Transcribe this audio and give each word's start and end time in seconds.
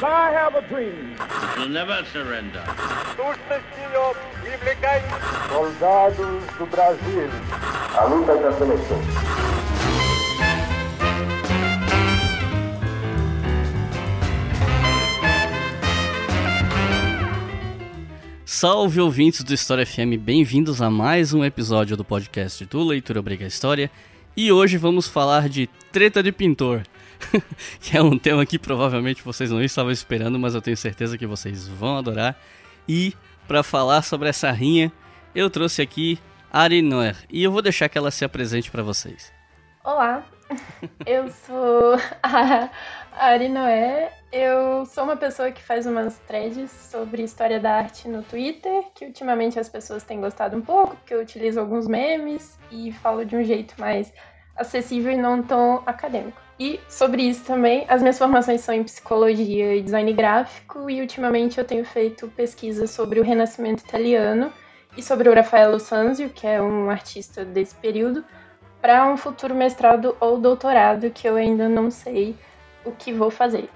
I 0.00 0.30
have 0.30 0.54
a 0.54 0.62
dream. 0.68 1.16
We'll 1.56 1.68
never 1.70 2.04
surrender. 2.12 2.62
Soldados 5.48 6.44
do 6.56 6.66
Brasil. 6.66 7.28
A 7.96 8.04
luta 8.04 8.36
da 8.36 8.52
seleção. 8.52 9.00
Salve 18.44 19.00
ouvintes 19.00 19.42
do 19.42 19.52
História 19.52 19.84
FM, 19.84 20.16
bem-vindos 20.20 20.80
a 20.80 20.88
mais 20.88 21.34
um 21.34 21.44
episódio 21.44 21.96
do 21.96 22.04
podcast 22.04 22.64
do 22.66 22.84
Leitura 22.84 23.18
Obriga 23.18 23.46
História. 23.46 23.90
E 24.36 24.52
hoje 24.52 24.76
vamos 24.76 25.08
falar 25.08 25.48
de 25.48 25.68
treta 25.90 26.22
de 26.22 26.30
pintor, 26.30 26.82
que 27.80 27.96
é 27.96 28.02
um 28.02 28.18
tema 28.18 28.44
que 28.46 28.58
provavelmente 28.58 29.22
vocês 29.22 29.50
não 29.50 29.62
estavam 29.62 29.90
esperando, 29.90 30.38
mas 30.38 30.54
eu 30.54 30.62
tenho 30.62 30.76
certeza 30.76 31.18
que 31.18 31.26
vocês 31.26 31.68
vão 31.68 31.98
adorar. 31.98 32.36
E 32.88 33.14
para 33.46 33.62
falar 33.62 34.02
sobre 34.02 34.28
essa 34.28 34.50
rinha, 34.50 34.92
eu 35.34 35.50
trouxe 35.50 35.82
aqui 35.82 36.18
Ari 36.52 36.82
Noer 36.82 37.16
e 37.30 37.42
eu 37.42 37.52
vou 37.52 37.62
deixar 37.62 37.88
que 37.88 37.98
ela 37.98 38.10
se 38.10 38.24
apresente 38.24 38.70
para 38.70 38.82
vocês. 38.82 39.32
Olá, 39.84 40.24
eu 41.06 41.28
sou 41.30 41.96
a 42.22 42.70
Ari 43.12 43.48
Noé. 43.48 44.12
Eu 44.30 44.84
sou 44.84 45.04
uma 45.04 45.16
pessoa 45.16 45.50
que 45.50 45.62
faz 45.62 45.86
umas 45.86 46.18
threads 46.18 46.70
sobre 46.70 47.22
história 47.22 47.58
da 47.58 47.76
arte 47.76 48.06
no 48.06 48.22
Twitter, 48.22 48.84
que 48.94 49.06
ultimamente 49.06 49.58
as 49.58 49.70
pessoas 49.70 50.02
têm 50.02 50.20
gostado 50.20 50.54
um 50.54 50.60
pouco, 50.60 50.96
porque 50.96 51.14
eu 51.14 51.20
utilizo 51.20 51.58
alguns 51.58 51.88
memes 51.88 52.58
e 52.70 52.92
falo 52.92 53.24
de 53.24 53.34
um 53.34 53.42
jeito 53.42 53.74
mais 53.80 54.12
acessível 54.54 55.12
e 55.12 55.16
não 55.16 55.42
tão 55.42 55.82
acadêmico. 55.86 56.47
E 56.58 56.80
sobre 56.88 57.22
isso 57.22 57.44
também, 57.44 57.84
as 57.88 58.00
minhas 58.00 58.18
formações 58.18 58.62
são 58.62 58.74
em 58.74 58.82
psicologia 58.82 59.76
e 59.76 59.82
design 59.82 60.12
gráfico, 60.12 60.90
e 60.90 61.00
ultimamente 61.00 61.58
eu 61.58 61.64
tenho 61.64 61.84
feito 61.84 62.26
pesquisas 62.28 62.90
sobre 62.90 63.20
o 63.20 63.22
Renascimento 63.22 63.84
italiano 63.84 64.52
e 64.96 65.02
sobre 65.02 65.28
o 65.28 65.34
Raffaello 65.34 65.78
Sanzio, 65.78 66.30
que 66.30 66.46
é 66.46 66.60
um 66.60 66.90
artista 66.90 67.44
desse 67.44 67.76
período, 67.76 68.24
para 68.80 69.08
um 69.08 69.16
futuro 69.16 69.54
mestrado 69.54 70.16
ou 70.20 70.40
doutorado 70.40 71.10
que 71.10 71.28
eu 71.28 71.36
ainda 71.36 71.68
não 71.68 71.92
sei 71.92 72.34
o 72.84 72.90
que 72.90 73.12
vou 73.12 73.30
fazer. 73.30 73.68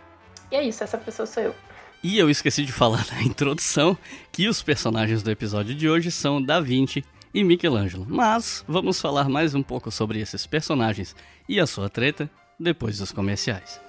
E 0.50 0.56
é 0.56 0.62
isso, 0.62 0.82
essa 0.82 0.98
pessoa 0.98 1.26
sou 1.26 1.42
eu. 1.42 1.54
E 2.02 2.18
eu 2.18 2.28
esqueci 2.28 2.64
de 2.64 2.72
falar 2.72 3.06
na 3.14 3.22
introdução 3.22 3.96
que 4.32 4.48
os 4.48 4.60
personagens 4.60 5.22
do 5.22 5.30
episódio 5.30 5.72
de 5.72 5.88
hoje 5.88 6.10
são 6.10 6.42
Da 6.42 6.60
Vinci 6.60 7.04
e 7.32 7.44
Michelangelo. 7.44 8.04
Mas 8.08 8.64
vamos 8.66 9.00
falar 9.00 9.28
mais 9.28 9.54
um 9.54 9.62
pouco 9.62 9.88
sobre 9.90 10.20
esses 10.20 10.46
personagens 10.46 11.14
e 11.48 11.60
a 11.60 11.66
sua 11.66 11.88
treta 11.88 12.28
depois 12.62 12.98
dos 12.98 13.12
comerciais. 13.12 13.80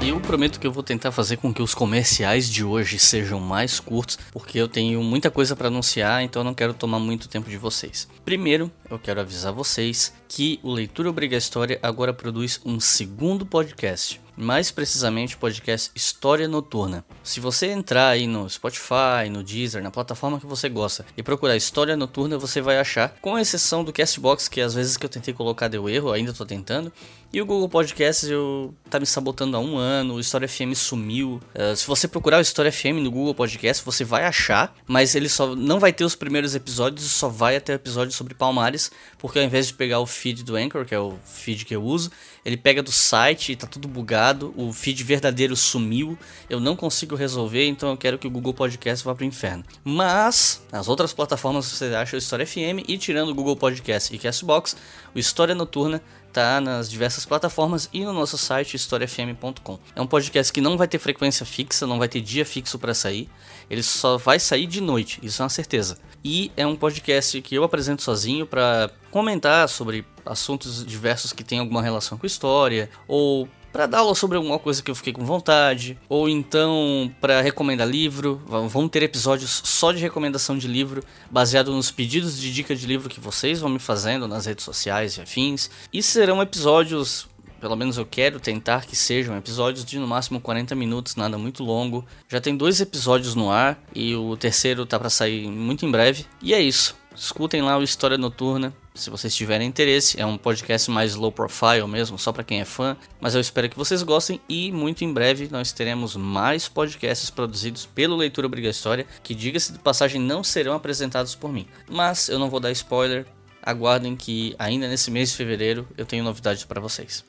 Eu 0.00 0.20
prometo 0.20 0.60
que 0.60 0.66
eu 0.66 0.72
vou 0.72 0.82
tentar 0.82 1.10
fazer 1.10 1.36
com 1.36 1.52
que 1.52 1.62
os 1.62 1.74
comerciais 1.74 2.48
de 2.48 2.64
hoje 2.64 2.98
sejam 2.98 3.40
mais 3.40 3.80
curtos, 3.80 4.18
porque 4.32 4.58
eu 4.58 4.68
tenho 4.68 5.02
muita 5.02 5.30
coisa 5.30 5.56
para 5.56 5.68
anunciar, 5.68 6.22
então 6.22 6.40
eu 6.40 6.44
não 6.44 6.54
quero 6.54 6.74
tomar 6.74 6.98
muito 6.98 7.28
tempo 7.28 7.48
de 7.48 7.56
vocês. 7.56 8.08
Primeiro, 8.24 8.70
eu 8.90 8.98
quero 8.98 9.20
avisar 9.20 9.52
vocês 9.52 10.12
que 10.28 10.60
o 10.62 10.72
Leitura 10.72 11.10
Obriga 11.10 11.36
História 11.36 11.78
agora 11.82 12.12
produz 12.12 12.60
um 12.64 12.78
segundo 12.78 13.46
podcast 13.46 14.20
mais 14.38 14.70
precisamente 14.70 15.34
o 15.34 15.38
podcast 15.38 15.90
História 15.94 16.46
Noturna. 16.46 17.04
Se 17.24 17.40
você 17.40 17.66
entrar 17.66 18.08
aí 18.08 18.26
no 18.26 18.48
Spotify, 18.48 19.28
no 19.30 19.42
Deezer, 19.42 19.82
na 19.82 19.90
plataforma 19.90 20.38
que 20.38 20.46
você 20.46 20.68
gosta 20.68 21.04
e 21.16 21.22
procurar 21.22 21.56
História 21.56 21.96
Noturna, 21.96 22.38
você 22.38 22.60
vai 22.60 22.78
achar, 22.78 23.16
com 23.20 23.38
exceção 23.38 23.82
do 23.82 23.92
Castbox, 23.92 24.48
que 24.48 24.60
às 24.60 24.74
vezes 24.74 24.96
que 24.96 25.04
eu 25.04 25.10
tentei 25.10 25.34
colocar 25.34 25.68
deu 25.68 25.88
erro, 25.88 26.12
ainda 26.12 26.32
tô 26.32 26.46
tentando, 26.46 26.92
e 27.30 27.42
o 27.42 27.46
Google 27.46 27.68
Podcasts 27.68 28.28
eu 28.30 28.74
tá 28.88 28.98
me 28.98 29.04
sabotando 29.04 29.54
há 29.54 29.60
um 29.60 29.76
ano, 29.76 30.14
o 30.14 30.20
História 30.20 30.48
FM 30.48 30.72
sumiu. 30.74 31.40
Uh, 31.54 31.76
se 31.76 31.86
você 31.86 32.08
procurar 32.08 32.38
o 32.38 32.40
História 32.40 32.72
FM 32.72 33.02
no 33.02 33.10
Google 33.10 33.34
Podcast, 33.34 33.84
você 33.84 34.02
vai 34.02 34.24
achar, 34.24 34.74
mas 34.86 35.14
ele 35.14 35.28
só 35.28 35.54
não 35.54 35.78
vai 35.78 35.92
ter 35.92 36.04
os 36.04 36.14
primeiros 36.14 36.54
episódios, 36.54 37.04
só 37.10 37.28
vai 37.28 37.56
até 37.56 37.74
episódio 37.74 38.14
sobre 38.14 38.32
Palmares, 38.32 38.90
porque 39.18 39.38
ao 39.38 39.44
invés 39.44 39.66
de 39.66 39.74
pegar 39.74 40.00
o 40.00 40.06
feed 40.06 40.42
do 40.42 40.56
Anchor, 40.56 40.86
que 40.86 40.94
é 40.94 40.98
o 40.98 41.18
feed 41.26 41.66
que 41.66 41.76
eu 41.76 41.82
uso, 41.82 42.10
ele 42.48 42.56
pega 42.56 42.82
do 42.82 42.90
site 42.90 43.52
e 43.52 43.56
tá 43.56 43.66
tudo 43.66 43.86
bugado, 43.86 44.54
o 44.56 44.72
feed 44.72 45.04
verdadeiro 45.04 45.54
sumiu, 45.54 46.18
eu 46.48 46.58
não 46.58 46.74
consigo 46.74 47.14
resolver, 47.14 47.66
então 47.68 47.90
eu 47.90 47.96
quero 47.96 48.16
que 48.16 48.26
o 48.26 48.30
Google 48.30 48.54
Podcast 48.54 49.04
vá 49.04 49.14
pro 49.14 49.26
inferno. 49.26 49.62
Mas, 49.84 50.62
nas 50.72 50.88
outras 50.88 51.12
plataformas 51.12 51.66
você 51.66 51.94
acha 51.94 52.16
o 52.16 52.18
História 52.18 52.46
FM 52.46 52.88
e 52.88 52.96
tirando 52.96 53.28
o 53.28 53.34
Google 53.34 53.54
Podcast 53.54 54.14
e 54.14 54.18
Castbox, 54.18 54.74
o 55.14 55.18
História 55.18 55.54
Noturna 55.54 56.00
tá 56.32 56.58
nas 56.58 56.90
diversas 56.90 57.26
plataformas 57.26 57.90
e 57.92 58.02
no 58.02 58.14
nosso 58.14 58.38
site 58.38 58.76
historiafm.com. 58.76 59.78
É 59.94 60.00
um 60.00 60.06
podcast 60.06 60.50
que 60.50 60.62
não 60.62 60.78
vai 60.78 60.88
ter 60.88 60.98
frequência 60.98 61.44
fixa, 61.44 61.86
não 61.86 61.98
vai 61.98 62.08
ter 62.08 62.22
dia 62.22 62.46
fixo 62.46 62.78
para 62.78 62.94
sair. 62.94 63.28
Ele 63.70 63.82
só 63.82 64.16
vai 64.16 64.38
sair 64.38 64.66
de 64.66 64.80
noite, 64.80 65.18
isso 65.22 65.42
é 65.42 65.44
uma 65.44 65.48
certeza. 65.48 65.98
E 66.24 66.50
é 66.56 66.66
um 66.66 66.74
podcast 66.74 67.40
que 67.42 67.54
eu 67.54 67.64
apresento 67.64 68.02
sozinho 68.02 68.46
para 68.46 68.90
comentar 69.10 69.68
sobre 69.68 70.04
assuntos 70.26 70.84
diversos 70.84 71.32
que 71.32 71.44
têm 71.44 71.60
alguma 71.60 71.82
relação 71.82 72.18
com 72.18 72.26
história 72.26 72.90
ou 73.06 73.48
para 73.72 73.86
dar 73.86 73.98
aula 73.98 74.14
sobre 74.14 74.36
alguma 74.36 74.58
coisa 74.58 74.82
que 74.82 74.90
eu 74.90 74.94
fiquei 74.94 75.12
com 75.12 75.24
vontade, 75.24 75.98
ou 76.08 76.28
então 76.28 77.12
para 77.20 77.40
recomendar 77.40 77.86
livro. 77.86 78.40
Vão 78.68 78.88
ter 78.88 79.02
episódios 79.02 79.60
só 79.64 79.92
de 79.92 79.98
recomendação 79.98 80.56
de 80.56 80.66
livro, 80.66 81.04
baseado 81.30 81.70
nos 81.72 81.90
pedidos 81.90 82.38
de 82.38 82.52
dica 82.52 82.74
de 82.74 82.86
livro 82.86 83.08
que 83.08 83.20
vocês 83.20 83.60
vão 83.60 83.70
me 83.70 83.78
fazendo 83.78 84.26
nas 84.26 84.46
redes 84.46 84.64
sociais 84.64 85.16
e 85.16 85.20
afins. 85.20 85.70
E 85.92 86.02
serão 86.02 86.42
episódios 86.42 87.28
pelo 87.60 87.76
menos 87.76 87.96
eu 87.96 88.06
quero 88.06 88.40
tentar 88.40 88.86
que 88.86 88.96
sejam 88.96 89.36
episódios 89.36 89.84
de 89.84 89.98
no 89.98 90.06
máximo 90.06 90.40
40 90.40 90.74
minutos, 90.74 91.16
nada 91.16 91.36
muito 91.38 91.62
longo. 91.62 92.04
Já 92.28 92.40
tem 92.40 92.56
dois 92.56 92.80
episódios 92.80 93.34
no 93.34 93.50
ar 93.50 93.82
e 93.94 94.14
o 94.14 94.36
terceiro 94.36 94.86
tá 94.86 94.98
para 94.98 95.10
sair 95.10 95.48
muito 95.48 95.84
em 95.84 95.90
breve. 95.90 96.26
E 96.42 96.54
é 96.54 96.60
isso. 96.60 96.96
Escutem 97.18 97.62
lá 97.62 97.76
o 97.76 97.82
História 97.82 98.16
Noturna, 98.16 98.72
se 98.94 99.10
vocês 99.10 99.34
tiverem 99.34 99.66
interesse. 99.66 100.20
É 100.20 100.24
um 100.24 100.38
podcast 100.38 100.88
mais 100.88 101.16
low 101.16 101.32
profile 101.32 101.86
mesmo, 101.88 102.16
só 102.16 102.30
para 102.30 102.44
quem 102.44 102.60
é 102.60 102.64
fã. 102.64 102.96
Mas 103.20 103.34
eu 103.34 103.40
espero 103.40 103.68
que 103.68 103.76
vocês 103.76 104.04
gostem 104.04 104.40
e 104.48 104.70
muito 104.70 105.04
em 105.04 105.12
breve 105.12 105.48
nós 105.50 105.72
teremos 105.72 106.14
mais 106.14 106.68
podcasts 106.68 107.28
produzidos 107.28 107.86
pelo 107.86 108.14
Leitura 108.14 108.46
Obriga 108.46 108.68
História, 108.68 109.04
que 109.20 109.34
diga-se 109.34 109.72
de 109.72 109.80
passagem 109.80 110.20
não 110.20 110.44
serão 110.44 110.74
apresentados 110.74 111.34
por 111.34 111.52
mim. 111.52 111.66
Mas 111.90 112.28
eu 112.28 112.38
não 112.38 112.48
vou 112.48 112.60
dar 112.60 112.70
spoiler. 112.70 113.26
Aguardem 113.60 114.14
que 114.14 114.54
ainda 114.56 114.86
nesse 114.86 115.10
mês 115.10 115.30
de 115.30 115.36
fevereiro 115.36 115.88
eu 115.96 116.06
tenho 116.06 116.22
novidades 116.22 116.62
para 116.64 116.80
vocês. 116.80 117.24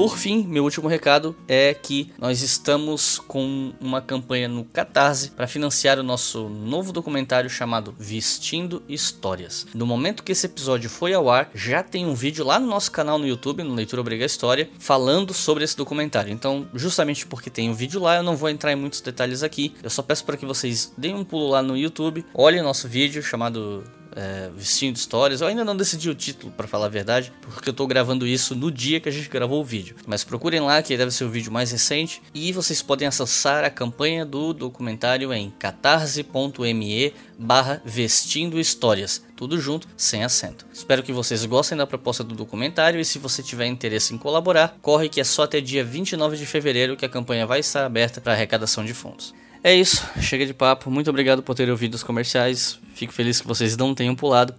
Por 0.08 0.18
fim, 0.18 0.48
meu 0.48 0.64
último 0.64 0.88
recado 0.88 1.36
é 1.50 1.74
que 1.74 2.14
nós 2.18 2.42
estamos 2.42 3.20
com 3.20 3.74
uma 3.78 4.02
campanha 4.02 4.48
no 4.48 4.64
Catarse 4.64 5.32
para 5.32 5.48
financiar 5.48 6.00
o 6.00 6.04
nosso 6.04 6.48
novo 6.48 6.94
documentário 6.94 7.50
chamado 7.50 7.94
Vestindo 8.00 8.82
Histórias. 8.88 9.68
No 9.76 9.86
momento 9.86 10.24
que 10.24 10.32
esse 10.32 10.46
episódio 10.46 10.90
foi 10.90 11.14
ao 11.14 11.30
ar, 11.30 11.52
já 11.54 11.84
tem 11.84 12.06
um 12.06 12.16
vídeo 12.16 12.46
lá 12.46 12.58
no 12.58 12.68
nosso 12.68 12.90
canal 12.90 13.20
no 13.20 13.28
YouTube, 13.28 13.64
no 13.64 13.76
Leitura 13.76 14.00
Obriga 14.00 14.24
História, 14.24 14.70
falando 14.80 15.34
sobre 15.34 15.66
esse 15.66 15.76
documentário. 15.76 16.32
Então, 16.32 16.66
justamente 16.74 17.28
porque 17.28 17.50
tem 17.50 17.70
um 17.70 17.74
vídeo 17.74 18.00
lá, 18.00 18.16
eu 18.16 18.24
não 18.24 18.38
vou 18.38 18.50
entrar 18.50 18.72
em 18.72 18.78
muitos 18.78 19.02
detalhes 19.02 19.44
aqui. 19.44 19.76
Eu 19.84 19.90
só 19.90 20.02
peço 20.02 20.24
para 20.24 20.38
que 20.38 20.46
vocês 20.46 20.90
deem 20.98 21.16
um 21.16 21.26
pulo 21.26 21.50
lá 21.50 21.62
no 21.62 21.76
YouTube, 21.76 22.24
olhem 22.34 22.62
o 22.62 22.64
nosso 22.64 22.88
vídeo 22.88 23.22
chamado 23.22 23.84
é, 24.18 24.50
Vestindo 24.56 24.96
Histórias. 24.96 25.42
Eu 25.42 25.48
ainda 25.48 25.64
não 25.64 25.78
decidi 25.78 26.10
o 26.10 26.16
título, 26.16 26.52
para 26.52 26.68
falar 26.68 26.88
a 26.88 26.90
verdade, 26.90 27.32
porque 27.42 27.70
eu 27.70 27.74
tô 27.74 27.86
gravando 27.86 28.26
isso 28.26 28.56
no 28.56 28.72
dia 28.72 29.00
que 29.00 29.08
a 29.08 29.12
gente 29.12 29.30
gravou 29.30 29.62
o 29.62 29.64
vídeo. 29.64 29.96
Mas 30.08 30.24
procurem 30.24 30.60
lá, 30.60 30.82
que 30.82 30.98
deve 30.98 31.12
ser 31.12 31.24
o 31.24 31.30
vídeo 31.30 31.52
mais 31.52 31.72
recente. 31.72 32.22
E 32.34 32.52
vocês 32.52 32.82
podem 32.82 33.08
acessar 33.08 33.64
a 33.64 33.70
campanha 33.70 34.26
do 34.26 34.54
documentário 34.54 35.32
em 35.32 35.52
catarse.me 35.52 37.14
barra 37.38 37.82
Vestindo 37.86 38.60
Histórias. 38.60 39.24
Tudo 39.36 39.60
junto, 39.60 39.88
sem 39.96 40.24
acento. 40.24 40.66
Espero 40.74 41.04
que 41.04 41.14
vocês 41.14 41.46
gostem 41.46 41.78
da 41.78 41.86
proposta 41.86 42.24
do 42.24 42.34
documentário 42.34 43.00
e 43.00 43.06
se 43.06 43.20
você 43.20 43.44
tiver 43.44 43.68
interesse 43.68 44.16
em 44.16 44.18
colaborar, 44.18 44.76
corre 44.82 45.10
que 45.10 45.22
é 45.22 45.24
só 45.24 45.44
até 45.44 45.62
dia 45.62 45.84
29 45.84 46.36
de 46.38 46.46
fevereiro 46.48 46.98
que 46.98 47.06
a 47.06 47.10
campanha 47.10 47.46
vai 47.46 47.60
estar 47.60 47.86
aberta 47.86 48.20
para 48.20 48.34
arrecadação 48.34 48.84
de 48.84 48.96
fundos. 48.96 49.36
É 49.68 49.76
isso, 49.76 50.10
chega 50.22 50.46
de 50.46 50.54
papo. 50.54 50.90
Muito 50.90 51.10
obrigado 51.10 51.44
por 51.44 51.54
terem 51.54 51.74
ouvido 51.74 51.94
os 51.96 52.02
comerciais. 52.02 52.80
Fico 52.96 53.12
feliz 53.12 53.42
que 53.42 53.48
vocês 53.48 53.76
não 53.76 53.94
tenham 53.94 54.16
pulado. 54.16 54.56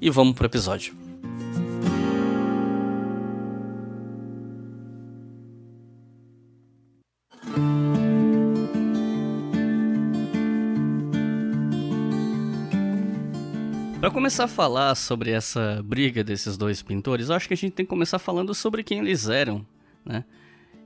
E 0.00 0.08
vamos 0.08 0.34
pro 0.34 0.46
episódio. 0.46 0.94
Para 14.00 14.10
começar 14.10 14.44
a 14.44 14.48
falar 14.48 14.94
sobre 14.94 15.32
essa 15.32 15.82
briga 15.84 16.24
desses 16.24 16.56
dois 16.56 16.80
pintores, 16.80 17.28
acho 17.28 17.46
que 17.46 17.52
a 17.52 17.58
gente 17.58 17.74
tem 17.74 17.84
que 17.84 17.90
começar 17.90 18.18
falando 18.18 18.54
sobre 18.54 18.82
quem 18.82 19.00
eles 19.00 19.28
eram, 19.28 19.66
né? 20.02 20.24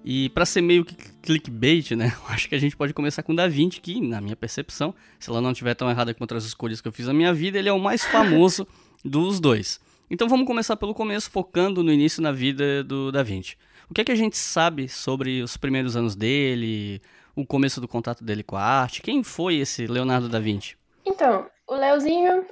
E 0.05 0.29
para 0.31 0.47
ser 0.47 0.62
meio 0.62 0.85
que 0.85 0.94
clickbait, 1.23 1.93
né? 1.93 2.12
Eu 2.26 2.35
acho 2.35 2.49
que 2.49 2.55
a 2.55 2.58
gente 2.58 2.76
pode 2.76 2.94
começar 2.94 3.23
com 3.23 3.35
Da 3.35 3.47
Vinci, 3.47 3.81
que, 3.81 4.00
na 4.00 4.20
minha 4.20 4.37
percepção, 4.37 4.94
se 5.19 5.31
ela 5.31 5.41
não 5.41 5.52
estiver 5.52 5.75
tão 5.75 5.91
errada 5.91 6.14
quanto 6.14 6.35
as 6.35 6.44
escolhas 6.44 6.81
que 6.81 6.88
eu 6.88 6.93
fiz 6.93 7.06
na 7.06 7.12
minha 7.12 7.32
vida, 7.32 7.58
ele 7.58 7.69
é 7.69 7.73
o 7.73 7.79
mais 7.79 8.05
famoso 8.05 8.67
dos 9.05 9.41
dois. 9.41 9.81
Então 10.11 10.29
vamos 10.29 10.47
começar 10.47 10.76
pelo 10.76 10.94
começo, 10.94 11.31
focando 11.31 11.85
no 11.85 11.93
início 11.93 12.23
na 12.23 12.32
vida 12.32 12.82
do 12.82 13.12
Da 13.12 13.23
Vinci. 13.23 13.56
O 13.88 13.94
que 13.94 14.00
é 14.00 14.05
que 14.05 14.12
a 14.12 14.17
gente 14.17 14.37
sabe 14.37 14.88
sobre 14.88 15.43
os 15.43 15.56
primeiros 15.56 15.97
anos 15.97 16.17
dele, 16.17 17.00
o 17.35 17.46
começo 17.46 17.81
do 17.81 17.88
contato 17.88 18.25
dele 18.25 18.43
com 18.43 18.56
a 18.56 18.62
arte? 18.62 19.03
Quem 19.03 19.23
foi 19.23 19.56
esse 19.56 19.87
Leonardo 19.87 20.29
da 20.29 20.41
Vinci? 20.41 20.76
Então, 21.05 21.46
o 21.67 21.75
Leozinho, 21.75 22.44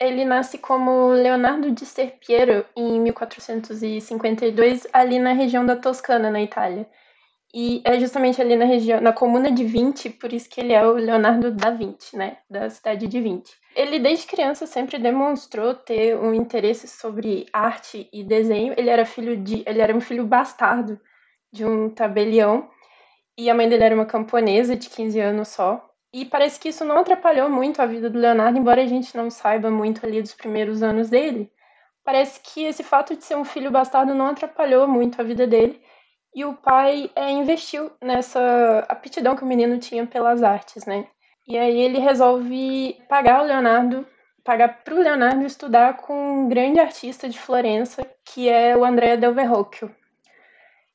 ele 0.00 0.24
nasce 0.24 0.58
como 0.58 1.08
Leonardo 1.08 1.70
di 1.70 1.84
Serpiero 1.84 2.64
em 2.76 3.00
1452, 3.00 4.86
ali 4.92 5.18
na 5.18 5.32
região 5.32 5.66
da 5.66 5.76
Toscana, 5.76 6.30
na 6.30 6.40
Itália. 6.40 6.88
E 7.54 7.80
é 7.84 7.98
justamente 7.98 8.40
ali 8.42 8.54
na 8.56 8.66
região, 8.66 9.00
na 9.00 9.12
comuna 9.12 9.50
de 9.50 9.64
Vinci, 9.64 10.10
por 10.10 10.32
isso 10.32 10.50
que 10.50 10.60
ele 10.60 10.72
é 10.72 10.86
o 10.86 10.92
Leonardo 10.92 11.50
da 11.50 11.70
Vinci, 11.70 12.16
né, 12.16 12.36
da 12.48 12.68
cidade 12.68 13.06
de 13.06 13.20
Vinci. 13.20 13.54
Ele 13.74 13.98
desde 13.98 14.26
criança 14.26 14.66
sempre 14.66 14.98
demonstrou 14.98 15.74
ter 15.74 16.16
um 16.16 16.34
interesse 16.34 16.86
sobre 16.86 17.46
arte 17.52 18.08
e 18.12 18.22
desenho. 18.22 18.74
Ele 18.76 18.90
era 18.90 19.06
filho 19.06 19.36
de, 19.36 19.62
ele 19.66 19.80
era 19.80 19.96
um 19.96 20.00
filho 20.00 20.26
bastardo 20.26 21.00
de 21.50 21.64
um 21.64 21.88
tabelião 21.88 22.68
e 23.36 23.48
a 23.48 23.54
mãe 23.54 23.68
dele 23.68 23.84
era 23.84 23.94
uma 23.94 24.04
camponesa 24.04 24.76
de 24.76 24.90
15 24.90 25.20
anos 25.20 25.48
só. 25.48 25.87
E 26.12 26.24
parece 26.24 26.58
que 26.58 26.70
isso 26.70 26.84
não 26.84 26.98
atrapalhou 26.98 27.50
muito 27.50 27.82
a 27.82 27.86
vida 27.86 28.08
do 28.08 28.18
Leonardo, 28.18 28.58
embora 28.58 28.82
a 28.82 28.86
gente 28.86 29.16
não 29.16 29.30
saiba 29.30 29.70
muito 29.70 30.04
ali 30.06 30.22
dos 30.22 30.34
primeiros 30.34 30.82
anos 30.82 31.10
dele. 31.10 31.52
Parece 32.02 32.40
que 32.40 32.64
esse 32.64 32.82
fato 32.82 33.14
de 33.14 33.24
ser 33.24 33.36
um 33.36 33.44
filho 33.44 33.70
bastardo 33.70 34.14
não 34.14 34.28
atrapalhou 34.28 34.88
muito 34.88 35.20
a 35.20 35.24
vida 35.24 35.46
dele. 35.46 35.80
E 36.34 36.44
o 36.44 36.54
pai 36.54 37.10
é, 37.14 37.30
investiu 37.30 37.90
nessa 38.02 38.86
aptidão 38.88 39.36
que 39.36 39.42
o 39.42 39.46
menino 39.46 39.78
tinha 39.78 40.06
pelas 40.06 40.42
artes, 40.42 40.86
né? 40.86 41.06
E 41.46 41.58
aí 41.58 41.78
ele 41.78 41.98
resolve 41.98 42.98
pagar 43.08 43.42
o 43.42 43.46
Leonardo, 43.46 44.06
pagar 44.44 44.82
para 44.82 44.94
o 44.94 44.98
Leonardo 44.98 45.44
estudar 45.44 45.98
com 45.98 46.44
um 46.44 46.48
grande 46.48 46.80
artista 46.80 47.28
de 47.28 47.38
Florença, 47.38 48.06
que 48.24 48.48
é 48.48 48.76
o 48.76 48.84
Andrea 48.84 49.16
del 49.16 49.34
Verrocchio. 49.34 49.94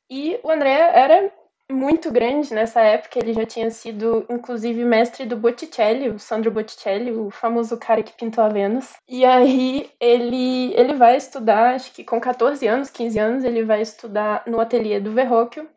E 0.10 0.40
o 0.44 0.50
Andrea 0.50 0.92
era 0.94 1.32
muito 1.72 2.12
grande 2.12 2.54
nessa 2.54 2.82
época, 2.82 3.20
ele 3.20 3.34
já 3.34 3.46
tinha 3.46 3.70
sido, 3.72 4.26
inclusive, 4.30 4.84
mestre 4.84 5.26
do 5.26 5.38
Botticelli, 5.38 6.10
o 6.10 6.20
Sandro 6.20 6.52
Botticelli, 6.52 7.12
o 7.12 7.30
famoso 7.30 7.78
cara 7.78 8.04
que 8.04 8.14
pintou 8.14 8.44
a 8.44 8.50
Vênus. 8.50 8.94
E 9.08 9.26
aí 9.26 9.90
ele, 10.00 10.74
ele 10.76 10.94
vai 10.94 11.16
estudar, 11.18 11.76
acho 11.76 11.92
que 11.94 12.04
com 12.04 12.20
14 12.20 12.68
anos, 12.68 12.90
15 12.90 13.20
anos, 13.20 13.44
ele 13.44 13.64
vai 13.64 13.82
estudar 13.82 14.44
no 14.46 14.60
ateliê 14.60 15.00
do 15.00 15.12
Verrocchio. 15.12 15.68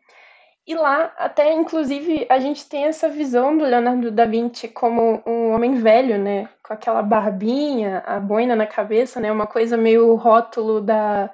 E 0.67 0.75
lá, 0.75 1.13
até 1.17 1.53
inclusive, 1.53 2.27
a 2.29 2.39
gente 2.39 2.67
tem 2.67 2.85
essa 2.85 3.07
visão 3.07 3.57
do 3.57 3.63
Leonardo 3.63 4.11
da 4.11 4.25
Vinci 4.25 4.67
como 4.67 5.23
um 5.25 5.53
homem 5.53 5.75
velho, 5.75 6.17
né? 6.19 6.49
Com 6.61 6.73
aquela 6.73 7.01
barbinha, 7.01 8.03
a 8.05 8.19
boina 8.19 8.53
na 8.53 8.67
cabeça, 8.67 9.21
né? 9.21 9.31
Uma 9.31 9.47
coisa 9.47 9.77
meio 9.77 10.13
rótulo 10.15 10.81
da 10.81 11.31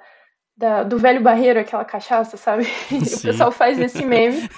da, 0.56 0.82
do 0.82 0.98
velho 0.98 1.22
barreiro, 1.22 1.60
aquela 1.60 1.84
cachaça, 1.84 2.36
sabe? 2.36 2.64
o 2.90 3.22
pessoal 3.22 3.50
faz 3.50 3.78
esse 3.78 4.04
meme. 4.04 4.48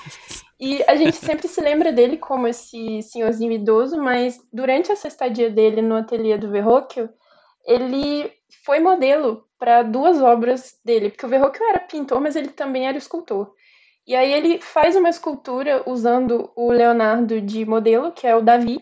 E 0.58 0.82
a 0.88 0.96
gente 0.96 1.16
sempre 1.16 1.46
se 1.48 1.60
lembra 1.60 1.93
dele 1.93 2.16
como 2.16 2.48
esse 2.48 3.02
senhorzinho 3.02 3.52
idoso, 3.52 4.02
mas 4.02 4.40
durante 4.50 4.90
essa 4.90 5.06
estadia 5.06 5.50
dele 5.50 5.82
no 5.82 5.96
ateliê 5.96 6.38
do 6.38 6.50
Verrocchio, 6.50 7.10
ele 7.66 8.32
foi 8.64 8.81
modelo 8.81 9.46
para 9.58 9.82
duas 9.82 10.20
obras 10.22 10.78
dele, 10.82 11.10
porque 11.10 11.26
o 11.26 11.28
Verrocchio 11.28 11.62
era 11.62 11.81
pintor, 11.81 12.22
mas 12.22 12.37
ele 12.37 12.49
também 12.49 12.88
era 12.88 12.96
escultor. 12.96 13.52
E 14.06 14.14
aí 14.14 14.32
ele 14.32 14.60
faz 14.60 14.96
uma 14.96 15.10
escultura 15.10 15.82
usando 15.84 16.50
o 16.56 16.70
Leonardo 16.70 17.38
de 17.40 17.66
modelo, 17.66 18.12
que 18.12 18.26
é 18.26 18.34
o 18.34 18.40
Davi, 18.40 18.81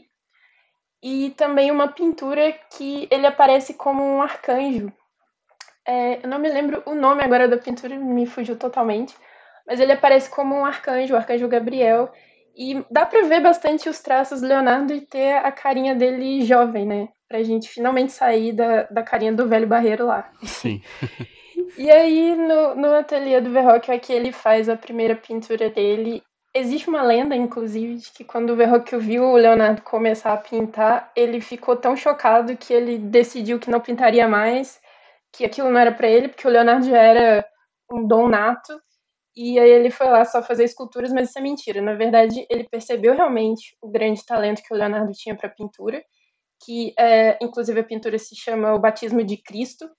e 1.03 1.31
também 1.31 1.71
uma 1.71 1.89
pintura 1.89 2.53
que 2.77 3.09
ele 3.11 3.27
aparece 3.27 3.75
como 3.75 4.03
um 4.03 4.23
arcanjo, 4.23 4.93
é, 5.87 6.25
eu 6.25 6.29
não 6.29 6.39
me 6.39 6.49
lembro 6.49 6.83
o 6.87 6.95
nome 6.95 7.23
agora 7.23 7.47
da 7.47 7.59
pintura, 7.59 7.97
me 7.97 8.27
fugiu 8.27 8.57
totalmente. 8.57 9.15
Mas 9.67 9.81
ele 9.81 9.93
aparece 9.93 10.31
como 10.31 10.55
um 10.55 10.65
arcanjo, 10.65 11.15
o 11.15 11.17
arcanjo 11.17 11.49
Gabriel. 11.49 12.11
E 12.57 12.85
dá 12.91 13.05
pra 13.05 13.23
ver 13.23 13.41
bastante 13.41 13.89
os 13.89 14.01
traços 14.01 14.41
do 14.41 14.47
Leonardo 14.47 14.93
e 14.93 15.01
ter 15.01 15.37
a 15.37 15.51
carinha 15.51 15.95
dele 15.95 16.43
jovem, 16.43 16.87
né? 16.87 17.09
Pra 17.29 17.43
gente 17.43 17.69
finalmente 17.69 18.13
sair 18.13 18.53
da, 18.53 18.85
da 18.85 19.03
carinha 19.03 19.33
do 19.33 19.49
velho 19.49 19.67
barreiro 19.67 20.07
lá. 20.07 20.31
Sim. 20.43 20.81
e 21.77 21.91
aí, 21.91 22.37
no, 22.37 22.75
no 22.77 22.95
ateliê 22.95 23.41
do 23.41 23.51
Verrocchio, 23.51 23.93
aqui 23.93 24.13
ele 24.13 24.31
faz 24.31 24.69
a 24.69 24.77
primeira 24.77 25.17
pintura 25.17 25.69
dele. 25.69 26.23
Existe 26.55 26.89
uma 26.89 27.03
lenda, 27.03 27.35
inclusive, 27.35 27.97
de 27.97 28.13
que 28.13 28.23
quando 28.23 28.51
o 28.51 28.57
Verrocchio 28.57 29.01
viu 29.01 29.25
o 29.25 29.37
Leonardo 29.37 29.83
começar 29.83 30.33
a 30.33 30.37
pintar, 30.37 31.11
ele 31.17 31.41
ficou 31.41 31.75
tão 31.75 31.97
chocado 31.97 32.57
que 32.57 32.73
ele 32.73 32.99
decidiu 32.99 33.59
que 33.59 33.71
não 33.71 33.81
pintaria 33.81 34.29
mais 34.29 34.81
que 35.37 35.45
aquilo 35.45 35.71
não 35.71 35.81
era 35.81 35.93
para 35.93 36.09
ele, 36.09 36.29
porque 36.29 36.47
o 36.47 36.51
Leonardo 36.51 36.87
já 36.87 36.99
era 36.99 37.45
um 37.91 38.07
dom 38.07 38.29
nato, 38.29 38.81
e 39.37 39.59
aí 39.59 39.69
ele 39.69 39.91
foi 39.91 40.07
lá 40.07 40.25
só 40.25 40.43
fazer 40.43 40.65
esculturas, 40.65 41.13
mas 41.13 41.29
isso 41.29 41.39
é 41.39 41.43
mentira. 41.43 41.83
Na 41.83 41.95
verdade, 41.95 42.47
ele 42.49 42.69
percebeu 42.69 43.15
realmente 43.15 43.77
o 43.83 43.89
grande 43.89 44.25
talento 44.25 44.63
que 44.63 44.73
o 44.73 44.77
Leonardo 44.77 45.13
tinha 45.13 45.37
para 45.37 45.49
pintura, 45.49 46.03
que 46.65 46.95
é, 46.97 47.37
inclusive 47.43 47.81
a 47.81 47.85
pintura 47.85 48.19
se 48.19 48.37
chama 48.37 48.75
O 48.75 48.79
Batismo 48.79 49.25
de 49.25 49.37
Cristo, 49.37 49.91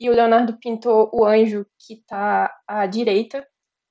e 0.00 0.08
o 0.08 0.14
Leonardo 0.14 0.58
pintou 0.58 1.10
o 1.12 1.24
anjo 1.24 1.66
que 1.78 1.94
está 1.94 2.50
à 2.66 2.86
direita 2.86 3.46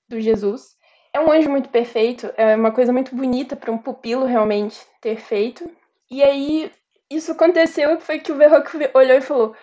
do 0.09 0.19
Jesus. 0.19 0.77
É 1.13 1.19
um 1.19 1.31
anjo 1.31 1.49
muito 1.49 1.69
perfeito, 1.69 2.31
é 2.37 2.55
uma 2.55 2.71
coisa 2.71 2.91
muito 2.91 3.15
bonita 3.15 3.55
para 3.55 3.71
um 3.71 3.77
pupilo 3.77 4.25
realmente 4.25 4.79
ter 5.01 5.17
feito. 5.17 5.69
E 6.09 6.23
aí 6.23 6.71
isso 7.09 7.31
aconteceu 7.31 7.99
foi 7.99 8.19
que 8.19 8.31
o 8.31 8.37
Verrocchio 8.37 8.79
olhou 8.93 9.17
e 9.17 9.21
falou: 9.21 9.55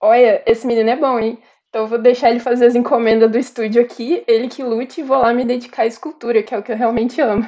olha, 0.00 0.42
esse 0.46 0.66
menino 0.66 0.90
é 0.90 0.96
bom, 0.96 1.18
hein? 1.18 1.38
Então 1.68 1.82
eu 1.82 1.88
vou 1.88 1.98
deixar 1.98 2.30
ele 2.30 2.40
fazer 2.40 2.66
as 2.66 2.74
encomendas 2.74 3.30
do 3.30 3.38
estúdio 3.38 3.80
aqui, 3.80 4.24
ele 4.26 4.48
que 4.48 4.62
lute 4.62 5.00
e 5.00 5.04
vou 5.04 5.18
lá 5.18 5.32
me 5.32 5.44
dedicar 5.44 5.82
à 5.82 5.86
escultura, 5.86 6.42
que 6.42 6.54
é 6.54 6.58
o 6.58 6.62
que 6.62 6.72
eu 6.72 6.76
realmente 6.76 7.20
amo. 7.20 7.46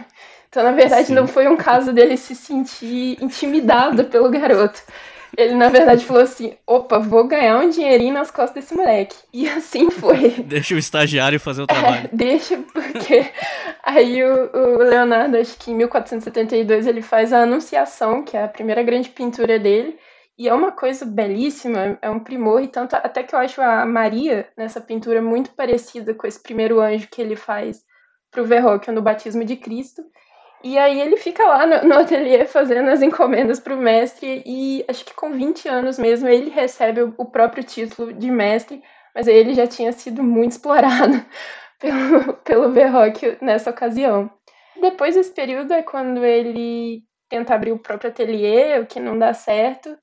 Então, 0.49 0.63
na 0.63 0.73
verdade, 0.73 1.07
Sim. 1.07 1.15
não 1.15 1.27
foi 1.27 1.49
um 1.49 1.57
caso 1.57 1.93
dele 1.93 2.17
se 2.17 2.35
sentir 2.35 3.17
intimidado 3.23 4.05
pelo 4.05 4.29
garoto. 4.29 4.83
Ele, 5.37 5.55
na 5.55 5.71
verdade, 5.71 6.05
falou 6.05 6.23
assim: 6.23 6.53
opa, 6.67 6.99
vou 6.99 7.27
ganhar 7.27 7.59
um 7.59 7.71
dinheirinho 7.71 8.13
nas 8.13 8.31
costas 8.31 8.63
desse 8.63 8.75
moleque. 8.75 9.17
E 9.33 9.49
assim 9.49 9.91
foi. 9.91 10.31
Deixa 10.45 10.75
o 10.75 10.79
estagiário 10.79 11.41
fazer 11.41 11.63
o 11.63 11.67
trabalho. 11.67 12.05
É, 12.05 12.09
deixa, 12.13 12.59
porque 12.73 13.27
aí 13.83 14.23
o, 14.23 14.51
o, 14.53 14.79
Leonardo, 14.79 15.39
acho 15.39 15.57
que 15.57 15.71
em 15.71 15.75
1472, 15.75 16.87
ele 16.87 17.01
faz 17.01 17.33
a 17.33 17.43
Anunciação, 17.43 18.23
que 18.23 18.37
é 18.37 18.45
a 18.45 18.49
primeira 18.49 18.83
grande 18.83 19.09
pintura 19.09 19.59
dele. 19.59 19.99
E 20.43 20.49
é 20.49 20.53
uma 20.53 20.73
coisa 20.73 21.07
belíssima, 21.07 21.97
é 22.03 22.11
um 22.11 22.19
primor, 22.19 22.61
e 22.61 22.67
tanto 22.67 22.97
até 22.97 23.23
que 23.23 23.33
eu 23.33 23.39
acho 23.39 23.63
a 23.63 23.87
Maria 23.87 24.49
nessa 24.57 24.81
pintura 24.81 25.23
muito 25.23 25.53
parecida 25.53 26.13
com 26.15 26.27
esse 26.27 26.43
primeiro 26.43 26.81
anjo 26.81 27.07
que 27.09 27.23
ele 27.23 27.37
faz 27.37 27.85
para 28.29 28.43
o 28.43 28.45
Verrocchio 28.45 28.93
no 28.93 29.01
Batismo 29.01 29.45
de 29.45 29.55
Cristo. 29.55 30.03
E 30.65 30.77
aí 30.77 31.01
ele 31.01 31.17
fica 31.17 31.45
lá 31.45 31.65
no, 31.65 31.89
no 31.91 31.95
ateliê 31.95 32.45
fazendo 32.45 32.91
as 32.91 33.03
encomendas 33.03 33.61
para 33.61 33.73
o 33.73 33.79
mestre, 33.79 34.43
e 34.45 34.85
acho 34.89 35.05
que 35.05 35.15
com 35.15 35.31
20 35.31 35.69
anos 35.69 35.97
mesmo 35.97 36.29
ele 36.29 36.51
recebe 36.51 37.03
o, 37.03 37.15
o 37.19 37.25
próprio 37.25 37.63
título 37.63 38.13
de 38.13 38.29
mestre, 38.29 38.83
mas 39.15 39.29
aí 39.29 39.37
ele 39.37 39.55
já 39.55 39.69
tinha 39.69 39.93
sido 39.93 40.25
muito 40.25 40.51
explorado 40.51 41.25
pelo, 41.79 42.35
pelo 42.39 42.73
Verrocchio 42.73 43.39
nessa 43.41 43.71
ocasião. 43.71 44.29
Depois 44.81 45.15
desse 45.15 45.31
período 45.31 45.73
é 45.73 45.85
quando 45.85 46.25
ele 46.25 47.05
tenta 47.29 47.55
abrir 47.55 47.71
o 47.71 47.79
próprio 47.79 48.11
ateliê, 48.11 48.81
o 48.81 48.87
que 48.87 48.99
não 48.99 49.17
dá 49.17 49.33
certo, 49.33 49.97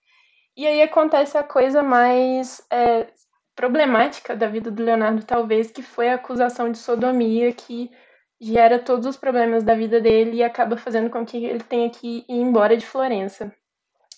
E 0.60 0.68
aí 0.68 0.82
acontece 0.82 1.38
a 1.38 1.42
coisa 1.42 1.82
mais 1.82 2.62
é, 2.70 3.08
problemática 3.56 4.36
da 4.36 4.46
vida 4.46 4.70
do 4.70 4.84
Leonardo, 4.84 5.24
talvez, 5.24 5.72
que 5.72 5.82
foi 5.82 6.10
a 6.10 6.16
acusação 6.16 6.70
de 6.70 6.78
sodomia 6.78 7.54
que 7.54 7.90
gera 8.42 8.78
todos 8.78 9.06
os 9.06 9.16
problemas 9.16 9.64
da 9.64 9.74
vida 9.74 10.02
dele 10.02 10.36
e 10.36 10.44
acaba 10.44 10.76
fazendo 10.76 11.10
com 11.10 11.26
que 11.26 11.46
ele 11.46 11.64
tenha 11.64 11.90
que 11.90 12.26
ir 12.28 12.42
embora 12.42 12.76
de 12.76 12.86
Florença. 12.86 13.54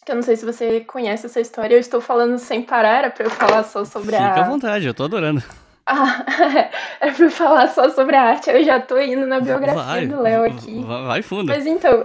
Que 0.04 0.14
eu 0.14 0.16
não 0.16 0.24
sei 0.24 0.36
se 0.36 0.44
você 0.44 0.80
conhece 0.82 1.28
essa 1.28 1.40
história, 1.40 1.76
eu 1.76 1.80
estou 1.80 2.02
falando 2.02 2.40
sem 2.40 2.64
parar, 2.64 2.98
era 2.98 3.12
pra 3.12 3.28
eu 3.28 3.30
falar 3.30 3.62
só 3.62 3.86
sobre 3.86 4.16
Fica 4.16 4.26
a. 4.26 4.34
Fica 4.34 4.46
à 4.48 4.50
vontade, 4.50 4.88
eu 4.88 4.96
tô 4.96 5.04
adorando. 5.04 5.44
Ah, 5.86 6.26
é 7.02 7.12
pra 7.12 7.26
eu 7.26 7.30
falar 7.30 7.68
só 7.68 7.88
sobre 7.92 8.16
a 8.16 8.24
arte, 8.24 8.50
eu 8.50 8.64
já 8.64 8.80
tô 8.80 9.00
indo 9.00 9.28
na 9.28 9.40
biografia 9.40 9.84
vai, 9.84 10.08
do 10.08 10.20
Léo 10.20 10.46
aqui. 10.46 10.82
Vai, 10.82 11.06
vai 11.06 11.22
fundo. 11.22 11.50
Mas 11.50 11.68
então, 11.68 12.04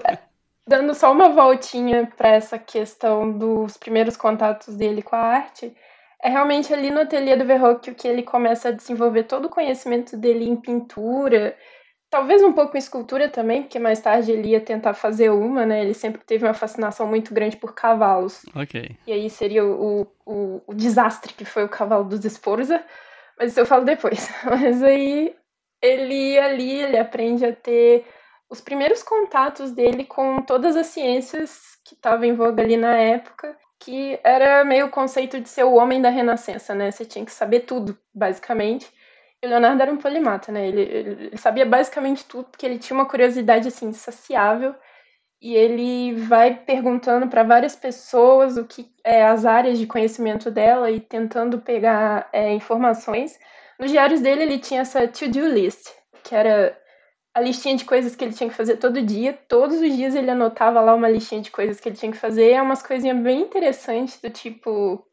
dando 0.67 0.95
só 0.95 1.13
uma 1.13 1.29
voltinha 1.29 2.11
para 2.17 2.31
essa 2.31 2.59
questão 2.59 3.31
dos 3.31 3.77
primeiros 3.77 4.17
contatos 4.17 4.75
dele 4.75 5.03
com 5.03 5.15
a 5.15 5.21
arte, 5.21 5.75
é 6.23 6.29
realmente 6.29 6.73
ali 6.73 6.91
no 6.91 7.01
ateliê 7.01 7.37
do 7.37 7.45
Verrocchio 7.45 7.95
que 7.95 8.09
ele 8.09 8.23
começa 8.23 8.69
a 8.69 8.73
desenvolver 8.73 9.25
todo 9.25 9.47
o 9.47 9.51
conhecimento 9.51 10.17
dele 10.17 10.49
em 10.49 10.57
pintura, 10.57 11.57
talvez 12.11 12.43
um 12.43 12.53
pouco 12.53 12.77
em 12.77 12.79
escultura 12.79 13.29
também, 13.29 13.63
porque 13.63 13.79
mais 13.79 14.01
tarde 14.01 14.33
ele 14.33 14.49
ia 14.49 14.61
tentar 14.61 14.95
fazer 14.95 15.31
uma, 15.31 15.67
né? 15.67 15.83
Ele 15.83 15.95
sempre 15.95 16.23
teve 16.25 16.45
uma 16.45 16.55
fascinação 16.55 17.07
muito 17.07 17.33
grande 17.33 17.57
por 17.57 17.75
cavalos. 17.75 18.45
Ok. 18.55 18.97
E 19.07 19.13
aí 19.13 19.29
seria 19.31 19.65
o, 19.65 20.07
o, 20.25 20.63
o 20.67 20.75
desastre 20.75 21.33
que 21.35 21.45
foi 21.45 21.65
o 21.65 21.69
cavalo 21.69 22.05
dos 22.05 22.25
Sforza, 22.25 22.83
mas 23.39 23.51
isso 23.51 23.61
eu 23.61 23.67
falo 23.67 23.85
depois. 23.85 24.29
Mas 24.45 24.83
aí 24.83 25.37
ele 25.83 26.39
ali, 26.39 26.81
ele 26.81 26.99
aprende 26.99 27.45
a 27.45 27.55
ter 27.55 28.07
os 28.49 28.61
primeiros 28.61 29.03
contatos 29.03 29.73
dele 29.73 30.05
com 30.05 30.43
todas 30.43 30.77
as 30.77 30.87
ciências 30.87 31.77
que 31.85 31.95
estavam 31.95 32.25
em 32.25 32.35
voga 32.35 32.63
ali 32.63 32.77
na 32.77 32.97
época, 32.97 33.57
que 33.79 34.19
era 34.25 34.65
meio 34.65 34.87
o 34.87 34.91
conceito 34.91 35.41
de 35.41 35.49
ser 35.49 35.65
o 35.65 35.75
homem 35.75 36.01
da 36.01 36.09
renascença, 36.09 36.75
né? 36.75 36.91
Você 36.91 37.05
tinha 37.05 37.25
que 37.25 37.33
saber 37.33 37.61
tudo, 37.61 37.99
basicamente. 38.15 38.91
E 39.43 39.47
o 39.47 39.51
Leonardo 39.51 39.83
era 39.83 39.93
um 39.93 39.99
polimata, 39.99 40.51
né? 40.51 40.67
Ele, 40.67 40.81
ele 40.83 41.37
sabia 41.37 41.67
basicamente 41.67 42.25
tudo, 42.25 42.45
porque 42.45 42.65
ele 42.65 42.79
tinha 42.79 42.97
uma 42.97 43.09
curiosidade, 43.09 43.69
assim, 43.69 43.89
insaciável. 43.89 44.75
E 45.41 45.55
ele 45.55 46.15
vai 46.15 46.55
perguntando 46.55 47.29
para 47.29 47.43
várias 47.43 47.77
pessoas 47.77 48.57
o 48.57 48.65
que 48.65 48.91
é 49.05 49.25
as 49.25 49.45
áreas 49.45 49.79
de 49.79 49.87
conhecimento 49.87 50.51
dela 50.51 50.91
e 50.91 50.99
tentando 50.99 51.61
pegar 51.61 52.29
é, 52.33 52.53
informações. 52.55 53.39
Nos 53.79 53.91
diários 53.91 54.21
dele, 54.21 54.43
ele 54.43 54.59
tinha 54.59 54.81
essa 54.81 55.07
to-do 55.07 55.47
list, 55.47 55.91
que 56.25 56.35
era 56.35 56.77
a 57.37 57.41
listinha 57.41 57.77
de 57.77 57.85
coisas 57.85 58.17
que 58.17 58.25
ele 58.25 58.33
tinha 58.33 58.49
que 58.49 58.57
fazer 58.57 58.79
todo 58.79 59.03
dia. 59.03 59.39
Todos 59.47 59.79
os 59.79 59.95
dias 59.95 60.15
ele 60.15 60.31
anotava 60.31 60.81
lá 60.81 60.95
uma 60.95 61.07
listinha 61.07 61.43
de 61.43 61.51
coisas 61.51 61.79
que 61.79 61.87
ele 61.87 61.97
tinha 61.97 62.11
que 62.11 62.17
fazer. 62.17 62.53
É 62.53 62.63
umas 62.63 62.83
coisinhas 62.83 63.19
bem 63.19 63.43
interessantes, 63.43 64.19
do 64.19 64.31
tipo. 64.31 65.07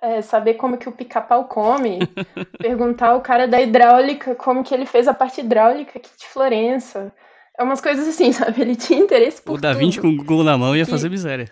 É, 0.00 0.22
saber 0.22 0.54
como 0.54 0.78
que 0.78 0.88
o 0.88 0.92
pica-pau 0.92 1.46
come, 1.46 1.98
perguntar 2.56 3.08
ao 3.08 3.20
cara 3.20 3.48
da 3.48 3.60
hidráulica 3.60 4.32
como 4.36 4.62
que 4.62 4.72
ele 4.72 4.86
fez 4.86 5.08
a 5.08 5.12
parte 5.12 5.40
hidráulica 5.40 5.98
aqui 5.98 6.08
de 6.18 6.26
Florença. 6.26 7.12
É 7.58 7.62
umas 7.62 7.82
coisas 7.82 8.08
assim, 8.08 8.30
sabe? 8.32 8.62
Ele 8.62 8.76
tinha 8.76 9.00
interesse 9.00 9.42
por 9.42 9.58
O 9.58 9.60
Da 9.60 9.74
Vinci 9.74 10.00
com 10.00 10.08
o 10.08 10.16
Google 10.16 10.44
na 10.44 10.56
mão 10.56 10.74
ia 10.74 10.84
que... 10.84 10.90
fazer 10.90 11.10
miséria. 11.10 11.50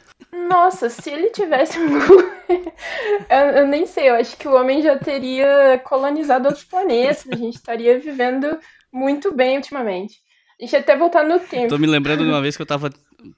Nossa, 0.49 0.89
se 0.89 1.11
ele 1.11 1.29
tivesse 1.31 1.79
um 1.79 1.89
Google... 1.89 2.25
eu, 3.29 3.47
eu, 3.59 3.67
nem 3.67 3.85
sei, 3.85 4.09
eu 4.09 4.15
acho 4.15 4.37
que 4.39 4.49
o 4.49 4.55
homem 4.55 4.81
já 4.81 4.97
teria 4.97 5.79
colonizado 5.85 6.47
outros 6.47 6.65
planetas, 6.65 7.27
a 7.31 7.37
gente 7.37 7.57
estaria 7.57 7.99
vivendo 7.99 8.57
muito 8.93 9.35
bem 9.35 9.57
ultimamente. 9.57 10.16
A 10.61 10.64
gente 10.64 10.76
até 10.76 10.97
voltar 10.97 11.25
no 11.25 11.38
tempo. 11.38 11.69
Tô 11.69 11.78
me 11.78 11.87
lembrando 11.87 12.25
de 12.25 12.31
uma 12.31 12.40
vez 12.40 12.57
que 12.57 12.62
eu 12.62 12.66
tava 12.66 12.90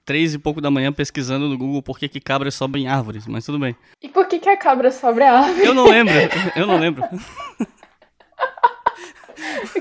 três 0.05 0.35
e 0.35 0.39
pouco 0.39 0.61
da 0.61 0.71
manhã 0.71 0.93
pesquisando 0.93 1.49
no 1.49 1.59
Google 1.59 1.83
por 1.83 1.99
que, 1.99 2.09
que 2.09 2.21
cabras 2.21 2.55
sobem 2.55 2.85
em 2.85 2.89
árvores, 2.89 3.27
mas 3.27 3.45
tudo 3.45 3.59
bem. 3.59 3.77
E 4.03 4.09
por 4.09 4.27
que, 4.27 4.39
que 4.39 4.49
a 4.49 4.57
cabra 4.57 4.91
sobre 4.91 5.25
a 5.25 5.39
árvore? 5.41 5.67
Eu 5.67 5.75
não 5.75 5.87
lembro, 5.87 6.15
eu 6.55 6.67
não 6.67 6.79
lembro. 6.79 7.03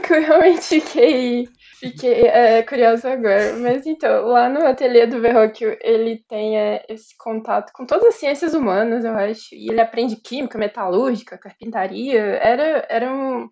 eu 0.10 0.22
realmente 0.22 0.82
fiquei, 0.82 1.48
fiquei 1.80 2.28
é, 2.28 2.64
curiosa 2.64 3.12
agora. 3.12 3.54
Mas 3.58 3.86
então, 3.86 4.26
lá 4.26 4.50
no 4.50 4.66
ateliê 4.66 5.06
do 5.06 5.22
Verrocchio, 5.22 5.78
ele 5.82 6.24
tem 6.28 6.58
é, 6.58 6.86
esse 6.90 7.16
contato 7.18 7.72
com 7.74 7.86
todas 7.86 8.06
as 8.08 8.16
ciências 8.16 8.54
humanas, 8.54 9.04
eu 9.04 9.14
acho. 9.16 9.54
E 9.54 9.70
ele 9.70 9.82
aprende 9.82 10.16
química, 10.16 10.58
metalúrgica, 10.58 11.38
carpintaria. 11.38 12.20
Era, 12.20 12.86
era 12.90 13.12
um, 13.12 13.50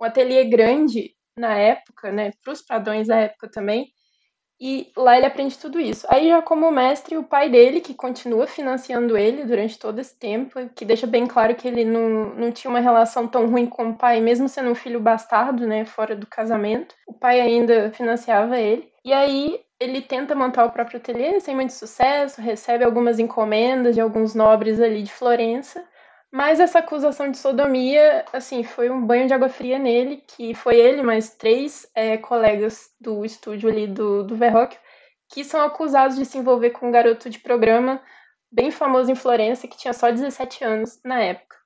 um 0.00 0.04
ateliê 0.04 0.44
grande 0.44 1.14
na 1.36 1.56
época, 1.56 2.12
né, 2.12 2.30
para 2.42 2.52
os 2.52 2.62
padrões 2.62 3.08
da 3.08 3.16
época 3.16 3.50
também. 3.50 3.92
E 4.60 4.92
lá 4.96 5.16
ele 5.16 5.26
aprende 5.26 5.58
tudo 5.58 5.80
isso. 5.80 6.06
Aí 6.08 6.28
já 6.28 6.40
como 6.40 6.70
mestre, 6.70 7.16
o 7.16 7.24
pai 7.24 7.50
dele, 7.50 7.80
que 7.80 7.94
continua 7.94 8.46
financiando 8.46 9.18
ele 9.18 9.44
durante 9.44 9.76
todo 9.76 9.98
esse 9.98 10.16
tempo, 10.16 10.68
que 10.76 10.84
deixa 10.84 11.04
bem 11.04 11.26
claro 11.26 11.56
que 11.56 11.66
ele 11.66 11.84
não, 11.84 12.32
não 12.36 12.52
tinha 12.52 12.70
uma 12.70 12.78
relação 12.78 13.26
tão 13.26 13.50
ruim 13.50 13.66
com 13.66 13.90
o 13.90 13.96
pai, 13.98 14.20
mesmo 14.20 14.48
sendo 14.48 14.70
um 14.70 14.74
filho 14.74 15.00
bastardo, 15.00 15.66
né, 15.66 15.84
fora 15.84 16.14
do 16.14 16.28
casamento. 16.28 16.94
O 17.08 17.12
pai 17.12 17.40
ainda 17.40 17.90
financiava 17.92 18.56
ele. 18.60 18.88
E 19.04 19.12
aí 19.12 19.60
ele 19.80 20.00
tenta 20.00 20.32
montar 20.34 20.64
o 20.64 20.70
próprio 20.70 20.98
ateliê 20.98 21.40
sem 21.40 21.56
muito 21.56 21.72
sucesso, 21.72 22.40
recebe 22.40 22.84
algumas 22.84 23.18
encomendas 23.18 23.96
de 23.96 24.00
alguns 24.00 24.32
nobres 24.32 24.80
ali 24.80 25.02
de 25.02 25.12
Florença. 25.12 25.84
Mas 26.32 26.58
essa 26.58 26.78
acusação 26.78 27.30
de 27.30 27.36
sodomia, 27.36 28.24
assim, 28.32 28.64
foi 28.64 28.88
um 28.88 29.04
banho 29.06 29.26
de 29.26 29.34
água 29.34 29.50
fria 29.50 29.78
nele, 29.78 30.24
que 30.26 30.54
foi 30.54 30.76
ele 30.76 31.02
mais 31.02 31.36
três 31.36 31.86
é, 31.94 32.16
colegas 32.16 32.90
do 32.98 33.22
estúdio 33.22 33.68
ali 33.68 33.86
do, 33.86 34.24
do 34.24 34.34
Verrocchio, 34.34 34.80
que 35.28 35.44
são 35.44 35.60
acusados 35.60 36.16
de 36.16 36.24
se 36.24 36.38
envolver 36.38 36.70
com 36.70 36.88
um 36.88 36.90
garoto 36.90 37.28
de 37.28 37.38
programa 37.38 38.00
bem 38.50 38.70
famoso 38.70 39.10
em 39.10 39.14
Florença, 39.14 39.68
que 39.68 39.76
tinha 39.76 39.92
só 39.92 40.10
17 40.10 40.64
anos 40.64 40.98
na 41.04 41.20
época. 41.20 41.56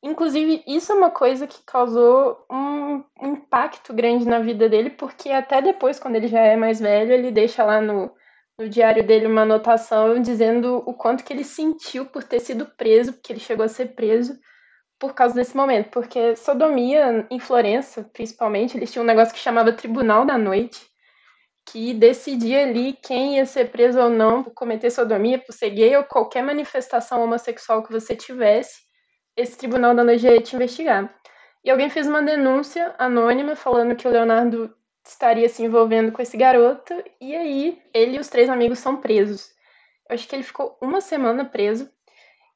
Inclusive, 0.00 0.62
isso 0.68 0.92
é 0.92 0.94
uma 0.94 1.10
coisa 1.10 1.46
que 1.46 1.62
causou 1.64 2.46
um, 2.50 3.02
impacto 3.22 3.92
grande 3.92 4.24
na 4.24 4.38
vida 4.38 4.68
dele, 4.68 4.90
porque 4.90 5.30
até 5.30 5.60
depois, 5.60 5.98
quando 5.98 6.14
ele 6.14 6.28
já 6.28 6.40
é 6.40 6.56
mais 6.56 6.78
velho, 6.78 7.12
ele 7.12 7.32
deixa 7.32 7.64
lá 7.64 7.80
no, 7.80 8.12
no 8.62 8.68
diário 8.68 9.04
dele 9.04 9.26
uma 9.26 9.42
anotação 9.42 10.22
dizendo 10.22 10.82
o 10.86 10.94
quanto 10.94 11.24
que 11.24 11.32
ele 11.32 11.42
sentiu 11.42 12.06
por 12.06 12.22
ter 12.22 12.38
sido 12.38 12.64
preso, 12.64 13.12
porque 13.12 13.32
ele 13.32 13.40
chegou 13.40 13.64
a 13.64 13.68
ser 13.68 13.94
preso 13.94 14.38
por 15.00 15.14
causa 15.14 15.34
desse 15.34 15.56
momento, 15.56 15.90
porque 15.90 16.36
sodomia 16.36 17.26
em 17.28 17.40
Florença, 17.40 18.08
principalmente, 18.12 18.76
eles 18.76 18.92
tinham 18.92 19.02
um 19.02 19.06
negócio 19.06 19.34
que 19.34 19.40
chamava 19.40 19.72
Tribunal 19.72 20.24
da 20.24 20.38
Noite, 20.38 20.80
que 21.66 21.92
decidia 21.92 22.62
ali 22.62 22.92
quem 22.92 23.36
ia 23.36 23.46
ser 23.46 23.70
preso 23.70 24.00
ou 24.00 24.08
não 24.08 24.44
por 24.44 24.54
cometer 24.54 24.90
sodomia, 24.90 25.40
por 25.40 25.52
ser 25.52 25.70
gay 25.70 25.96
ou 25.96 26.04
qualquer 26.04 26.44
manifestação 26.44 27.22
homossexual 27.24 27.82
que 27.82 27.92
você 27.92 28.14
tivesse, 28.14 28.80
esse 29.36 29.58
Tribunal 29.58 29.92
da 29.92 30.04
Noite 30.04 30.24
ia 30.24 30.40
te 30.40 30.54
investigar. 30.54 31.12
E 31.64 31.70
alguém 31.70 31.90
fez 31.90 32.06
uma 32.06 32.22
denúncia 32.22 32.94
anônima 32.96 33.56
falando 33.56 33.96
que 33.96 34.06
o 34.06 34.10
Leonardo 34.10 34.72
estaria 35.04 35.48
se 35.48 35.62
envolvendo 35.62 36.12
com 36.12 36.22
esse 36.22 36.36
garoto, 36.36 36.94
e 37.20 37.34
aí 37.34 37.82
ele 37.92 38.16
e 38.16 38.20
os 38.20 38.28
três 38.28 38.48
amigos 38.48 38.78
são 38.78 38.96
presos. 38.96 39.50
Eu 40.08 40.14
acho 40.14 40.28
que 40.28 40.34
ele 40.34 40.42
ficou 40.42 40.76
uma 40.80 41.00
semana 41.00 41.44
preso 41.44 41.90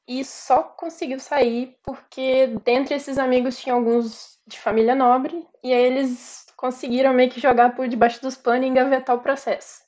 e 0.08 0.24
só 0.24 0.62
conseguiu 0.62 1.18
sair 1.18 1.76
porque 1.82 2.48
dentre 2.64 2.94
esses 2.94 3.18
amigos 3.18 3.58
tinha 3.58 3.74
alguns 3.74 4.38
de 4.46 4.58
família 4.58 4.94
nobre, 4.94 5.46
e 5.62 5.72
aí 5.72 5.82
eles 5.82 6.46
conseguiram 6.56 7.12
meio 7.12 7.30
que 7.30 7.40
jogar 7.40 7.74
por 7.74 7.88
debaixo 7.88 8.22
dos 8.22 8.36
panos 8.36 8.66
e 8.66 8.68
engavetar 8.68 9.16
o 9.16 9.20
processo. 9.20 9.80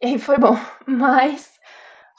E 0.00 0.06
aí 0.06 0.18
foi 0.18 0.38
bom, 0.38 0.56
mas 0.86 1.52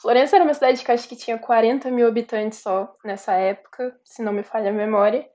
Florença 0.04 0.36
era 0.36 0.44
uma 0.44 0.52
cidade 0.52 0.84
que 0.84 0.92
acho 0.92 1.08
que 1.08 1.16
tinha 1.16 1.38
40 1.38 1.90
mil 1.90 2.06
habitantes 2.06 2.58
só 2.58 2.94
nessa 3.02 3.32
época, 3.32 3.98
se 4.04 4.22
não 4.22 4.32
me 4.32 4.42
falha 4.42 4.68
a 4.68 4.72
memória. 4.72 5.26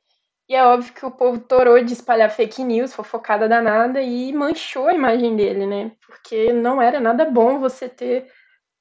E 0.49 0.55
é 0.55 0.65
óbvio 0.65 0.93
que 0.93 1.05
o 1.05 1.11
povo 1.11 1.39
torou 1.39 1.79
de 1.83 1.93
espalhar 1.93 2.31
fake 2.31 2.63
news, 2.63 2.91
fofocada 2.91 3.47
danada, 3.47 4.01
e 4.01 4.33
manchou 4.33 4.87
a 4.87 4.95
imagem 4.95 5.35
dele, 5.35 5.67
né? 5.67 5.91
Porque 6.03 6.51
não 6.51 6.81
era 6.81 6.99
nada 6.99 7.23
bom 7.23 7.59
você 7.59 7.87
ter 7.87 8.27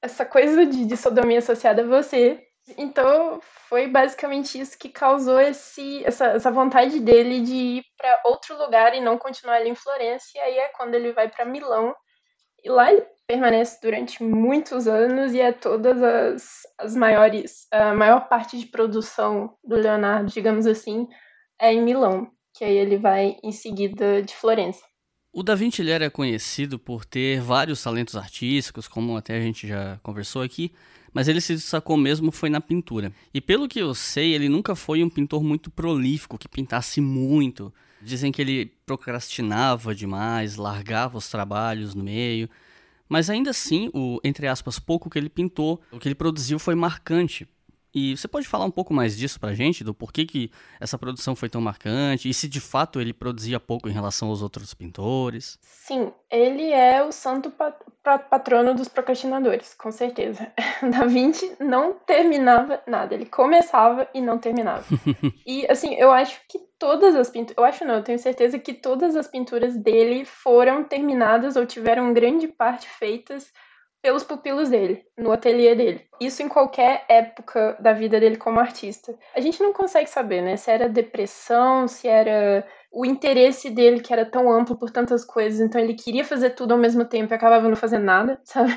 essa 0.03 0.25
coisa 0.25 0.65
de, 0.65 0.87
de 0.87 0.97
sodomia 0.97 1.41
associada 1.41 1.83
a 1.83 1.87
você. 1.87 2.43
Então, 2.79 3.39
foi 3.69 3.87
basicamente 3.87 4.59
isso 4.59 4.79
que 4.79 4.89
causou 4.89 5.39
esse, 5.41 6.03
essa, 6.07 6.29
essa 6.29 6.51
vontade 6.51 7.01
dele 7.01 7.43
de 7.43 7.55
ir 7.55 7.85
para 7.99 8.23
outro 8.25 8.57
lugar 8.57 8.95
e 8.95 9.01
não 9.01 9.19
continuar 9.19 9.57
ali 9.57 9.69
em 9.69 9.75
Florença. 9.75 10.27
E 10.37 10.39
aí 10.39 10.59
é 10.59 10.69
quando 10.69 10.95
ele 10.95 11.13
vai 11.13 11.29
para 11.29 11.45
Milão. 11.45 11.95
E 12.65 12.71
lá 12.71 12.91
ele 12.91 13.07
permanece 13.27 13.79
durante 13.83 14.23
muitos 14.23 14.89
anos 14.89 15.35
e 15.35 15.41
é 15.41 15.53
todas 15.53 16.03
as, 16.03 16.63
as 16.79 16.97
maiores, 16.97 17.67
a 17.71 17.93
maior 17.93 18.27
parte 18.27 18.59
de 18.59 18.67
produção 18.67 19.55
do 19.63 19.77
Leonardo, 19.77 20.33
digamos 20.33 20.67
assim, 20.67 21.07
é 21.61 21.73
em 21.73 21.83
Milão, 21.83 22.31
que 22.55 22.65
aí 22.65 22.77
ele 22.77 22.97
vai 22.97 23.37
em 23.43 23.53
seguida 23.53 24.23
de 24.23 24.35
Florença. 24.35 24.83
O 25.33 25.43
Da 25.43 25.55
Vinci 25.55 25.83
ele 25.83 25.91
era 25.91 26.11
conhecido 26.11 26.79
por 26.79 27.05
ter 27.05 27.41
vários 27.41 27.83
talentos 27.83 28.17
artísticos, 28.17 28.89
como 28.89 29.17
até 29.17 29.37
a 29.37 29.41
gente 29.41 29.69
já 29.69 29.99
conversou 30.03 30.43
aqui, 30.43 30.73
mas 31.13 31.29
ele 31.29 31.41
se 31.41 31.55
destacou 31.55 31.97
mesmo 31.97 32.33
foi 32.33 32.49
na 32.49 32.61
pintura. 32.61 33.13
E 33.33 33.41
pelo 33.41 33.69
que 33.69 33.79
eu 33.79 33.95
sei, 33.95 34.35
ele 34.35 34.49
nunca 34.49 34.75
foi 34.75 35.03
um 35.03 35.11
pintor 35.11 35.43
muito 35.43 35.71
prolífico, 35.71 36.39
que 36.39 36.49
pintasse 36.49 37.01
muito. 37.01 37.73
Dizem 38.01 38.33
que 38.33 38.41
ele 38.41 38.73
procrastinava 38.87 39.95
demais, 39.95 40.57
largava 40.57 41.19
os 41.19 41.29
trabalhos 41.29 41.95
no 41.95 42.05
meio. 42.05 42.49
Mas 43.09 43.31
ainda 43.31 43.51
assim, 43.51 43.91
o 43.93 44.21
entre 44.23 44.47
aspas 44.47 44.79
pouco 44.79 45.11
que 45.11 45.19
ele 45.19 45.29
pintou, 45.29 45.81
o 45.91 45.99
que 45.99 46.09
ele 46.09 46.15
produziu 46.15 46.59
foi 46.59 46.75
marcante. 46.75 47.47
E 47.99 48.17
você 48.17 48.29
pode 48.29 48.47
falar 48.47 48.65
um 48.65 48.71
pouco 48.71 48.95
mais 48.95 49.17
disso 49.17 49.41
pra 49.41 49.53
gente, 49.53 49.83
do 49.83 49.93
porquê 49.93 50.25
que 50.25 50.53
essa 50.79 50.97
produção 50.97 51.35
foi 51.35 51.49
tão 51.49 51.61
marcante 51.61 52.29
e 52.29 52.35
se 52.35 52.49
de 52.49 52.61
fato 52.61 53.01
ele 53.01 53.13
produzia 53.13 53.59
pouco 53.59 53.89
em 53.89 53.93
relação 53.93 54.29
aos 54.29 54.41
outros 54.41 54.73
pintores? 54.73 55.59
Sim, 55.63 56.13
ele 56.31 56.71
é 56.71 57.03
o 57.03 57.11
santo 57.11 57.53
patrono 58.31 58.73
dos 58.73 58.87
procrastinadores, 58.87 59.75
com 59.75 59.91
certeza. 59.91 60.53
Da 60.93 61.07
Vinci 61.07 61.57
não 61.59 61.93
terminava 61.93 62.81
nada, 62.87 63.15
ele 63.15 63.27
começava 63.27 64.09
e 64.15 64.21
não 64.21 64.39
terminava. 64.39 64.85
e 65.45 65.67
assim, 65.69 65.95
eu 65.95 66.13
acho 66.13 66.41
que 66.49 66.61
todas 66.79 67.17
as 67.17 67.29
pinturas, 67.29 67.59
eu 67.59 67.65
acho 67.65 67.85
não, 67.85 67.97
eu 67.97 68.05
tenho 68.05 68.19
certeza 68.21 68.61
que 68.61 68.73
todas 68.73 69.17
as 69.17 69.27
pinturas 69.27 69.77
dele 69.77 70.25
foram 70.25 70.85
terminadas 70.85 71.57
ou 71.57 71.67
tiveram 71.67 72.15
grande 72.15 72.47
parte 72.47 72.89
feitas 72.89 73.53
pelos 74.03 74.23
pupilos 74.23 74.71
dele, 74.71 75.05
no 75.17 75.33
ateliê 75.33 75.75
dele. 75.75 76.07
Isso 76.21 76.43
em 76.43 76.49
qualquer 76.49 77.05
época 77.09 77.77
da 77.81 77.93
vida 77.93 78.21
dele 78.21 78.37
como 78.37 78.61
artista. 78.61 79.15
A 79.35 79.41
gente 79.41 79.63
não 79.63 79.73
consegue 79.73 80.09
saber, 80.09 80.41
né? 80.41 80.57
Se 80.57 80.71
era 80.71 80.89
depressão, 80.89 81.89
se 81.89 82.07
era 82.07 82.65
o 82.93 83.05
interesse 83.05 83.71
dele 83.71 84.01
que 84.01 84.13
era 84.13 84.25
tão 84.25 84.51
amplo 84.51 84.77
por 84.77 84.91
tantas 84.91 85.25
coisas, 85.25 85.61
então 85.61 85.81
ele 85.81 85.95
queria 85.95 86.25
fazer 86.25 86.51
tudo 86.51 86.73
ao 86.73 86.79
mesmo 86.79 87.05
tempo 87.05 87.33
e 87.33 87.37
acabava 87.37 87.69
não 87.69 87.77
fazendo 87.77 88.05
nada, 88.05 88.41
sabe? 88.45 88.73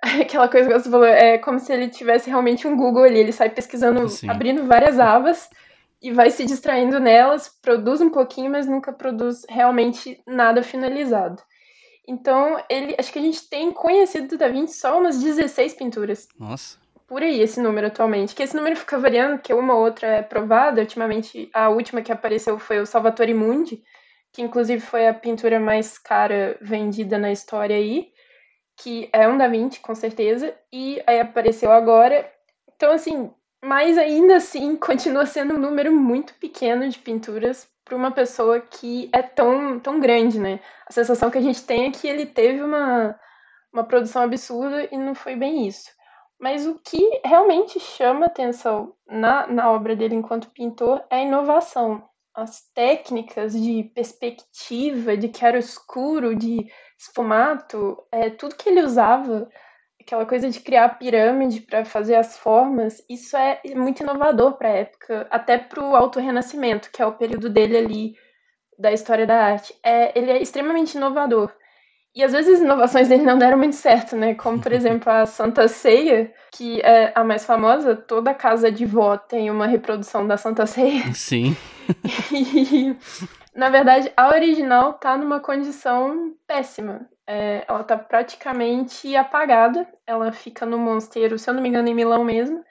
Aquela 0.00 0.48
coisa 0.48 0.68
que 0.68 0.78
você 0.78 0.90
falou, 0.90 1.06
é 1.06 1.38
como 1.38 1.58
se 1.58 1.72
ele 1.72 1.88
tivesse 1.88 2.28
realmente 2.28 2.66
um 2.66 2.76
Google 2.76 3.04
ali, 3.04 3.18
ele 3.18 3.32
sai 3.32 3.50
pesquisando, 3.50 4.08
Sim. 4.08 4.28
abrindo 4.28 4.66
várias 4.66 4.98
abas 4.98 5.48
e 6.02 6.12
vai 6.12 6.30
se 6.30 6.44
distraindo 6.44 7.00
nelas, 7.00 7.48
produz 7.62 8.00
um 8.00 8.10
pouquinho, 8.10 8.50
mas 8.50 8.66
nunca 8.66 8.92
produz 8.92 9.44
realmente 9.48 10.22
nada 10.26 10.62
finalizado. 10.62 11.42
Então, 12.06 12.62
ele, 12.70 12.94
acho 12.98 13.12
que 13.12 13.18
a 13.18 13.22
gente 13.22 13.48
tem 13.48 13.72
conhecido 13.72 14.28
do 14.28 14.38
Da 14.38 14.48
Vinci 14.48 14.78
só 14.78 14.98
umas 14.98 15.20
16 15.20 15.74
pinturas. 15.74 16.28
Nossa. 16.38 16.78
Por 17.06 17.22
aí, 17.22 17.40
esse 17.40 17.60
número 17.60 17.88
atualmente. 17.88 18.34
Que 18.34 18.42
esse 18.42 18.56
número 18.56 18.76
fica 18.76 18.98
variando, 18.98 19.40
que 19.40 19.52
uma 19.52 19.74
ou 19.74 19.84
outra 19.84 20.06
é 20.06 20.22
provada. 20.22 20.80
Ultimamente, 20.80 21.50
a 21.52 21.68
última 21.68 22.02
que 22.02 22.12
apareceu 22.12 22.58
foi 22.58 22.80
o 22.80 22.86
Salvatore 22.86 23.34
Mundi, 23.34 23.82
que 24.32 24.42
inclusive 24.42 24.80
foi 24.80 25.08
a 25.08 25.14
pintura 25.14 25.58
mais 25.58 25.98
cara 25.98 26.56
vendida 26.60 27.18
na 27.18 27.32
história 27.32 27.76
aí. 27.76 28.08
Que 28.76 29.08
é 29.12 29.26
um 29.26 29.38
Da 29.38 29.48
Vinci, 29.48 29.80
com 29.80 29.94
certeza. 29.94 30.54
E 30.72 31.02
aí 31.06 31.18
apareceu 31.18 31.72
agora. 31.72 32.30
Então, 32.74 32.92
assim, 32.92 33.30
mas 33.64 33.98
ainda 33.98 34.36
assim 34.36 34.76
continua 34.78 35.26
sendo 35.26 35.54
um 35.54 35.58
número 35.58 35.92
muito 35.92 36.34
pequeno 36.34 36.88
de 36.88 36.98
pinturas 36.98 37.68
para 37.86 37.96
uma 37.96 38.10
pessoa 38.10 38.60
que 38.60 39.08
é 39.12 39.22
tão, 39.22 39.78
tão 39.78 40.00
grande, 40.00 40.40
né? 40.40 40.58
A 40.86 40.92
sensação 40.92 41.30
que 41.30 41.38
a 41.38 41.40
gente 41.40 41.64
tem 41.64 41.86
é 41.86 41.92
que 41.92 42.08
ele 42.08 42.26
teve 42.26 42.60
uma, 42.60 43.18
uma 43.72 43.84
produção 43.84 44.22
absurda 44.22 44.88
e 44.90 44.98
não 44.98 45.14
foi 45.14 45.36
bem 45.36 45.68
isso. 45.68 45.88
Mas 46.38 46.66
o 46.66 46.74
que 46.80 47.20
realmente 47.24 47.78
chama 47.78 48.26
atenção 48.26 48.92
na, 49.06 49.46
na 49.46 49.70
obra 49.70 49.94
dele 49.94 50.16
enquanto 50.16 50.50
pintor 50.50 51.02
é 51.08 51.18
a 51.18 51.22
inovação. 51.22 52.02
As 52.34 52.68
técnicas 52.74 53.52
de 53.52 53.84
perspectiva, 53.94 55.16
de 55.16 55.32
chiaroscuro, 55.34 56.34
de 56.34 56.66
esfumato, 56.98 57.96
é, 58.10 58.28
tudo 58.28 58.56
que 58.56 58.68
ele 58.68 58.82
usava 58.82 59.48
aquela 60.06 60.24
coisa 60.24 60.48
de 60.48 60.60
criar 60.60 60.88
pirâmide 61.00 61.60
para 61.60 61.84
fazer 61.84 62.14
as 62.14 62.38
formas, 62.38 63.04
isso 63.10 63.36
é 63.36 63.60
muito 63.74 64.04
inovador 64.04 64.52
para 64.52 64.68
a 64.68 64.72
época, 64.72 65.26
até 65.28 65.58
para 65.58 65.82
o 65.82 65.96
Alto 65.96 66.20
Renascimento, 66.20 66.90
que 66.92 67.02
é 67.02 67.06
o 67.06 67.12
período 67.12 67.50
dele 67.50 67.76
ali 67.76 68.14
da 68.78 68.92
história 68.92 69.26
da 69.26 69.34
arte. 69.34 69.74
É, 69.82 70.16
ele 70.16 70.30
é 70.30 70.40
extremamente 70.40 70.96
inovador. 70.96 71.52
E 72.14 72.22
às 72.22 72.32
vezes 72.32 72.54
as 72.54 72.60
inovações 72.60 73.08
dele 73.08 73.24
não 73.24 73.36
deram 73.36 73.58
muito 73.58 73.74
certo, 73.74 74.14
né? 74.14 74.34
Como, 74.34 74.60
por 74.60 74.70
exemplo, 74.72 75.10
a 75.10 75.26
Santa 75.26 75.66
Ceia, 75.66 76.32
que 76.52 76.80
é 76.82 77.12
a 77.12 77.24
mais 77.24 77.44
famosa, 77.44 77.96
toda 77.96 78.32
casa 78.32 78.70
de 78.70 78.86
vó 78.86 79.18
tem 79.18 79.50
uma 79.50 79.66
reprodução 79.66 80.24
da 80.26 80.36
Santa 80.36 80.66
Ceia. 80.66 81.02
Sim. 81.12 81.56
e, 82.32 82.96
na 83.54 83.70
verdade, 83.70 84.12
a 84.16 84.28
original 84.28 84.94
tá 84.94 85.16
numa 85.16 85.40
condição 85.40 86.32
péssima. 86.46 87.08
É, 87.26 87.64
ela 87.68 87.82
tá 87.84 87.98
praticamente 87.98 89.14
apagada. 89.16 89.86
Ela 90.06 90.32
fica 90.32 90.64
no 90.64 90.78
mosteiro, 90.78 91.38
se 91.38 91.50
eu 91.50 91.54
não 91.54 91.62
me 91.62 91.68
engano, 91.68 91.88
em 91.88 91.94
Milão 91.94 92.24
mesmo. 92.24 92.64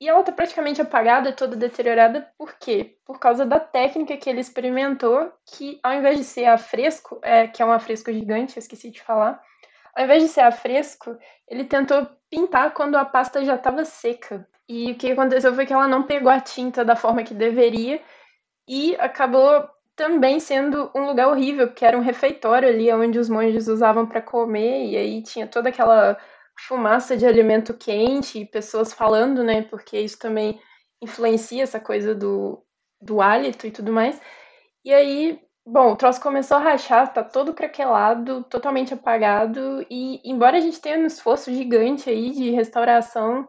E 0.00 0.08
ela 0.08 0.22
tá 0.22 0.30
praticamente 0.30 0.80
apagada, 0.80 1.32
toda 1.32 1.56
deteriorada, 1.56 2.30
por 2.38 2.54
quê? 2.54 2.96
Por 3.04 3.18
causa 3.18 3.44
da 3.44 3.58
técnica 3.58 4.16
que 4.16 4.30
ele 4.30 4.40
experimentou, 4.40 5.32
que 5.44 5.80
ao 5.82 5.92
invés 5.92 6.16
de 6.18 6.24
ser 6.24 6.44
a 6.44 6.56
fresco, 6.56 7.18
é, 7.20 7.48
que 7.48 7.60
é 7.60 7.66
um 7.66 7.72
afresco 7.72 8.12
gigante, 8.12 8.56
eu 8.56 8.60
esqueci 8.60 8.90
de 8.90 9.02
falar, 9.02 9.42
ao 9.96 10.04
invés 10.04 10.22
de 10.22 10.28
ser 10.28 10.42
a 10.42 10.52
fresco, 10.52 11.18
ele 11.48 11.64
tentou 11.64 12.06
pintar 12.30 12.72
quando 12.74 12.94
a 12.94 13.04
pasta 13.04 13.44
já 13.44 13.56
estava 13.56 13.84
seca. 13.84 14.48
E 14.68 14.92
o 14.92 14.94
que 14.94 15.10
aconteceu 15.10 15.52
foi 15.52 15.66
que 15.66 15.72
ela 15.72 15.88
não 15.88 16.04
pegou 16.04 16.30
a 16.30 16.40
tinta 16.40 16.84
da 16.84 16.94
forma 16.94 17.24
que 17.24 17.34
deveria 17.34 18.00
e 18.68 18.94
acabou 19.00 19.68
também 19.98 20.38
sendo 20.38 20.90
um 20.94 21.06
lugar 21.06 21.28
horrível, 21.28 21.74
que 21.74 21.84
era 21.84 21.98
um 21.98 22.00
refeitório 22.00 22.68
ali 22.68 22.90
onde 22.92 23.18
os 23.18 23.28
monges 23.28 23.66
usavam 23.66 24.06
para 24.06 24.22
comer, 24.22 24.86
e 24.86 24.96
aí 24.96 25.22
tinha 25.24 25.44
toda 25.46 25.70
aquela 25.70 26.16
fumaça 26.68 27.16
de 27.16 27.26
alimento 27.26 27.74
quente, 27.74 28.38
e 28.38 28.46
pessoas 28.46 28.92
falando, 28.92 29.42
né, 29.42 29.62
porque 29.62 29.98
isso 29.98 30.16
também 30.18 30.60
influencia 31.02 31.64
essa 31.64 31.80
coisa 31.80 32.14
do, 32.14 32.62
do 33.02 33.20
hálito 33.20 33.66
e 33.66 33.72
tudo 33.72 33.92
mais. 33.92 34.20
E 34.84 34.94
aí, 34.94 35.40
bom, 35.66 35.92
o 35.92 35.96
troço 35.96 36.20
começou 36.20 36.58
a 36.58 36.60
rachar, 36.60 37.12
tá 37.12 37.24
todo 37.24 37.52
craquelado, 37.52 38.44
totalmente 38.44 38.94
apagado, 38.94 39.84
e 39.90 40.20
embora 40.24 40.58
a 40.58 40.60
gente 40.60 40.80
tenha 40.80 40.98
um 40.98 41.06
esforço 41.06 41.52
gigante 41.52 42.08
aí 42.08 42.30
de 42.30 42.50
restauração, 42.50 43.48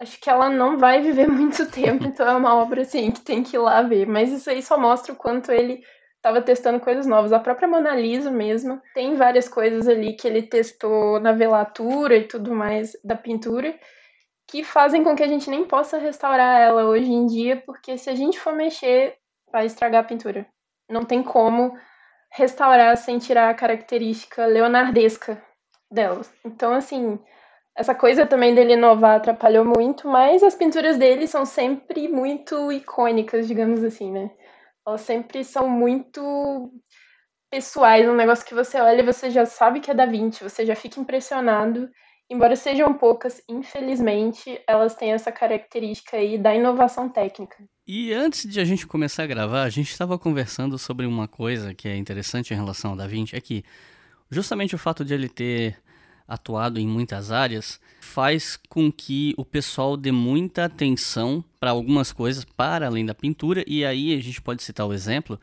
acho 0.00 0.20
que 0.20 0.28
ela 0.28 0.48
não 0.48 0.78
vai 0.78 1.00
viver 1.00 1.26
muito 1.30 1.70
tempo, 1.70 2.04
então 2.04 2.26
é 2.26 2.34
uma 2.34 2.54
obra 2.54 2.82
assim 2.82 3.10
que 3.10 3.20
tem 3.20 3.42
que 3.42 3.56
ir 3.56 3.60
lá 3.60 3.82
ver. 3.82 4.06
Mas 4.06 4.32
isso 4.32 4.50
aí 4.50 4.62
só 4.62 4.78
mostra 4.78 5.12
o 5.12 5.16
quanto 5.16 5.52
ele 5.52 5.82
estava 6.16 6.40
testando 6.40 6.80
coisas 6.80 7.06
novas. 7.06 7.32
A 7.32 7.40
própria 7.40 7.68
Mona 7.68 7.94
Lisa 7.94 8.30
mesmo 8.30 8.80
tem 8.94 9.14
várias 9.14 9.48
coisas 9.48 9.86
ali 9.86 10.14
que 10.14 10.26
ele 10.26 10.42
testou 10.42 11.20
na 11.20 11.32
velatura 11.32 12.16
e 12.16 12.26
tudo 12.26 12.54
mais 12.54 12.92
da 13.04 13.14
pintura 13.14 13.78
que 14.46 14.62
fazem 14.62 15.02
com 15.02 15.16
que 15.16 15.22
a 15.22 15.28
gente 15.28 15.48
nem 15.50 15.64
possa 15.64 15.98
restaurar 15.98 16.60
ela 16.60 16.84
hoje 16.84 17.10
em 17.10 17.26
dia, 17.26 17.62
porque 17.64 17.96
se 17.96 18.10
a 18.10 18.14
gente 18.14 18.38
for 18.38 18.54
mexer, 18.54 19.16
vai 19.50 19.66
estragar 19.66 20.02
a 20.02 20.06
pintura. 20.06 20.46
Não 20.88 21.04
tem 21.04 21.22
como 21.22 21.76
restaurar 22.30 22.96
sem 22.96 23.18
tirar 23.18 23.48
a 23.48 23.54
característica 23.54 24.44
leonardesca 24.44 25.42
dela. 25.90 26.20
Então, 26.44 26.72
assim, 26.74 27.18
essa 27.76 27.94
coisa 27.94 28.24
também 28.24 28.54
dele 28.54 28.74
inovar 28.74 29.16
atrapalhou 29.16 29.64
muito, 29.64 30.08
mas 30.08 30.42
as 30.42 30.54
pinturas 30.54 30.96
dele 30.96 31.26
são 31.26 31.44
sempre 31.44 32.08
muito 32.08 32.70
icônicas, 32.70 33.48
digamos 33.48 33.82
assim, 33.82 34.12
né? 34.12 34.30
Elas 34.86 35.00
sempre 35.00 35.42
são 35.42 35.68
muito 35.68 36.72
pessoais, 37.50 38.08
um 38.08 38.14
negócio 38.14 38.46
que 38.46 38.54
você 38.54 38.80
olha 38.80 39.00
e 39.00 39.06
você 39.06 39.30
já 39.30 39.44
sabe 39.46 39.80
que 39.80 39.90
é 39.90 39.94
da 39.94 40.06
Vinci, 40.06 40.42
você 40.42 40.64
já 40.64 40.76
fica 40.76 41.00
impressionado. 41.00 41.88
Embora 42.30 42.56
sejam 42.56 42.94
poucas, 42.94 43.42
infelizmente, 43.48 44.60
elas 44.66 44.94
têm 44.94 45.12
essa 45.12 45.30
característica 45.30 46.16
aí 46.16 46.38
da 46.38 46.54
inovação 46.54 47.08
técnica. 47.08 47.56
E 47.86 48.14
antes 48.14 48.48
de 48.48 48.60
a 48.60 48.64
gente 48.64 48.86
começar 48.86 49.24
a 49.24 49.26
gravar, 49.26 49.62
a 49.62 49.68
gente 49.68 49.90
estava 49.90 50.18
conversando 50.18 50.78
sobre 50.78 51.06
uma 51.06 51.28
coisa 51.28 51.74
que 51.74 51.86
é 51.86 51.96
interessante 51.96 52.52
em 52.52 52.56
relação 52.56 52.92
ao 52.92 52.96
Da 52.96 53.06
Vinci, 53.06 53.36
é 53.36 53.40
que 53.40 53.62
justamente 54.30 54.74
o 54.74 54.78
fato 54.78 55.04
de 55.04 55.12
ele 55.12 55.28
ter 55.28 55.76
atuado 56.26 56.78
em 56.78 56.86
muitas 56.86 57.30
áreas, 57.30 57.80
faz 58.00 58.58
com 58.68 58.90
que 58.90 59.34
o 59.36 59.44
pessoal 59.44 59.96
dê 59.96 60.12
muita 60.12 60.64
atenção 60.64 61.44
para 61.58 61.70
algumas 61.70 62.12
coisas 62.12 62.44
para 62.44 62.86
além 62.86 63.04
da 63.04 63.14
pintura, 63.14 63.64
e 63.66 63.84
aí 63.84 64.14
a 64.14 64.22
gente 64.22 64.40
pode 64.40 64.62
citar 64.62 64.86
o 64.86 64.92
exemplo 64.92 65.38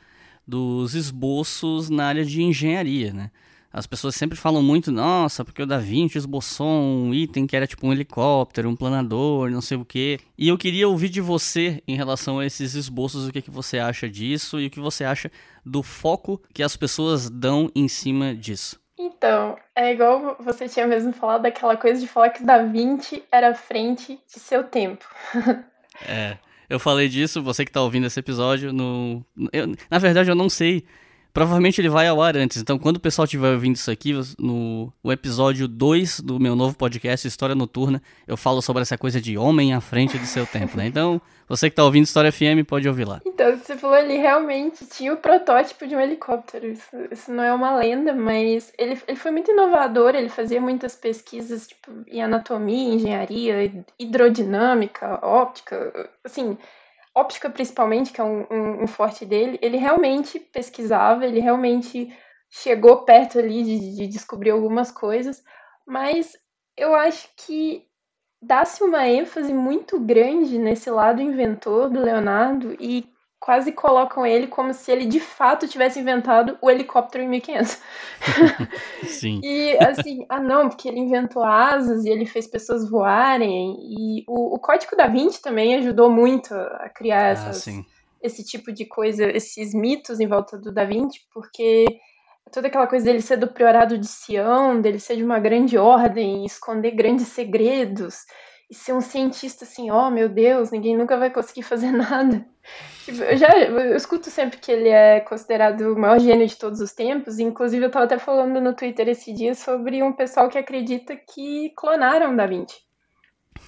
dos 0.48 0.96
esboços 0.96 1.90
na 1.90 2.06
área 2.06 2.26
de 2.26 2.42
engenharia, 2.42 3.14
né? 3.14 3.32
As 3.74 3.88
pessoas 3.88 4.16
sempre 4.16 4.38
falam 4.38 4.62
muito, 4.62 4.92
nossa, 4.92 5.46
porque 5.46 5.64
o 5.64 5.66
Da 5.66 5.78
Vinci 5.78 6.18
esboçou 6.18 6.68
um 6.68 7.14
item 7.14 7.48
que 7.48 7.56
era 7.56 7.66
tipo 7.66 7.88
um 7.88 7.94
helicóptero, 7.94 8.70
um 8.70 8.76
planador, 8.76 9.50
não 9.50 9.62
sei 9.62 9.78
o 9.78 9.86
que. 9.86 10.20
E 10.38 10.50
eu 10.50 10.58
queria 10.58 10.90
ouvir 10.90 11.08
de 11.08 11.22
você 11.22 11.82
em 11.88 11.96
relação 11.96 12.40
a 12.40 12.46
esses 12.46 12.74
esboços, 12.74 13.26
o 13.26 13.32
que, 13.32 13.42
que 13.42 13.50
você 13.50 13.80
acha 13.80 14.10
disso 14.10 14.60
e 14.60 14.68
o 14.68 14.70
que 14.70 14.82
você 14.82 15.06
acha 15.06 15.32
do 15.66 15.82
foco 15.82 16.42
que 16.54 16.62
as 16.62 16.76
pessoas 16.76 17.30
dão 17.30 17.72
em 17.74 17.88
cima 17.88 18.36
disso. 18.36 18.81
Então, 19.04 19.58
é 19.76 19.92
igual 19.92 20.38
você 20.40 20.70
tinha 20.70 20.86
mesmo 20.86 21.12
falado 21.12 21.42
daquela 21.42 21.76
coisa 21.76 22.00
de 22.00 22.08
falar 22.08 22.30
que 22.30 22.44
Da 22.44 22.62
Vinci 22.62 23.24
era 23.32 23.50
à 23.50 23.54
frente 23.56 24.20
de 24.32 24.40
seu 24.40 24.64
tempo. 24.64 25.04
é, 26.08 26.38
eu 26.70 26.80
falei 26.80 27.10
disso, 27.10 27.42
você 27.42 27.66
que 27.66 27.72
tá 27.72 27.82
ouvindo 27.82 28.06
esse 28.06 28.20
episódio, 28.20 28.72
no, 28.72 29.26
eu, 29.52 29.76
na 29.90 29.98
verdade 29.98 30.30
eu 30.30 30.36
não 30.36 30.50
sei 30.50 30.86
Provavelmente 31.34 31.80
ele 31.80 31.90
vai 31.90 32.08
ao 32.08 32.22
ar 32.22 32.36
antes. 32.36 32.58
Então, 32.58 32.78
quando 32.78 32.98
o 32.98 33.00
pessoal 33.00 33.26
estiver 33.26 33.52
ouvindo 33.52 33.76
isso 33.76 33.90
aqui, 33.90 34.14
no 34.38 34.92
o 35.02 35.12
episódio 35.12 35.68
2 35.68 36.20
do 36.20 36.40
meu 36.40 36.56
novo 36.56 36.76
podcast, 36.76 37.28
História 37.28 37.56
Noturna, 37.56 38.02
eu 38.28 38.36
falo 38.36 38.62
sobre 38.62 38.82
essa 38.82 38.98
coisa 38.98 39.22
de 39.22 39.38
homem 39.38 39.74
à 39.74 39.80
frente 39.80 40.18
do 40.18 40.26
seu 40.26 40.46
tempo, 40.46 40.78
né? 40.78 40.88
Então, 40.88 41.22
você 41.48 41.70
que 41.70 41.74
está 41.74 41.84
ouvindo 41.84 42.06
História 42.06 42.32
FM, 42.32 42.66
pode 42.68 42.88
ouvir 42.88 43.08
lá. 43.08 43.22
Então, 43.26 43.58
você 43.58 43.78
falou, 43.78 43.98
ele 43.98 44.18
realmente 44.18 44.86
tinha 44.86 45.14
o 45.14 45.18
protótipo 45.18 45.88
de 45.88 45.96
um 45.96 46.00
helicóptero. 46.00 46.68
Isso, 46.68 46.96
isso 47.10 47.32
não 47.32 47.44
é 47.44 47.54
uma 47.54 47.76
lenda, 47.76 48.14
mas 48.14 48.74
ele, 48.78 48.98
ele 49.08 49.18
foi 49.18 49.32
muito 49.32 49.52
inovador, 49.52 50.16
ele 50.16 50.30
fazia 50.30 50.60
muitas 50.60 50.96
pesquisas 50.96 51.68
tipo, 51.68 51.92
em 52.08 52.22
anatomia, 52.22 52.94
engenharia, 52.94 53.86
hidrodinâmica, 53.98 55.20
óptica, 55.26 56.10
assim 56.24 56.58
óptica 57.16 57.50
principalmente, 57.50 58.12
que 58.12 58.22
é 58.22 58.24
um, 58.24 58.46
um, 58.50 58.84
um, 58.84 58.88
forte 58.88 59.26
dele, 59.26 59.60
ele 59.62 59.78
realmente 59.78 60.40
pesquisava, 60.40 61.26
ele 61.26 61.40
realmente 61.40 62.16
chegou 62.50 63.04
perto 63.04 63.40
ali 63.40 63.64
de, 63.64 63.96
de 63.98 64.08
descobrir 64.08 64.52
algumas 64.52 64.92
coisas, 64.92 65.44
mas 65.86 66.38
eu 66.78 66.96
acho 66.96 67.30
que 67.36 67.86
dá-se 68.42 68.84
uma 68.84 69.08
ênfase 69.08 69.54
muito 69.54 70.00
grande 70.00 70.58
nesse 70.58 70.90
lado 70.90 71.22
inventor 71.22 71.90
do 71.90 72.02
Leonardo 72.02 72.76
e 72.80 73.10
quase 73.42 73.72
colocam 73.72 74.24
ele 74.24 74.46
como 74.46 74.72
se 74.72 74.92
ele 74.92 75.04
de 75.04 75.20
fato 75.20 75.68
tivesse 75.68 76.00
inventado 76.00 76.60
o 76.62 76.70
helicóptero 76.70 77.24
em 77.24 77.28
1500. 77.28 77.82
Sim. 79.04 79.42
e 79.44 79.76
assim, 79.84 80.24
ah 80.30 80.40
não, 80.40 80.70
porque 80.70 80.88
ele 80.88 81.00
inventou 81.00 81.44
asas 81.44 82.06
e 82.06 82.10
ele 82.10 82.28
fez 82.28 82.46
pessoas 82.46 82.88
voarem. 82.88 83.76
E 83.82 84.24
o, 84.28 84.56
o 84.56 84.60
Código 84.60 84.96
da 84.96 85.08
Vinci 85.08 85.42
também 85.42 85.74
ajudou 85.76 86.08
muito 86.10 86.54
a 86.54 86.88
criar 86.90 87.24
ah, 87.24 87.30
essas, 87.30 87.66
esse 88.22 88.46
tipo 88.46 88.72
de 88.72 88.86
coisa, 88.86 89.26
esses 89.26 89.74
mitos 89.74 90.20
em 90.20 90.28
volta 90.28 90.56
do 90.56 90.72
Da 90.72 90.86
Vinci, 90.86 91.22
porque 91.34 91.86
toda 92.52 92.68
aquela 92.68 92.86
coisa 92.86 93.06
dele 93.06 93.22
ser 93.22 93.38
do 93.38 93.48
priorado 93.48 93.98
de 93.98 94.08
Sião, 94.08 94.80
dele 94.80 95.00
ser 95.00 95.16
de 95.16 95.24
uma 95.24 95.40
grande 95.40 95.80
ordem, 95.80 96.46
esconder 96.46 96.92
grandes 96.92 97.30
segredos 97.30 98.20
e 98.72 98.74
ser 98.74 98.94
um 98.94 99.02
cientista 99.02 99.66
assim, 99.66 99.92
ó, 99.92 100.08
oh, 100.08 100.10
meu 100.10 100.30
Deus, 100.30 100.72
ninguém 100.72 100.96
nunca 100.96 101.18
vai 101.18 101.30
conseguir 101.30 101.62
fazer 101.62 101.92
nada. 101.92 102.46
Tipo, 103.04 103.22
eu 103.22 103.36
já 103.36 103.50
eu 103.50 103.98
escuto 103.98 104.30
sempre 104.30 104.60
que 104.60 104.72
ele 104.72 104.88
é 104.88 105.20
considerado 105.20 105.82
o 105.82 106.00
maior 106.00 106.18
gênio 106.20 106.48
de 106.48 106.56
todos 106.56 106.80
os 106.80 106.94
tempos, 106.94 107.38
inclusive 107.38 107.84
eu 107.84 107.88
estava 107.88 108.06
até 108.06 108.18
falando 108.18 108.62
no 108.62 108.74
Twitter 108.74 109.10
esse 109.10 109.34
dia 109.34 109.54
sobre 109.54 110.02
um 110.02 110.14
pessoal 110.14 110.48
que 110.48 110.58
acredita 110.58 111.18
que 111.18 111.72
clonaram 111.76 112.34
Da 112.34 112.48
Vinci. 112.48 112.80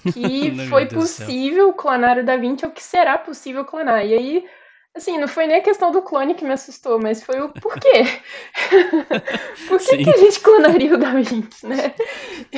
Que 0.13 0.67
foi 0.69 0.85
possível 0.85 1.73
clonar 1.73 2.17
o 2.17 2.25
Da 2.25 2.37
Vinci, 2.37 2.65
ou 2.65 2.71
que 2.71 2.83
será 2.83 3.17
possível 3.17 3.65
clonar. 3.65 4.05
E 4.05 4.13
aí 4.13 4.45
Assim, 4.95 5.17
não 5.17 5.27
foi 5.27 5.47
nem 5.47 5.57
a 5.57 5.61
questão 5.61 5.91
do 5.91 6.03
clone 6.03 6.35
que 6.35 6.45
me 6.45 6.53
assustou, 6.53 6.99
mas 6.99 7.23
foi 7.23 7.41
o 7.41 7.49
porquê. 7.49 8.03
Por 9.67 9.79
que, 9.79 9.97
que, 10.03 10.09
a 10.09 10.17
gente 10.17 10.39
clonaria 10.39 10.93
o 10.93 10.99
Da 10.99 11.13
Vinci, 11.15 11.65
né? 11.65 11.95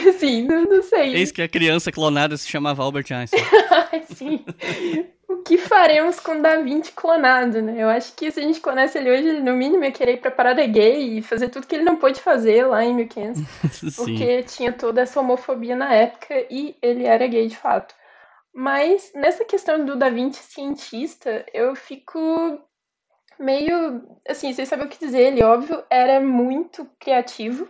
Assim, 0.10 0.44
não, 0.44 0.64
não 0.64 0.84
sei. 0.84 1.16
Eis 1.16 1.32
que 1.32 1.42
a 1.42 1.48
criança 1.48 1.94
clonada 1.94 2.36
se 2.36 2.50
chamava 2.50 2.84
Albert 2.84 3.06
Einstein. 3.10 3.42
Sim. 4.14 4.46
O 5.30 5.38
que 5.38 5.58
faremos 5.58 6.20
com 6.20 6.40
o 6.40 6.42
Da 6.42 6.58
Vinci 6.58 6.92
clonado, 6.92 7.62
né? 7.62 7.76
Eu 7.78 7.88
acho 7.88 8.14
que 8.14 8.30
se 8.30 8.42
a 8.42 8.44
gente 8.44 8.60
clonasse 8.60 8.98
ele 8.98 9.12
hoje, 9.12 9.30
ele 9.30 9.40
no 9.40 9.54
mínimo 9.54 9.86
ia 9.86 9.92
querer 9.92 10.16
ir 10.16 10.18
pra 10.18 10.30
parada 10.30 10.66
gay 10.66 11.18
e 11.18 11.22
fazer 11.22 11.48
tudo 11.48 11.66
que 11.66 11.76
ele 11.76 11.86
não 11.86 11.96
pôde 11.96 12.20
fazer 12.20 12.66
lá 12.66 12.84
em 12.84 12.94
1500. 12.96 13.96
porque 13.96 14.44
tinha 14.44 14.74
toda 14.74 15.00
essa 15.00 15.22
homofobia 15.22 15.76
na 15.78 15.94
época 15.94 16.36
e 16.50 16.76
ele 16.82 17.06
era 17.06 17.26
gay 17.28 17.48
de 17.48 17.56
fato. 17.56 17.96
Mas 18.58 19.12
nessa 19.14 19.44
questão 19.44 19.84
do 19.84 19.98
Da 19.98 20.10
Vinci 20.10 20.42
cientista, 20.42 21.46
eu 21.54 21.76
fico 21.76 22.18
meio. 23.38 24.02
Assim, 24.28 24.54
sem 24.54 24.66
saber 24.66 24.86
o 24.86 24.88
que 24.90 24.98
dizer. 24.98 25.24
Ele, 25.24 25.44
óbvio, 25.44 25.84
era 25.90 26.22
muito 26.22 26.90
criativo. 26.98 27.68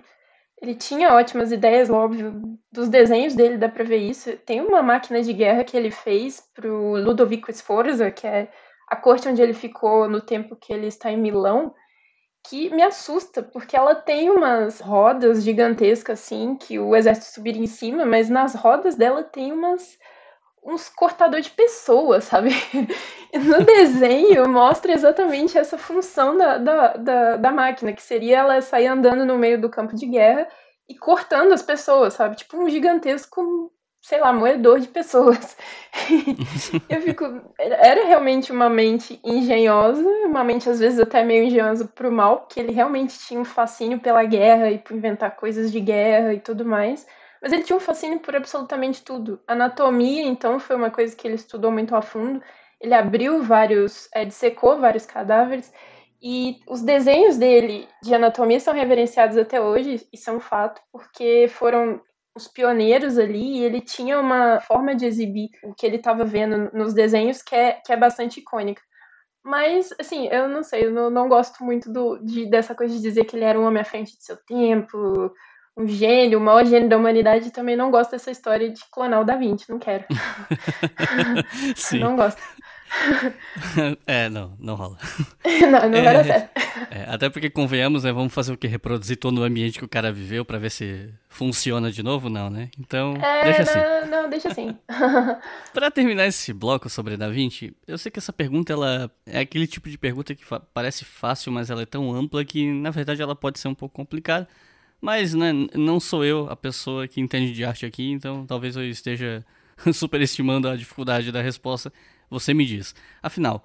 Ele 0.61 0.75
tinha 0.75 1.11
ótimas 1.13 1.51
ideias, 1.51 1.89
óbvio, 1.89 2.59
dos 2.71 2.87
desenhos 2.87 3.33
dele 3.33 3.57
dá 3.57 3.67
pra 3.67 3.83
ver 3.83 3.97
isso. 3.97 4.37
Tem 4.45 4.61
uma 4.61 4.83
máquina 4.83 5.23
de 5.23 5.33
guerra 5.33 5.63
que 5.63 5.75
ele 5.75 5.89
fez 5.89 6.39
pro 6.53 6.95
Ludovico 6.97 7.51
Sforza, 7.51 8.11
que 8.11 8.27
é 8.27 8.47
a 8.87 8.95
corte 8.95 9.27
onde 9.27 9.41
ele 9.41 9.53
ficou 9.55 10.07
no 10.07 10.21
tempo 10.21 10.55
que 10.55 10.71
ele 10.71 10.85
está 10.85 11.11
em 11.11 11.17
Milão, 11.17 11.73
que 12.47 12.69
me 12.69 12.83
assusta, 12.83 13.41
porque 13.41 13.75
ela 13.75 13.95
tem 13.95 14.29
umas 14.29 14.79
rodas 14.79 15.43
gigantescas 15.43 16.19
assim, 16.21 16.55
que 16.55 16.77
o 16.77 16.95
exército 16.95 17.33
subiria 17.33 17.63
em 17.63 17.67
cima, 17.67 18.05
mas 18.05 18.29
nas 18.29 18.53
rodas 18.53 18.95
dela 18.95 19.23
tem 19.23 19.51
umas 19.51 19.97
uns 20.65 20.89
cortador 20.89 21.39
de 21.39 21.51
pessoas, 21.51 22.25
sabe? 22.25 22.49
No 23.33 23.65
desenho 23.65 24.47
mostra 24.47 24.93
exatamente 24.93 25.57
essa 25.57 25.77
função 25.77 26.37
da, 26.37 26.57
da, 26.57 26.93
da, 26.95 27.35
da, 27.35 27.51
máquina, 27.51 27.91
que 27.91 28.01
seria 28.01 28.37
ela 28.37 28.61
sair 28.61 28.87
andando 28.87 29.25
no 29.25 29.37
meio 29.37 29.59
do 29.59 29.69
campo 29.69 29.93
de 29.93 30.05
guerra 30.05 30.47
e 30.87 30.95
cortando 30.95 31.51
as 31.51 31.61
pessoas, 31.61 32.13
sabe? 32.13 32.37
Tipo 32.37 32.55
um 32.55 32.69
gigantesco, 32.69 33.73
sei 34.01 34.21
lá, 34.21 34.31
moedor 34.31 34.79
de 34.79 34.87
pessoas. 34.87 35.57
eu 36.87 37.01
fico. 37.01 37.25
Era 37.59 38.05
realmente 38.05 38.53
uma 38.53 38.69
mente 38.69 39.19
engenhosa, 39.21 40.07
uma 40.23 40.43
mente 40.43 40.69
às 40.69 40.79
vezes 40.79 40.97
até 40.97 41.21
meio 41.21 41.43
engenhosa 41.43 41.85
pro 41.93 42.09
mal, 42.09 42.37
porque 42.37 42.61
ele 42.61 42.71
realmente 42.71 43.19
tinha 43.19 43.41
um 43.41 43.45
fascínio 43.45 43.99
pela 43.99 44.23
guerra 44.23 44.71
e 44.71 44.77
por 44.77 44.95
inventar 44.95 45.35
coisas 45.35 45.73
de 45.73 45.81
guerra 45.81 46.33
e 46.33 46.39
tudo 46.39 46.63
mais. 46.63 47.05
Mas 47.45 47.53
ele 47.53 47.61
tinha 47.61 47.77
um 47.77 47.79
fascínio 47.79 48.19
por 48.21 48.35
absolutamente 48.35 49.03
tudo. 49.03 49.39
Anatomia, 49.47 50.23
então, 50.23 50.59
foi 50.59 50.75
uma 50.75 50.89
coisa 50.89 51.15
que 51.15 51.27
ele 51.27 51.35
estudou 51.35 51.71
muito 51.71 51.95
a 51.95 52.01
fundo. 52.01 52.41
Ele 52.81 52.95
abriu 52.95 53.43
vários, 53.43 54.09
é, 54.15 54.25
dissecou 54.25 54.79
vários 54.79 55.05
cadáveres. 55.05 55.71
E 56.19 56.59
os 56.67 56.81
desenhos 56.81 57.37
dele 57.37 57.87
de 58.01 58.15
anatomia 58.15 58.59
são 58.59 58.73
reverenciados 58.73 59.37
até 59.37 59.61
hoje, 59.61 60.07
é 60.11 60.31
um 60.31 60.39
fato, 60.39 60.81
porque 60.91 61.47
foram 61.47 62.01
os 62.35 62.47
pioneiros 62.47 63.19
ali 63.19 63.59
e 63.59 63.63
ele 63.63 63.79
tinha 63.79 64.19
uma 64.19 64.59
forma 64.59 64.95
de 64.95 65.05
exibir 65.05 65.51
o 65.63 65.71
que 65.71 65.85
ele 65.85 65.97
estava 65.97 66.25
vendo 66.25 66.71
nos 66.73 66.95
desenhos 66.95 67.43
que 67.43 67.55
é, 67.55 67.73
que 67.73 67.93
é 67.93 67.95
bastante 67.95 68.39
icônica. 68.39 68.81
Mas, 69.43 69.93
assim, 69.99 70.27
eu 70.29 70.49
não 70.49 70.63
sei, 70.63 70.87
eu 70.87 70.91
não, 70.91 71.11
não 71.11 71.29
gosto 71.29 71.63
muito 71.63 71.93
do, 71.93 72.17
de, 72.17 72.49
dessa 72.49 72.73
coisa 72.73 72.95
de 72.95 73.01
dizer 73.03 73.25
que 73.25 73.35
ele 73.35 73.45
era 73.45 73.59
um 73.59 73.67
homem 73.67 73.81
à 73.81 73.85
frente 73.85 74.17
de 74.17 74.23
seu 74.23 74.35
tempo, 74.35 75.31
um 75.77 75.87
gênio, 75.87 76.39
o 76.39 76.41
maior 76.41 76.65
gênio 76.65 76.87
da 76.87 76.97
humanidade, 76.97 77.51
também 77.51 77.75
não 77.75 77.91
gosto 77.91 78.11
dessa 78.11 78.31
história 78.31 78.69
de 78.69 78.81
clonar 78.91 79.21
o 79.21 79.25
Da 79.25 79.35
Vinci, 79.35 79.69
não 79.69 79.79
quero. 79.79 80.05
Sim. 81.75 81.99
Não 81.99 82.15
gosto. 82.15 82.41
é, 84.07 84.29
não, 84.29 84.55
não 84.59 84.75
rola. 84.75 84.97
não, 85.43 85.89
não 85.89 85.97
é, 85.97 86.01
vai 86.01 86.13
dar 86.13 86.23
certo. 86.23 86.49
É, 86.89 87.05
até 87.09 87.29
porque, 87.29 87.49
convenhamos, 87.49 88.03
né, 88.03 88.11
vamos 88.11 88.33
fazer 88.33 88.53
o 88.53 88.57
que? 88.57 88.67
Reproduzir 88.67 89.17
todo 89.17 89.39
o 89.39 89.43
ambiente 89.43 89.79
que 89.79 89.85
o 89.85 89.89
cara 89.89 90.11
viveu 90.11 90.45
para 90.45 90.57
ver 90.57 90.71
se 90.71 91.13
funciona 91.27 91.91
de 91.91 92.01
novo? 92.01 92.29
Não, 92.29 92.49
né? 92.49 92.69
Então, 92.79 93.15
é, 93.17 93.43
deixa 93.43 93.61
assim. 93.63 93.79
Não, 94.09 94.21
não 94.23 94.29
deixa 94.29 94.49
assim. 94.49 94.77
para 95.73 95.91
terminar 95.91 96.25
esse 96.25 96.53
bloco 96.53 96.89
sobre 96.89 97.17
Da 97.17 97.29
Vinci, 97.29 97.75
eu 97.87 97.97
sei 97.97 98.11
que 98.11 98.19
essa 98.19 98.31
pergunta, 98.31 98.71
ela 98.71 99.11
é 99.25 99.39
aquele 99.39 99.67
tipo 99.67 99.89
de 99.89 99.97
pergunta 99.97 100.33
que 100.33 100.45
parece 100.73 101.03
fácil, 101.03 101.51
mas 101.51 101.69
ela 101.69 101.81
é 101.81 101.85
tão 101.85 102.13
ampla 102.13 102.45
que, 102.45 102.71
na 102.71 102.91
verdade, 102.91 103.21
ela 103.21 103.35
pode 103.35 103.59
ser 103.59 103.67
um 103.67 103.75
pouco 103.75 103.95
complicada. 103.95 104.47
Mas 105.05 105.35
né, 105.35 105.51
não 105.75 105.99
sou 105.99 106.25
eu 106.25 106.49
a 106.49 106.55
pessoa 106.55 107.07
que 107.07 107.21
entende 107.21 107.53
de 107.53 107.63
arte 107.63 107.85
aqui, 107.85 108.09
então 108.09 108.43
talvez 108.43 108.75
eu 108.75 108.83
esteja 108.89 109.45
superestimando 109.93 110.67
a 110.67 110.75
dificuldade 110.75 111.31
da 111.31 111.43
resposta. 111.43 111.93
Você 112.27 112.55
me 112.55 112.65
diz. 112.65 112.95
Afinal, 113.21 113.63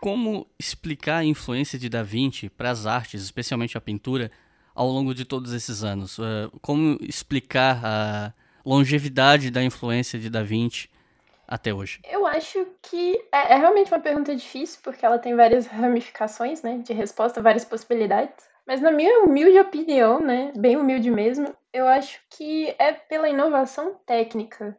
como 0.00 0.48
explicar 0.58 1.18
a 1.18 1.24
influência 1.24 1.78
de 1.78 1.88
Da 1.88 2.02
Vinci 2.02 2.48
para 2.48 2.72
as 2.72 2.86
artes, 2.86 3.22
especialmente 3.22 3.78
a 3.78 3.80
pintura, 3.80 4.32
ao 4.74 4.88
longo 4.88 5.14
de 5.14 5.24
todos 5.24 5.52
esses 5.52 5.84
anos? 5.84 6.18
Uh, 6.18 6.50
como 6.60 6.98
explicar 7.02 7.80
a 7.84 8.32
longevidade 8.66 9.48
da 9.48 9.62
influência 9.62 10.18
de 10.18 10.28
Da 10.28 10.42
Vinci 10.42 10.90
até 11.46 11.72
hoje? 11.72 12.00
Eu 12.10 12.26
acho 12.26 12.66
que 12.82 13.16
é, 13.30 13.52
é 13.52 13.56
realmente 13.56 13.92
uma 13.92 14.00
pergunta 14.00 14.34
difícil, 14.34 14.80
porque 14.82 15.06
ela 15.06 15.20
tem 15.20 15.36
várias 15.36 15.68
ramificações 15.68 16.62
né, 16.62 16.78
de 16.78 16.92
resposta, 16.92 17.40
várias 17.40 17.64
possibilidades. 17.64 18.49
Mas 18.70 18.80
na 18.80 18.92
minha 18.92 19.24
humilde 19.24 19.58
opinião, 19.58 20.20
né, 20.20 20.52
bem 20.56 20.76
humilde 20.76 21.10
mesmo, 21.10 21.52
eu 21.72 21.88
acho 21.88 22.20
que 22.30 22.72
é 22.78 22.92
pela 22.92 23.28
inovação 23.28 23.96
técnica, 24.06 24.78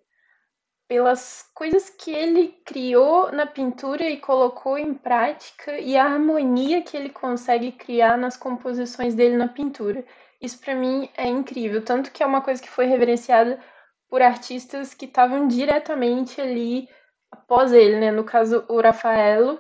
pelas 0.88 1.44
coisas 1.54 1.90
que 1.90 2.10
ele 2.10 2.56
criou 2.64 3.34
na 3.34 3.46
pintura 3.46 4.10
e 4.10 4.16
colocou 4.16 4.78
em 4.78 4.94
prática 4.94 5.78
e 5.78 5.98
a 5.98 6.06
harmonia 6.06 6.82
que 6.82 6.96
ele 6.96 7.10
consegue 7.10 7.74
criar 7.74 8.18
nas 8.18 8.38
composições 8.38 9.14
dele 9.14 9.36
na 9.36 9.50
pintura. 9.50 10.06
Isso 10.40 10.58
para 10.62 10.74
mim 10.74 11.10
é 11.18 11.28
incrível, 11.28 11.84
tanto 11.84 12.14
que 12.14 12.24
é 12.24 12.26
uma 12.26 12.40
coisa 12.40 12.62
que 12.62 12.70
foi 12.70 12.86
reverenciada 12.86 13.60
por 14.08 14.22
artistas 14.22 14.94
que 14.94 15.04
estavam 15.04 15.50
diretamente 15.50 16.40
ali 16.40 16.88
após 17.30 17.74
ele, 17.74 18.00
né? 18.00 18.10
No 18.10 18.24
caso, 18.24 18.64
o 18.70 18.80
Rafaelo, 18.80 19.60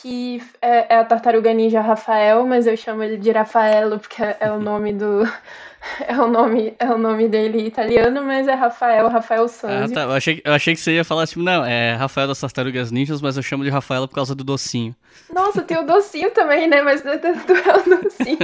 que 0.00 0.42
é, 0.60 0.94
é, 0.94 0.98
a 0.98 1.04
tartaruga 1.04 1.52
ninja 1.54 1.80
Rafael, 1.80 2.46
mas 2.46 2.66
eu 2.66 2.76
chamo 2.76 3.02
ele 3.02 3.16
de 3.16 3.30
Rafaelo 3.30 3.98
porque 3.98 4.22
é 4.22 4.50
o 4.50 4.60
nome 4.60 4.92
do 4.92 5.22
é 6.06 6.16
o 6.18 6.28
nome 6.28 6.74
é 6.78 6.86
o 6.86 6.98
nome 6.98 7.28
dele 7.28 7.66
italiano, 7.66 8.22
mas 8.22 8.46
é 8.46 8.54
Rafael, 8.54 9.08
Rafael 9.08 9.48
Sanzio. 9.48 9.96
Ah, 9.96 10.00
tá. 10.00 10.02
Eu 10.02 10.12
achei, 10.12 10.42
eu 10.44 10.52
achei 10.52 10.74
que 10.74 10.80
você 10.80 10.92
ia 10.92 11.04
falar 11.04 11.26
tipo, 11.26 11.42
não, 11.42 11.64
é 11.64 11.94
Rafael 11.94 12.28
das 12.28 12.40
Tartarugas 12.40 12.90
Ninjas, 12.90 13.22
mas 13.22 13.36
eu 13.36 13.42
chamo 13.42 13.64
de 13.64 13.70
Rafaela 13.70 14.06
por 14.06 14.14
causa 14.14 14.34
do 14.34 14.44
docinho. 14.44 14.94
Nossa, 15.32 15.62
tem 15.62 15.78
o 15.78 15.86
docinho 15.86 16.30
também, 16.30 16.68
né? 16.68 16.82
Mas 16.82 17.02
não 17.02 17.12
é 17.12 17.16
o 17.16 18.02
docinho. 18.02 18.38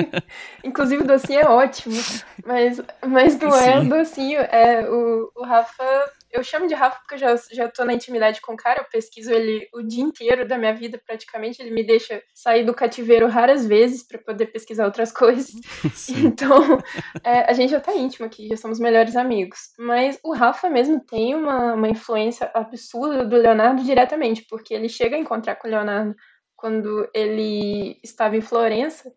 Inclusive 0.65 1.03
o 1.03 1.07
docinho 1.07 1.41
é 1.41 1.47
ótimo, 1.47 2.01
mas 2.47 2.81
mas 3.07 3.39
não 3.39 3.55
é 3.55 3.79
o 3.79 3.89
docinho, 3.89 4.41
é 4.41 4.89
o, 4.89 5.31
o 5.37 5.45
Rafa 5.45 6.11
eu 6.33 6.43
chamo 6.43 6.67
de 6.67 6.75
Rafa 6.75 6.99
porque 7.01 7.15
eu 7.15 7.19
já, 7.19 7.37
já 7.53 7.69
tô 7.69 7.85
na 7.85 7.93
intimidade 7.93 8.41
com 8.41 8.55
o 8.55 8.57
cara, 8.57 8.81
eu 8.81 8.85
pesquiso 8.85 9.31
ele 9.31 9.69
o 9.75 9.83
dia 9.83 10.03
inteiro 10.03 10.49
da 10.49 10.57
minha 10.57 10.73
vida, 10.73 11.01
praticamente. 11.07 11.61
Ele 11.61 11.71
me 11.71 11.85
deixa 11.85 12.23
sair 12.35 12.65
do 12.65 12.73
cativeiro 12.73 13.29
raras 13.29 13.67
vezes 13.67 14.03
para 14.03 14.19
poder 14.19 14.47
pesquisar 14.47 14.87
outras 14.87 15.13
coisas. 15.13 15.53
Sim. 15.95 16.27
Então, 16.27 16.79
é, 17.23 17.41
a 17.51 17.53
gente 17.53 17.71
já 17.71 17.81
tá 17.81 17.95
íntimo 17.95 18.25
aqui, 18.25 18.49
já 18.49 18.57
somos 18.57 18.81
melhores 18.81 19.15
amigos. 19.15 19.73
Mas 19.79 20.19
o 20.25 20.33
Rafa 20.33 20.71
mesmo 20.71 20.99
tem 21.01 21.35
uma, 21.35 21.75
uma 21.75 21.89
influência 21.89 22.51
absurda 22.55 23.27
do 23.27 23.37
Leonardo 23.37 23.83
diretamente, 23.83 24.47
porque 24.49 24.73
ele 24.73 24.89
chega 24.89 25.17
a 25.17 25.21
encontrar 25.21 25.57
com 25.57 25.69
o 25.69 25.71
Leonardo 25.71 26.17
quando 26.57 27.09
ele 27.13 28.01
estava 28.03 28.37
em 28.39 28.41
Florença. 28.41 29.13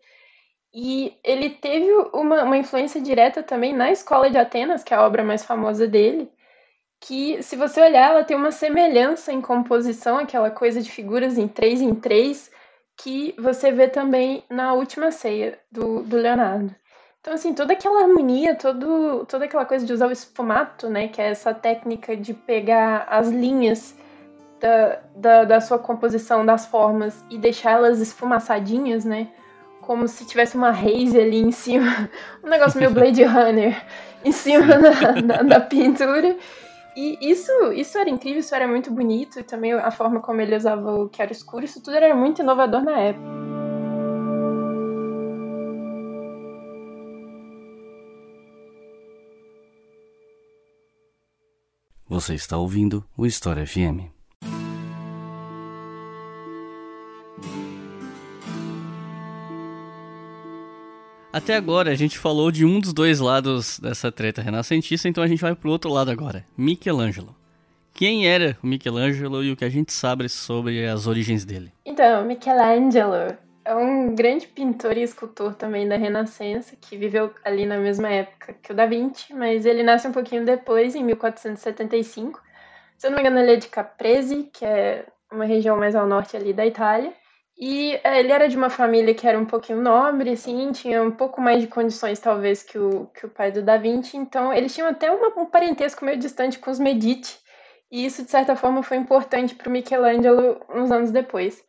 E 0.74 1.16
ele 1.24 1.48
teve 1.48 1.90
uma, 2.12 2.42
uma 2.42 2.58
influência 2.58 3.00
direta 3.00 3.42
também 3.42 3.72
na 3.72 3.90
Escola 3.90 4.28
de 4.28 4.36
Atenas, 4.36 4.84
que 4.84 4.92
é 4.92 4.96
a 4.98 5.06
obra 5.06 5.24
mais 5.24 5.42
famosa 5.42 5.88
dele 5.88 6.30
que, 7.06 7.40
se 7.40 7.54
você 7.54 7.80
olhar, 7.80 8.10
ela 8.10 8.24
tem 8.24 8.36
uma 8.36 8.50
semelhança 8.50 9.32
em 9.32 9.40
composição, 9.40 10.18
aquela 10.18 10.50
coisa 10.50 10.82
de 10.82 10.90
figuras 10.90 11.38
em 11.38 11.46
três 11.46 11.80
em 11.80 11.94
três, 11.94 12.50
que 12.96 13.32
você 13.38 13.70
vê 13.70 13.86
também 13.86 14.42
na 14.50 14.72
última 14.72 15.12
ceia 15.12 15.56
do, 15.70 16.02
do 16.02 16.16
Leonardo. 16.16 16.74
Então, 17.20 17.32
assim, 17.32 17.54
toda 17.54 17.74
aquela 17.74 18.02
harmonia, 18.02 18.56
todo, 18.56 19.24
toda 19.26 19.44
aquela 19.44 19.64
coisa 19.64 19.86
de 19.86 19.92
usar 19.92 20.08
o 20.08 20.12
esfumato, 20.12 20.88
né, 20.88 21.06
que 21.06 21.22
é 21.22 21.28
essa 21.28 21.54
técnica 21.54 22.16
de 22.16 22.34
pegar 22.34 23.06
as 23.08 23.28
linhas 23.28 23.94
da, 24.60 24.98
da, 25.14 25.44
da 25.44 25.60
sua 25.60 25.78
composição, 25.78 26.44
das 26.44 26.66
formas, 26.66 27.24
e 27.30 27.38
deixá-las 27.38 28.00
esfumaçadinhas, 28.00 29.04
né, 29.04 29.28
como 29.80 30.08
se 30.08 30.26
tivesse 30.26 30.56
uma 30.56 30.70
haze 30.70 31.20
ali 31.20 31.38
em 31.38 31.52
cima, 31.52 32.10
um 32.42 32.48
negócio 32.48 32.80
meio 32.80 32.90
Blade 32.94 33.22
Runner, 33.22 33.80
em 34.24 34.32
cima 34.32 34.66
da, 34.66 35.12
da, 35.20 35.42
da 35.42 35.60
pintura. 35.60 36.36
E 36.96 37.18
isso, 37.20 37.52
isso 37.74 37.98
era 37.98 38.08
incrível, 38.08 38.40
isso 38.40 38.54
era 38.54 38.66
muito 38.66 38.90
bonito, 38.90 39.38
e 39.38 39.42
também 39.42 39.74
a 39.74 39.90
forma 39.90 40.20
como 40.20 40.40
ele 40.40 40.56
usava 40.56 40.94
o 40.94 41.10
que 41.10 41.20
era 41.20 41.30
escuro, 41.30 41.62
isso 41.62 41.82
tudo 41.82 41.94
era 41.94 42.14
muito 42.16 42.40
inovador 42.40 42.82
na 42.82 42.98
época. 42.98 43.36
Você 52.08 52.34
está 52.34 52.56
ouvindo 52.56 53.04
o 53.14 53.26
História 53.26 53.66
FM. 53.66 54.15
Até 61.36 61.54
agora 61.54 61.90
a 61.90 61.94
gente 61.94 62.18
falou 62.18 62.50
de 62.50 62.64
um 62.64 62.80
dos 62.80 62.94
dois 62.94 63.20
lados 63.20 63.78
dessa 63.78 64.10
treta 64.10 64.40
renascentista, 64.40 65.06
então 65.06 65.22
a 65.22 65.26
gente 65.26 65.42
vai 65.42 65.54
pro 65.54 65.70
outro 65.70 65.92
lado 65.92 66.10
agora. 66.10 66.42
Michelangelo. 66.56 67.36
Quem 67.92 68.26
era 68.26 68.56
o 68.62 68.66
Michelangelo 68.66 69.44
e 69.44 69.52
o 69.52 69.56
que 69.56 69.66
a 69.66 69.68
gente 69.68 69.92
sabe 69.92 70.30
sobre 70.30 70.86
as 70.86 71.06
origens 71.06 71.44
dele? 71.44 71.70
Então, 71.84 72.24
Michelangelo 72.24 73.36
é 73.66 73.74
um 73.74 74.14
grande 74.14 74.46
pintor 74.46 74.96
e 74.96 75.02
escultor 75.02 75.54
também 75.54 75.86
da 75.86 75.98
Renascença, 75.98 76.74
que 76.80 76.96
viveu 76.96 77.30
ali 77.44 77.66
na 77.66 77.76
mesma 77.76 78.08
época 78.08 78.54
que 78.62 78.72
o 78.72 78.74
Da 78.74 78.86
Vinci, 78.86 79.34
mas 79.34 79.66
ele 79.66 79.82
nasce 79.82 80.08
um 80.08 80.12
pouquinho 80.12 80.42
depois, 80.42 80.94
em 80.94 81.04
1475. 81.04 82.40
Se 82.96 83.08
eu 83.08 83.10
não 83.10 83.16
me 83.16 83.20
engano, 83.22 83.40
ele 83.40 83.52
é 83.52 83.56
de 83.56 83.68
Caprese, 83.68 84.48
que 84.54 84.64
é 84.64 85.04
uma 85.30 85.44
região 85.44 85.76
mais 85.76 85.94
ao 85.94 86.06
norte 86.06 86.34
ali 86.34 86.54
da 86.54 86.64
Itália. 86.64 87.12
E 87.58 87.98
é, 88.04 88.20
ele 88.20 88.32
era 88.32 88.48
de 88.48 88.56
uma 88.56 88.68
família 88.68 89.14
que 89.14 89.26
era 89.26 89.38
um 89.38 89.46
pouquinho 89.46 89.80
nobre, 89.80 90.30
assim, 90.30 90.70
tinha 90.72 91.02
um 91.02 91.10
pouco 91.10 91.40
mais 91.40 91.60
de 91.62 91.68
condições, 91.68 92.20
talvez, 92.20 92.62
que 92.62 92.78
o, 92.78 93.06
que 93.06 93.24
o 93.24 93.30
pai 93.30 93.50
do 93.50 93.62
Da 93.62 93.78
Vinci. 93.78 94.16
Então, 94.16 94.52
eles 94.52 94.74
tinham 94.74 94.88
até 94.88 95.10
uma, 95.10 95.28
um 95.40 95.46
parentesco 95.46 96.04
meio 96.04 96.18
distante 96.18 96.58
com 96.58 96.70
os 96.70 96.78
Medici. 96.78 97.38
E 97.90 98.04
isso, 98.04 98.24
de 98.24 98.30
certa 98.30 98.56
forma, 98.56 98.82
foi 98.82 98.98
importante 98.98 99.54
para 99.54 99.68
o 99.68 99.72
Michelangelo 99.72 100.60
uns 100.68 100.90
anos 100.90 101.10
depois. 101.10 101.64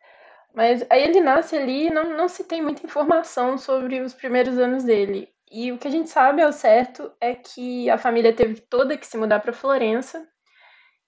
Mas 0.54 0.84
aí 0.90 1.02
ele 1.02 1.20
nasce 1.20 1.56
ali 1.56 1.86
e 1.86 1.90
não, 1.90 2.16
não 2.16 2.28
se 2.28 2.44
tem 2.44 2.60
muita 2.60 2.84
informação 2.84 3.56
sobre 3.56 4.00
os 4.00 4.12
primeiros 4.12 4.58
anos 4.58 4.84
dele. 4.84 5.28
E 5.50 5.72
o 5.72 5.78
que 5.78 5.88
a 5.88 5.90
gente 5.90 6.10
sabe 6.10 6.42
ao 6.42 6.52
certo 6.52 7.10
é 7.20 7.34
que 7.34 7.88
a 7.88 7.96
família 7.96 8.32
teve 8.34 8.60
toda 8.60 8.96
que 8.96 9.06
se 9.06 9.16
mudar 9.16 9.40
para 9.40 9.52
Florença 9.52 10.28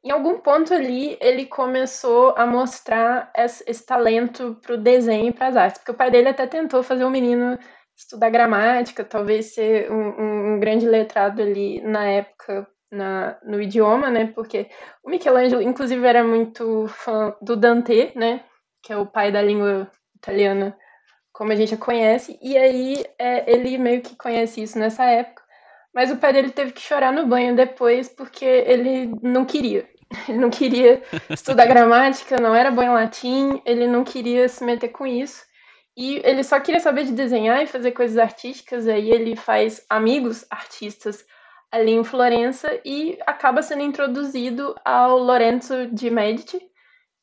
em 0.03 0.11
algum 0.11 0.39
ponto 0.39 0.73
ali, 0.73 1.19
ele 1.21 1.47
começou 1.47 2.35
a 2.37 2.47
mostrar 2.47 3.31
esse, 3.37 3.85
talento 3.85 4.59
para 4.63 4.75
o 4.75 4.79
desenho 4.79 5.29
e 5.29 5.33
para 5.33 5.49
as 5.49 5.57
artes, 5.57 5.79
porque 5.79 5.93
o 5.93 5.97
pai 5.97 6.11
dele 6.11 6.29
até 6.29 6.47
tentou 6.47 6.83
fazer 6.83 7.05
o 7.05 7.11
menino 7.11 7.59
estudar 7.97 8.31
gramática, 8.31 9.05
talvez 9.05 9.55
ser 9.55 9.91
um, 9.93 10.55
um 10.55 10.61
grande 10.61 10.87
letrado 10.87 11.43
ali 11.43 11.83
na 11.83 12.05
época 12.07 12.67
na, 12.91 13.39
no 13.45 13.61
idioma, 13.61 14.11
né? 14.11 14.27
Porque 14.35 14.69
o 15.05 15.11
Michelangelo, 15.11 15.63
inclusive, 15.63 16.05
era 16.07 16.25
muito 16.25 16.87
fã 16.89 17.35
do 17.41 17.57
Dante, 17.57 18.13
né? 18.17 18.45
Que 18.83 18.93
é 18.93 18.97
o 18.97 19.07
pai 19.07 19.31
da 19.31 19.43
língua 19.43 19.91
italiana, 20.17 20.77
como 21.33 21.53
a 21.53 21.55
gente 21.57 21.75
a 21.75 21.79
conhece, 21.79 22.39
e 22.43 22.57
aí 22.57 23.05
é, 23.19 23.51
ele 23.51 23.79
meio 23.79 24.03
que 24.03 24.17
conhece 24.17 24.63
isso 24.63 24.79
nessa 24.79 25.05
época. 25.05 25.40
Mas 25.95 26.11
o 26.11 26.17
pai 26.17 26.33
dele 26.33 26.51
teve 26.51 26.73
que 26.73 26.81
chorar 26.81 27.13
no 27.13 27.27
banho 27.27 27.57
depois 27.57 28.09
porque 28.09 28.45
ele 28.45 29.13
não 29.23 29.45
queria. 29.45 29.89
Ele 30.29 30.39
não 30.39 30.51
queria 30.51 31.01
estudar 31.31 31.67
gramática, 31.67 32.37
não 32.41 32.53
era 32.53 32.73
bom 32.73 32.83
em 32.83 32.89
latim, 32.89 33.63
ele 33.65 33.87
não 33.87 34.03
queria 34.03 34.49
se 34.49 34.65
meter 34.65 34.89
com 34.89 35.07
isso. 35.07 35.41
E 35.97 36.21
ele 36.25 36.43
só 36.43 36.59
queria 36.59 36.81
saber 36.81 37.05
de 37.05 37.13
desenhar 37.13 37.63
e 37.63 37.69
fazer 37.69 37.93
coisas 37.93 38.19
artísticas. 38.19 38.89
Aí 38.89 39.09
ele 39.09 39.37
faz 39.37 39.85
amigos 39.89 40.45
artistas 40.51 41.25
ali 41.71 41.93
em 41.93 42.03
Florença 42.03 42.81
e 42.85 43.19
acaba 43.27 43.63
sendo 43.63 43.83
introduzido 43.83 44.75
ao 44.85 45.17
Lorenzo 45.17 45.87
de 45.87 46.11
Medici, 46.11 46.61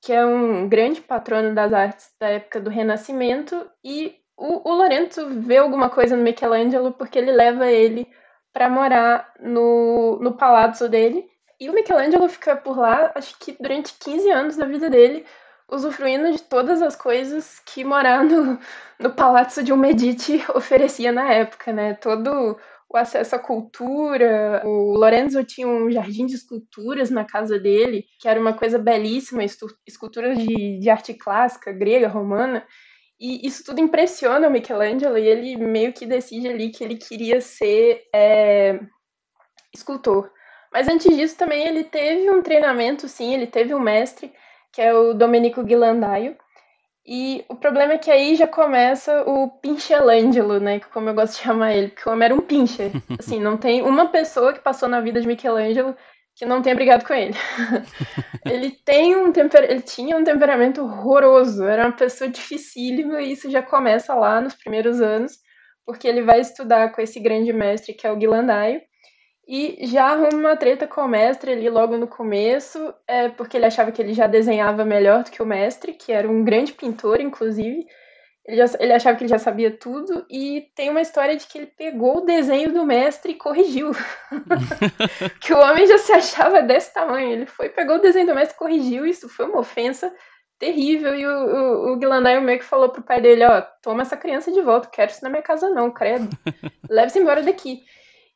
que 0.01 0.13
é 0.13 0.25
um 0.25 0.69
grande 0.69 1.01
patrono 1.01 1.53
das 1.53 1.73
artes 1.73 2.07
da 2.19 2.29
época 2.29 2.61
do 2.61 2.69
Renascimento. 2.69 3.69
E 3.83 4.15
o, 4.37 4.69
o 4.69 4.73
Lorenzo 4.73 5.41
vê 5.41 5.57
alguma 5.57 5.89
coisa 5.89 6.15
no 6.15 6.23
Michelangelo 6.23 6.93
porque 6.93 7.19
ele 7.19 7.31
leva 7.31 7.69
ele 7.69 8.07
para 8.57 8.71
morar 8.71 9.31
no, 9.39 10.17
no 10.19 10.33
palazzo 10.33 10.89
dele. 10.89 11.29
E 11.59 11.69
o 11.69 11.73
Michelangelo 11.73 12.27
fica 12.27 12.55
por 12.55 12.75
lá, 12.75 13.11
acho 13.13 13.37
que 13.37 13.55
durante 13.59 13.93
15 13.99 14.31
anos 14.31 14.57
da 14.57 14.65
vida 14.65 14.89
dele, 14.89 15.27
usufruindo 15.71 16.31
de 16.31 16.41
todas 16.41 16.81
as 16.81 16.95
coisas 16.95 17.59
que 17.59 17.83
morar 17.83 18.23
no, 18.23 18.57
no 18.97 19.11
palazzo 19.11 19.61
de 19.63 19.71
um 19.71 19.77
Medici 19.77 20.43
oferecia 20.55 21.11
na 21.11 21.31
época, 21.31 21.71
né? 21.71 21.93
Todo 21.93 22.57
o 22.89 22.97
acesso 22.97 23.35
à 23.35 23.39
cultura. 23.39 24.63
O 24.65 24.97
Lorenzo 24.97 25.43
tinha 25.43 25.67
um 25.67 25.91
jardim 25.91 26.25
de 26.25 26.33
esculturas 26.33 27.11
na 27.11 27.25
casa 27.25 27.59
dele, 27.59 28.05
que 28.19 28.27
era 28.27 28.39
uma 28.39 28.53
coisa 28.53 28.79
belíssima, 28.79 29.43
esculturas 29.85 30.35
de, 30.35 30.79
de 30.79 30.89
arte 30.89 31.13
clássica, 31.13 31.71
grega, 31.71 32.07
romana. 32.07 32.65
E 33.19 33.47
isso 33.47 33.63
tudo 33.63 33.81
impressiona 33.81 34.47
o 34.47 34.51
Michelangelo 34.51 35.17
e 35.17 35.27
ele 35.27 35.57
meio 35.57 35.91
que 35.91 36.05
decide 36.05 36.47
ali 36.47 36.69
que 36.69 36.83
ele 36.83 36.95
queria 36.95 37.41
ser 37.41 38.03
é, 38.13 38.79
escultor. 39.73 40.31
Mas 40.71 40.87
antes 40.87 41.15
disso 41.15 41.37
também 41.37 41.67
ele 41.67 41.83
teve 41.83 42.29
um 42.29 42.41
treinamento, 42.41 43.07
sim, 43.07 43.33
ele 43.33 43.47
teve 43.47 43.73
um 43.73 43.79
mestre, 43.79 44.31
que 44.71 44.81
é 44.81 44.93
o 44.93 45.13
Domenico 45.13 45.63
Ghilandaio. 45.63 46.37
E 47.05 47.45
o 47.47 47.55
problema 47.55 47.93
é 47.93 47.97
que 47.97 48.11
aí 48.11 48.35
já 48.35 48.45
começa 48.45 49.23
o 49.23 49.49
Pinchelangelo, 49.61 50.59
né? 50.59 50.81
Como 50.93 51.09
eu 51.09 51.13
gosto 51.15 51.37
de 51.37 51.43
chamar 51.43 51.73
ele, 51.73 51.87
porque 51.87 52.07
o 52.07 52.11
homem 52.11 52.25
era 52.25 52.35
um 52.35 52.41
pincher. 52.41 52.91
Assim, 53.17 53.39
não 53.39 53.57
tem 53.57 53.81
uma 53.81 54.09
pessoa 54.09 54.53
que 54.53 54.59
passou 54.59 54.89
na 54.89 54.99
vida 54.99 55.21
de 55.21 55.25
Michelangelo 55.25 55.95
que 56.37 56.45
não 56.45 56.61
tenha 56.61 56.75
brigado 56.75 57.03
com 57.03 57.13
ele. 57.13 57.33
ele 58.45 58.71
tem 58.85 59.15
um 59.15 59.31
temper... 59.31 59.63
ele 59.63 59.81
tinha 59.81 60.15
um 60.15 60.23
temperamento 60.23 60.81
horroroso, 60.83 61.63
era 61.63 61.85
uma 61.85 61.95
pessoa 61.95 62.29
dificílima 62.29 63.21
e 63.21 63.31
isso 63.31 63.49
já 63.49 63.61
começa 63.61 64.13
lá 64.13 64.39
nos 64.39 64.53
primeiros 64.53 65.01
anos, 65.01 65.39
porque 65.85 66.07
ele 66.07 66.21
vai 66.21 66.39
estudar 66.39 66.91
com 66.91 67.01
esse 67.01 67.19
grande 67.19 67.51
mestre 67.51 67.93
que 67.93 68.05
é 68.05 68.11
o 68.11 68.15
Guilandaio 68.15 68.81
e 69.47 69.87
já 69.87 70.11
arruma 70.11 70.37
uma 70.37 70.57
treta 70.57 70.85
com 70.85 71.01
o 71.01 71.07
mestre 71.07 71.53
ali 71.53 71.69
logo 71.69 71.97
no 71.97 72.05
começo, 72.05 72.93
é, 73.07 73.29
porque 73.29 73.55
ele 73.55 73.65
achava 73.65 73.91
que 73.91 74.01
ele 74.01 74.13
já 74.13 74.27
desenhava 74.27 74.83
melhor 74.83 75.23
do 75.23 75.31
que 75.31 75.41
o 75.41 75.45
mestre, 75.45 75.93
que 75.93 76.11
era 76.11 76.29
um 76.29 76.43
grande 76.43 76.73
pintor, 76.73 77.21
inclusive. 77.21 77.87
Ele, 78.47 78.55
já, 78.55 78.77
ele 78.79 78.93
achava 78.93 79.17
que 79.17 79.23
ele 79.25 79.29
já 79.29 79.37
sabia 79.37 79.69
tudo 79.69 80.25
e 80.29 80.71
tem 80.73 80.89
uma 80.89 81.01
história 81.01 81.35
de 81.35 81.45
que 81.45 81.57
ele 81.57 81.67
pegou 81.67 82.19
o 82.19 82.25
desenho 82.25 82.71
do 82.71 82.85
mestre 82.85 83.33
e 83.33 83.35
corrigiu. 83.35 83.91
que 85.41 85.53
o 85.53 85.59
homem 85.59 85.85
já 85.85 85.97
se 85.97 86.13
achava 86.13 86.61
desse 86.61 86.93
tamanho. 86.93 87.33
Ele 87.33 87.45
foi, 87.45 87.67
pegou 87.67 87.97
o 87.97 88.01
desenho 88.01 88.27
do 88.27 88.33
mestre 88.33 88.55
e 88.55 88.59
corrigiu. 88.59 89.05
Isso 89.05 89.27
foi 89.27 89.45
uma 89.47 89.59
ofensa 89.59 90.13
terrível. 90.57 91.13
E 91.13 91.27
o, 91.27 91.29
o, 91.29 91.93
o 91.93 91.99
Glandaio 91.99 92.41
meio 92.41 92.59
que 92.59 92.63
falou 92.63 92.87
pro 92.87 93.03
pai 93.03 93.19
dele: 93.19 93.43
Ó, 93.43 93.61
toma 93.81 94.03
essa 94.03 94.15
criança 94.15 94.49
de 94.49 94.61
volta, 94.61 94.89
quero 94.89 95.11
isso 95.11 95.23
na 95.23 95.29
minha 95.29 95.41
casa, 95.41 95.69
não, 95.69 95.91
credo. 95.91 96.29
Leve-se 96.89 97.19
embora 97.19 97.43
daqui. 97.43 97.83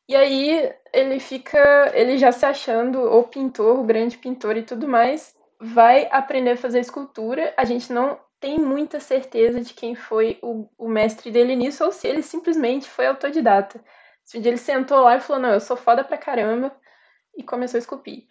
E 0.06 0.14
aí 0.14 0.70
ele 0.92 1.20
fica, 1.20 1.90
ele 1.94 2.18
já 2.18 2.32
se 2.32 2.44
achando 2.44 3.00
o 3.02 3.22
pintor, 3.22 3.78
o 3.78 3.84
grande 3.84 4.18
pintor 4.18 4.58
e 4.58 4.62
tudo 4.62 4.86
mais, 4.86 5.34
vai 5.58 6.06
aprender 6.10 6.50
a 6.50 6.56
fazer 6.56 6.80
escultura. 6.80 7.54
A 7.56 7.64
gente 7.64 7.90
não 7.90 8.18
tem 8.42 8.58
muita 8.58 8.98
certeza 8.98 9.60
de 9.60 9.72
quem 9.72 9.94
foi 9.94 10.36
o, 10.42 10.68
o 10.76 10.88
mestre 10.88 11.30
dele 11.30 11.54
nisso, 11.54 11.84
ou 11.84 11.92
se 11.92 12.08
ele 12.08 12.22
simplesmente 12.22 12.90
foi 12.90 13.06
autodidata. 13.06 13.80
Se 14.24 14.36
um 14.36 14.40
dia 14.40 14.50
ele 14.50 14.58
sentou 14.58 15.00
lá 15.00 15.16
e 15.16 15.20
falou, 15.20 15.40
não, 15.40 15.50
eu 15.50 15.60
sou 15.60 15.76
foda 15.76 16.02
pra 16.02 16.18
caramba, 16.18 16.74
e 17.36 17.42
começou 17.44 17.78
a 17.78 17.80
esculpir. 17.80 18.24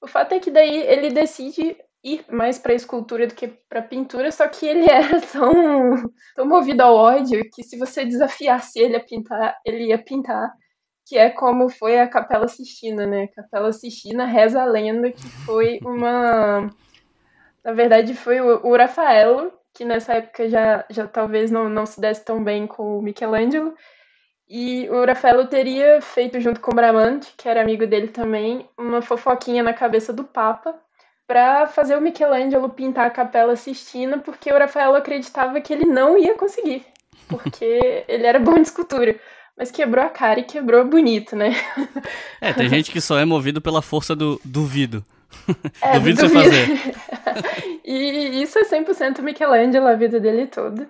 O 0.00 0.06
fato 0.06 0.32
é 0.32 0.40
que 0.40 0.50
daí 0.50 0.74
ele 0.74 1.10
decide 1.10 1.76
ir 2.02 2.24
mais 2.30 2.58
para 2.58 2.72
escultura 2.72 3.26
do 3.26 3.34
que 3.34 3.48
para 3.68 3.82
pintura, 3.82 4.32
só 4.32 4.48
que 4.48 4.66
ele 4.66 4.86
era 4.90 5.20
tão, 5.20 6.10
tão 6.34 6.46
movido 6.46 6.82
ao 6.82 6.96
ódio 6.96 7.42
que 7.52 7.62
se 7.62 7.76
você 7.76 8.06
desafiasse 8.06 8.78
ele 8.78 8.96
a 8.96 9.04
pintar, 9.04 9.54
ele 9.66 9.88
ia 9.88 9.98
pintar, 9.98 10.50
que 11.06 11.18
é 11.18 11.28
como 11.28 11.68
foi 11.68 11.98
a 12.00 12.08
Capela 12.08 12.48
Sistina, 12.48 13.06
né? 13.06 13.24
A 13.24 13.42
Capela 13.42 13.72
Sistina 13.72 14.24
reza 14.24 14.62
a 14.62 14.64
lenda 14.64 15.12
que 15.12 15.28
foi 15.44 15.78
uma 15.82 16.70
na 17.62 17.72
verdade 17.72 18.14
foi 18.14 18.40
o, 18.40 18.66
o 18.66 18.74
Rafaelo 18.74 19.57
que 19.78 19.84
nessa 19.84 20.14
época 20.14 20.48
já, 20.48 20.84
já 20.90 21.06
talvez 21.06 21.52
não, 21.52 21.68
não 21.68 21.86
se 21.86 22.00
desse 22.00 22.24
tão 22.24 22.42
bem 22.42 22.66
com 22.66 22.98
o 22.98 23.02
Michelangelo. 23.02 23.74
E 24.48 24.88
o 24.90 25.04
Rafaelo 25.06 25.46
teria 25.46 26.02
feito, 26.02 26.40
junto 26.40 26.58
com 26.58 26.72
o 26.72 26.74
Bramante, 26.74 27.32
que 27.36 27.48
era 27.48 27.62
amigo 27.62 27.86
dele 27.86 28.08
também, 28.08 28.68
uma 28.76 29.00
fofoquinha 29.00 29.62
na 29.62 29.72
cabeça 29.72 30.12
do 30.12 30.24
Papa 30.24 30.74
para 31.28 31.68
fazer 31.68 31.96
o 31.96 32.00
Michelangelo 32.00 32.70
pintar 32.70 33.06
a 33.06 33.10
Capela 33.10 33.54
Sistina, 33.54 34.18
porque 34.18 34.50
o 34.50 34.58
Rafaelo 34.58 34.96
acreditava 34.96 35.60
que 35.60 35.72
ele 35.72 35.84
não 35.84 36.18
ia 36.18 36.34
conseguir, 36.34 36.84
porque 37.28 38.04
ele 38.08 38.26
era 38.26 38.40
bom 38.40 38.54
de 38.54 38.62
escultura. 38.62 39.14
Mas 39.56 39.70
quebrou 39.70 40.04
a 40.04 40.08
cara 40.08 40.40
e 40.40 40.44
quebrou 40.44 40.84
bonito, 40.86 41.36
né? 41.36 41.54
É, 42.40 42.52
tem 42.52 42.66
gente 42.70 42.90
que 42.90 43.00
só 43.00 43.16
é 43.16 43.24
movido 43.24 43.60
pela 43.60 43.82
força 43.82 44.16
do 44.16 44.40
duvido. 44.44 45.04
É, 45.82 45.98
duvido, 45.98 46.22
duvido 46.22 46.28
você 46.28 46.50
fazer. 46.50 47.80
e 47.84 48.42
isso 48.42 48.58
é 48.58 48.64
100% 48.64 49.20
Michelangelo, 49.22 49.86
a 49.86 49.94
vida 49.94 50.18
dele 50.18 50.46
toda. 50.46 50.88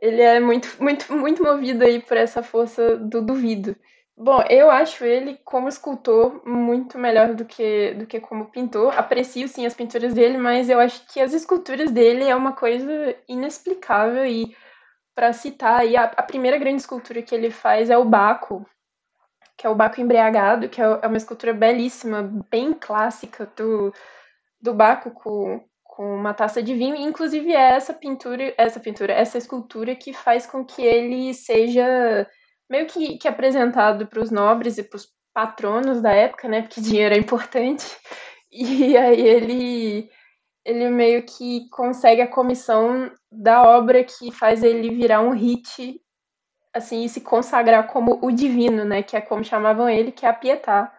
Ele 0.00 0.20
é 0.20 0.40
muito, 0.40 0.68
muito, 0.80 1.12
muito 1.12 1.42
movido 1.42 1.84
aí 1.84 2.00
por 2.00 2.16
essa 2.16 2.42
força 2.42 2.96
do 2.96 3.22
duvido. 3.22 3.76
Bom, 4.16 4.42
eu 4.50 4.70
acho 4.70 5.04
ele 5.04 5.38
como 5.44 5.68
escultor 5.68 6.46
muito 6.46 6.98
melhor 6.98 7.34
do 7.34 7.44
que, 7.44 7.94
do 7.94 8.06
que 8.06 8.20
como 8.20 8.50
pintor. 8.50 8.96
Aprecio 8.96 9.48
sim 9.48 9.64
as 9.64 9.74
pinturas 9.74 10.12
dele, 10.12 10.38
mas 10.38 10.68
eu 10.68 10.78
acho 10.78 11.06
que 11.12 11.20
as 11.20 11.32
esculturas 11.32 11.90
dele 11.90 12.24
é 12.24 12.36
uma 12.36 12.52
coisa 12.52 13.16
inexplicável 13.28 14.24
e 14.26 14.54
para 15.14 15.32
citar 15.32 15.80
aí 15.80 15.96
a, 15.96 16.04
a, 16.04 16.22
primeira 16.22 16.58
grande 16.58 16.82
escultura 16.82 17.22
que 17.22 17.34
ele 17.34 17.50
faz 17.50 17.90
é 17.90 17.98
o 17.98 18.04
Baco, 18.04 18.66
que 19.56 19.66
é 19.66 19.70
o 19.70 19.74
Baco 19.74 20.00
embriagado, 20.00 20.68
que 20.68 20.80
é, 20.80 20.84
é 20.84 21.06
uma 21.06 21.16
escultura 21.16 21.52
belíssima, 21.52 22.22
bem 22.50 22.72
clássica 22.72 23.50
do, 23.56 23.92
do 24.60 24.74
Baco 24.74 25.10
com, 25.10 25.64
com 25.84 26.14
uma 26.14 26.34
taça 26.34 26.62
de 26.62 26.74
vinho. 26.74 26.96
Inclusive 26.96 27.52
é 27.52 27.74
essa 27.74 27.92
pintura, 27.92 28.54
essa 28.56 28.80
pintura, 28.80 29.12
essa 29.12 29.38
escultura 29.38 29.94
que 29.94 30.12
faz 30.12 30.46
com 30.46 30.64
que 30.64 30.82
ele 30.82 31.34
seja 31.34 32.26
meio 32.68 32.86
que, 32.86 33.18
que 33.18 33.28
apresentado 33.28 34.06
para 34.06 34.20
os 34.20 34.30
nobres 34.30 34.78
e 34.78 34.82
para 34.82 34.96
os 34.96 35.08
patronos 35.34 36.00
da 36.00 36.12
época, 36.12 36.48
né? 36.48 36.62
Porque 36.62 36.80
dinheiro 36.80 37.14
é 37.14 37.18
importante. 37.18 37.86
E 38.54 38.98
aí 38.98 39.18
ele 39.26 40.10
ele 40.62 40.88
meio 40.90 41.24
que 41.24 41.68
consegue 41.70 42.20
a 42.20 42.26
comissão 42.26 43.10
da 43.30 43.62
obra 43.62 44.04
que 44.04 44.30
faz 44.30 44.62
ele 44.62 44.94
virar 44.94 45.22
um 45.22 45.30
hit, 45.30 46.00
assim, 46.72 47.04
e 47.04 47.08
se 47.08 47.20
consagrar 47.20 47.86
como 47.88 48.18
o 48.22 48.30
divino, 48.30 48.84
né? 48.84 49.02
Que 49.02 49.16
é 49.16 49.20
como 49.20 49.44
chamavam 49.44 49.88
ele, 49.88 50.12
que 50.12 50.26
é 50.26 50.28
a 50.28 50.32
Pietà. 50.32 50.92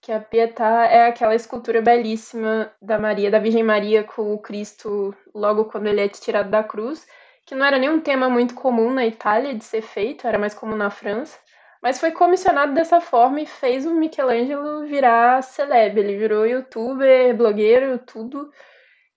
Que 0.00 0.12
a 0.12 0.20
Pietà 0.20 0.86
é 0.86 1.06
aquela 1.06 1.34
escultura 1.34 1.80
belíssima 1.80 2.70
da 2.80 2.98
Maria, 2.98 3.30
da 3.30 3.38
Virgem 3.38 3.62
Maria 3.62 4.04
com 4.04 4.34
o 4.34 4.38
Cristo 4.38 5.14
logo 5.34 5.64
quando 5.66 5.86
ele 5.86 6.00
é 6.02 6.08
tirado 6.08 6.50
da 6.50 6.62
cruz, 6.62 7.06
que 7.46 7.54
não 7.54 7.64
era 7.66 7.78
nem 7.78 7.90
um 7.90 8.00
tema 8.00 8.28
muito 8.28 8.54
comum 8.54 8.92
na 8.92 9.06
Itália 9.06 9.54
de 9.54 9.64
ser 9.64 9.82
feito, 9.82 10.26
era 10.26 10.38
mais 10.38 10.54
comum 10.54 10.76
na 10.76 10.90
França. 10.90 11.38
Mas 11.82 12.00
foi 12.00 12.12
comissionado 12.12 12.74
dessa 12.74 13.00
forma 13.00 13.40
e 13.42 13.46
fez 13.46 13.86
o 13.86 13.94
Michelangelo 13.94 14.86
virar 14.86 15.42
celebre. 15.42 16.00
Ele 16.00 16.16
virou 16.16 16.46
youtuber, 16.46 17.36
blogueiro, 17.36 17.98
tudo 17.98 18.50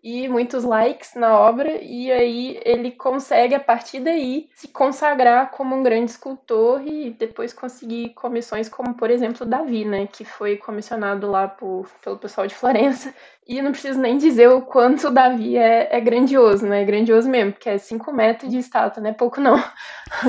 e 0.03 0.27
muitos 0.27 0.63
likes 0.63 1.15
na 1.15 1.37
obra, 1.37 1.81
e 1.81 2.11
aí 2.11 2.61
ele 2.63 2.91
consegue, 2.91 3.55
a 3.55 3.59
partir 3.59 3.99
daí, 3.99 4.47
se 4.55 4.67
consagrar 4.67 5.51
como 5.51 5.75
um 5.75 5.81
grande 5.81 6.11
escultor 6.11 6.81
e 6.85 7.09
depois 7.11 7.51
conseguir 7.51 8.13
comissões 8.13 8.69
como, 8.69 8.93
por 8.93 9.09
exemplo, 9.09 9.45
Davi, 9.45 9.85
né, 9.85 10.07
que 10.07 10.23
foi 10.23 10.55
comissionado 10.57 11.29
lá 11.29 11.47
por, 11.47 11.89
pelo 12.03 12.17
pessoal 12.17 12.45
de 12.45 12.53
Florença. 12.55 13.13
E 13.47 13.61
não 13.61 13.71
preciso 13.71 13.99
nem 13.99 14.17
dizer 14.17 14.49
o 14.49 14.61
quanto 14.61 15.07
o 15.07 15.11
Davi 15.11 15.57
é, 15.57 15.95
é 15.95 15.99
grandioso, 15.99 16.65
né, 16.65 16.83
é 16.83 16.85
grandioso 16.85 17.27
mesmo, 17.27 17.53
porque 17.53 17.69
é 17.69 17.77
5 17.77 18.13
metros 18.13 18.51
de 18.51 18.57
estátua, 18.57 19.01
não 19.01 19.09
é 19.09 19.13
pouco 19.13 19.41
não. 19.41 19.57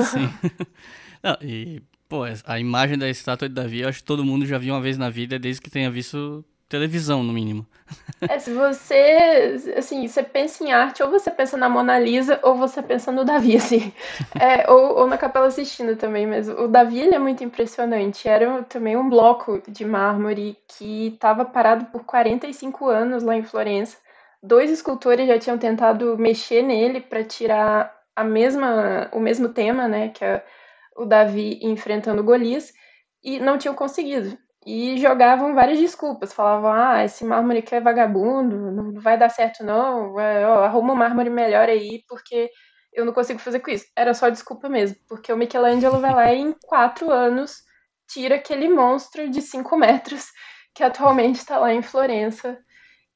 Sim. 0.03 0.29
Não, 1.21 1.37
e, 1.41 1.83
pô, 2.07 2.21
a 2.45 2.59
imagem 2.61 2.97
da 2.97 3.09
estátua 3.09 3.49
de 3.49 3.53
Davi, 3.53 3.81
eu 3.81 3.89
acho 3.89 3.99
que 3.99 4.05
todo 4.05 4.23
mundo 4.23 4.45
já 4.45 4.57
viu 4.57 4.73
uma 4.73 4.79
vez 4.79 4.97
na 4.97 5.09
vida, 5.09 5.37
desde 5.37 5.61
que 5.61 5.69
tenha 5.69 5.91
visto 5.91 6.45
televisão, 6.69 7.23
no 7.23 7.33
mínimo. 7.33 7.65
É, 8.21 8.37
se 8.37 8.53
você, 8.53 9.55
assim, 9.75 10.07
você 10.07 10.21
pensa 10.21 10.63
em 10.63 10.71
arte, 10.71 11.01
ou 11.01 11.09
você 11.09 11.31
pensa 11.31 11.57
na 11.57 11.67
Mona 11.67 11.97
Lisa, 11.97 12.39
ou 12.43 12.55
você 12.55 12.81
pensa 12.83 13.11
no 13.11 13.25
Davi, 13.25 13.57
assim. 13.57 13.91
É, 14.39 14.69
ou, 14.71 14.99
ou, 14.99 15.07
na 15.07 15.17
Capela 15.17 15.49
Sistina 15.49 15.95
também, 15.95 16.27
mas 16.27 16.47
o 16.47 16.67
Davi, 16.67 16.99
ele 16.99 17.15
é 17.15 17.19
muito 17.19 17.43
impressionante. 17.43 18.29
Era 18.29 18.61
também 18.63 18.95
um 18.95 19.09
bloco 19.09 19.61
de 19.67 19.83
mármore 19.83 20.57
que 20.67 21.07
estava 21.07 21.43
parado 21.43 21.85
por 21.85 22.05
45 22.05 22.87
anos 22.87 23.23
lá 23.23 23.35
em 23.35 23.43
Florença. 23.43 23.97
Dois 24.41 24.69
escultores 24.69 25.27
já 25.27 25.39
tinham 25.39 25.57
tentado 25.57 26.17
mexer 26.17 26.61
nele 26.61 27.01
para 27.01 27.23
tirar 27.23 27.93
a 28.15 28.23
mesma, 28.23 29.09
o 29.11 29.19
mesmo 29.19 29.49
tema, 29.49 29.87
né, 29.87 30.09
que 30.09 30.23
é 30.23 30.45
o 30.95 31.05
Davi 31.05 31.59
enfrentando 31.63 32.23
Golias, 32.23 32.73
e 33.23 33.39
não 33.39 33.57
tinham 33.57 33.73
conseguido 33.73 34.37
e 34.69 34.97
jogavam 34.99 35.55
várias 35.55 35.79
desculpas. 35.79 36.31
Falavam, 36.31 36.71
ah, 36.71 37.03
esse 37.03 37.25
mármore 37.25 37.59
aqui 37.59 37.73
é 37.73 37.81
vagabundo, 37.81 38.71
não 38.71 39.01
vai 39.01 39.17
dar 39.17 39.29
certo 39.29 39.63
não, 39.63 40.19
é, 40.19 40.43
arruma 40.43 40.93
um 40.93 40.95
mármore 40.95 41.29
melhor 41.29 41.67
aí, 41.67 42.03
porque 42.07 42.51
eu 42.93 43.03
não 43.03 43.11
consigo 43.11 43.39
fazer 43.39 43.61
com 43.61 43.71
isso. 43.71 43.85
Era 43.95 44.13
só 44.13 44.29
desculpa 44.29 44.69
mesmo, 44.69 44.95
porque 45.07 45.33
o 45.33 45.37
Michelangelo 45.37 45.99
vai 45.99 46.13
lá 46.13 46.31
e 46.33 46.39
em 46.41 46.53
quatro 46.65 47.11
anos 47.11 47.63
tira 48.07 48.35
aquele 48.35 48.69
monstro 48.69 49.27
de 49.29 49.41
cinco 49.41 49.75
metros 49.75 50.27
que 50.75 50.83
atualmente 50.83 51.37
está 51.37 51.57
lá 51.57 51.73
em 51.73 51.81
Florença. 51.81 52.57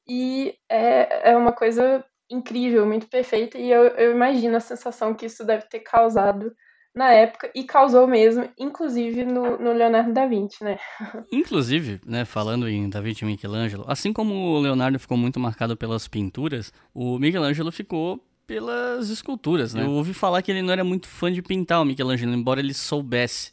E 0.08 0.54
é, 0.68 1.30
é 1.32 1.36
uma 1.36 1.52
coisa 1.52 2.04
incrível, 2.28 2.84
muito 2.84 3.08
perfeita, 3.08 3.58
e 3.58 3.70
eu, 3.70 3.84
eu 3.88 4.12
imagino 4.12 4.56
a 4.56 4.60
sensação 4.60 5.14
que 5.14 5.26
isso 5.26 5.44
deve 5.44 5.68
ter 5.68 5.80
causado 5.80 6.52
na 6.94 7.10
época 7.10 7.50
e 7.54 7.64
causou 7.64 8.06
mesmo, 8.06 8.48
inclusive 8.56 9.24
no, 9.24 9.58
no, 9.58 9.72
Leonardo 9.72 10.12
da 10.12 10.26
Vinci, 10.26 10.62
né? 10.62 10.78
Inclusive, 11.32 12.00
né, 12.06 12.24
falando 12.24 12.68
em 12.68 12.88
Da 12.88 13.00
Vinci 13.00 13.24
e 13.24 13.26
Michelangelo, 13.26 13.84
assim 13.88 14.12
como 14.12 14.32
o 14.34 14.60
Leonardo 14.60 14.98
ficou 14.98 15.16
muito 15.16 15.40
marcado 15.40 15.76
pelas 15.76 16.06
pinturas, 16.06 16.72
o 16.94 17.18
Michelangelo 17.18 17.72
ficou 17.72 18.24
pelas 18.46 19.08
esculturas, 19.08 19.74
né? 19.74 19.84
Eu 19.84 19.92
ouvi 19.92 20.14
falar 20.14 20.42
que 20.42 20.50
ele 20.50 20.62
não 20.62 20.72
era 20.72 20.84
muito 20.84 21.08
fã 21.08 21.32
de 21.32 21.42
pintar 21.42 21.80
o 21.80 21.84
Michelangelo, 21.84 22.32
embora 22.32 22.60
ele 22.60 22.74
soubesse. 22.74 23.52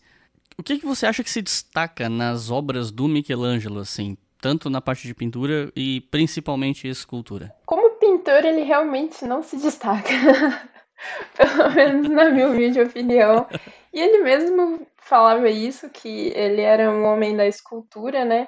O 0.58 0.63
que, 0.63 0.77
que 0.77 0.86
você 0.86 1.06
acha 1.06 1.23
que 1.23 1.32
se 1.32 1.41
destaca 1.41 2.10
nas 2.10 2.51
obras 2.51 2.91
do 2.91 3.08
Michelangelo, 3.08 3.80
assim, 3.80 4.17
tanto 4.39 4.69
na 4.69 4.82
parte 4.82 5.08
de 5.08 5.15
pintura 5.15 5.71
e 5.75 6.01
principalmente 6.12 6.88
escultura? 6.88 7.56
Como 7.65 7.91
pintor, 7.91 8.43
ele 8.45 8.63
realmente 8.63 9.25
não 9.25 9.41
se 9.41 9.58
destaca. 9.58 10.10
Pelo 11.36 11.72
menos 11.72 12.10
na 12.10 12.30
minha 12.30 12.48
humilde 12.50 12.82
opinião. 12.82 13.48
E 13.94 14.00
ele 14.00 14.20
mesmo 14.20 14.88
falava 14.98 15.50
isso, 15.50 15.90
que 15.90 16.32
ele 16.36 16.62
era 16.62 16.90
um 16.90 17.04
homem 17.04 17.36
da 17.36 17.46
escultura, 17.46 18.24
né? 18.24 18.48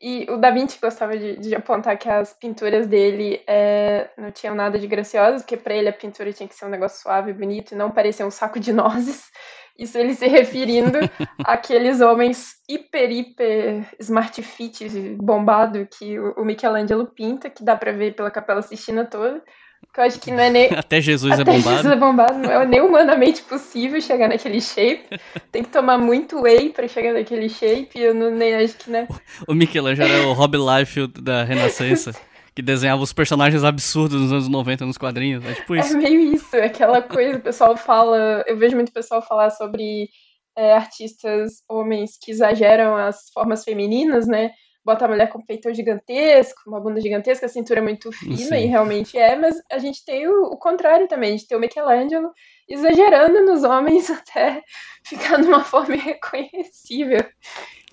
E 0.00 0.26
o 0.28 0.36
Da 0.36 0.50
Vinci 0.50 0.78
gostava 0.80 1.16
de, 1.16 1.36
de 1.38 1.54
apontar 1.54 1.96
que 1.96 2.08
as 2.08 2.34
pinturas 2.34 2.86
dele 2.86 3.40
é, 3.46 4.10
não 4.18 4.30
tinham 4.30 4.54
nada 4.54 4.78
de 4.78 4.86
graciosas, 4.86 5.42
porque 5.42 5.56
para 5.56 5.74
ele 5.74 5.88
a 5.88 5.92
pintura 5.92 6.32
tinha 6.32 6.48
que 6.48 6.54
ser 6.54 6.66
um 6.66 6.70
negócio 6.70 7.00
suave, 7.00 7.32
bonito 7.32 7.72
e 7.72 7.76
não 7.76 7.90
parecer 7.90 8.24
um 8.24 8.30
saco 8.30 8.60
de 8.60 8.72
nozes. 8.72 9.30
Isso 9.78 9.98
ele 9.98 10.14
se 10.14 10.26
referindo 10.28 10.98
àqueles 11.44 12.00
homens 12.00 12.54
hiper, 12.68 13.10
hiper 13.10 13.84
smart 13.98 14.40
fit, 14.42 14.88
bombado 15.16 15.86
que 15.86 16.18
o 16.18 16.44
Michelangelo 16.44 17.06
pinta, 17.06 17.50
que 17.50 17.64
dá 17.64 17.74
para 17.74 17.90
ver 17.90 18.14
pela 18.14 18.30
Capela 18.30 18.62
Sistina 18.62 19.04
toda. 19.04 19.42
Que 19.92 20.00
eu 20.00 20.04
acho 20.04 20.20
que 20.20 20.30
não 20.30 20.40
é 20.40 20.50
nem. 20.50 20.70
Até 20.74 21.00
Jesus 21.00 21.38
é 21.38 21.42
Até 21.42 21.42
é 21.42 21.54
bombado. 21.54 21.76
Jesus 21.76 21.92
é 21.92 21.96
bombado, 21.96 22.38
não 22.38 22.50
é 22.50 22.66
nem 22.66 22.80
humanamente 22.80 23.42
possível 23.42 24.00
chegar 24.00 24.28
naquele 24.28 24.60
shape. 24.60 25.20
Tem 25.52 25.62
que 25.62 25.70
tomar 25.70 25.98
muito 25.98 26.40
whey 26.42 26.70
pra 26.70 26.88
chegar 26.88 27.12
naquele 27.12 27.48
shape. 27.48 27.98
Eu 27.98 28.14
não 28.14 28.30
nem 28.30 28.54
acho 28.54 28.76
que, 28.76 28.90
né? 28.90 29.06
O 29.46 29.54
Michelangelo 29.54 30.10
era 30.10 30.26
o 30.28 30.32
Rob 30.32 30.56
Liefeld 30.56 31.20
da 31.20 31.44
Renascença. 31.44 32.12
que 32.54 32.62
desenhava 32.62 33.02
os 33.02 33.12
personagens 33.12 33.64
absurdos 33.64 34.20
nos 34.20 34.32
anos 34.32 34.48
90 34.48 34.86
nos 34.86 34.96
quadrinhos. 34.96 35.44
É 35.44 35.54
tipo 35.54 35.74
isso. 35.74 35.96
É 35.96 35.96
meio 35.96 36.20
isso, 36.34 36.54
é 36.54 36.66
aquela 36.66 37.02
coisa, 37.02 37.38
o 37.38 37.42
pessoal 37.42 37.76
fala. 37.76 38.44
Eu 38.46 38.56
vejo 38.56 38.76
muito 38.76 38.92
pessoal 38.92 39.20
falar 39.20 39.50
sobre 39.50 40.08
é, 40.56 40.72
artistas 40.72 41.62
homens 41.68 42.12
que 42.20 42.30
exageram 42.30 42.96
as 42.96 43.28
formas 43.32 43.64
femininas, 43.64 44.26
né? 44.26 44.50
Bota 44.84 45.06
a 45.06 45.08
mulher 45.08 45.28
com 45.28 45.40
peitão 45.40 45.72
gigantesco, 45.72 46.62
uma 46.66 46.80
bunda 46.80 47.00
gigantesca, 47.00 47.46
a 47.46 47.48
cintura 47.48 47.80
muito 47.80 48.12
fina, 48.12 48.36
Sim. 48.36 48.56
e 48.56 48.66
realmente 48.66 49.16
é, 49.16 49.34
mas 49.34 49.56
a 49.72 49.78
gente 49.78 50.04
tem 50.04 50.28
o, 50.28 50.44
o 50.44 50.58
contrário 50.58 51.08
também, 51.08 51.30
a 51.30 51.32
gente 51.32 51.48
tem 51.48 51.56
o 51.56 51.60
Michelangelo 51.60 52.30
exagerando 52.68 53.44
nos 53.44 53.64
homens 53.64 54.10
até 54.10 54.62
ficar 55.04 55.38
numa 55.38 55.64
forma 55.64 55.94
irreconhecível. 55.94 57.20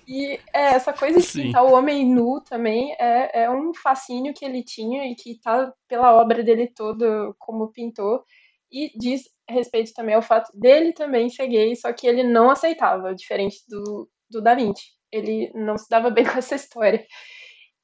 E 0.06 0.38
é, 0.52 0.74
essa 0.74 0.92
coisa 0.92 1.20
de 1.20 1.26
Sim. 1.26 1.42
pintar 1.44 1.64
o 1.64 1.72
homem 1.72 2.04
nu 2.04 2.40
também 2.40 2.92
é, 2.98 3.44
é 3.44 3.50
um 3.50 3.72
fascínio 3.72 4.34
que 4.34 4.44
ele 4.44 4.62
tinha 4.62 5.10
e 5.10 5.14
que 5.14 5.38
tá 5.40 5.72
pela 5.88 6.14
obra 6.14 6.42
dele 6.42 6.66
toda 6.66 7.32
como 7.38 7.72
pintor. 7.72 8.24
E 8.70 8.90
diz 8.98 9.22
respeito 9.48 9.92
também 9.92 10.14
ao 10.14 10.22
fato 10.22 10.50
dele 10.58 10.92
também 10.92 11.28
ser 11.28 11.46
gay, 11.46 11.76
só 11.76 11.92
que 11.92 12.06
ele 12.06 12.22
não 12.22 12.50
aceitava, 12.50 13.14
diferente 13.14 13.58
do, 13.68 14.08
do 14.30 14.42
Da 14.42 14.54
Vinci. 14.54 14.92
Ele 15.12 15.52
não 15.54 15.76
se 15.76 15.88
dava 15.88 16.10
bem 16.10 16.24
com 16.26 16.38
essa 16.38 16.54
história. 16.54 17.04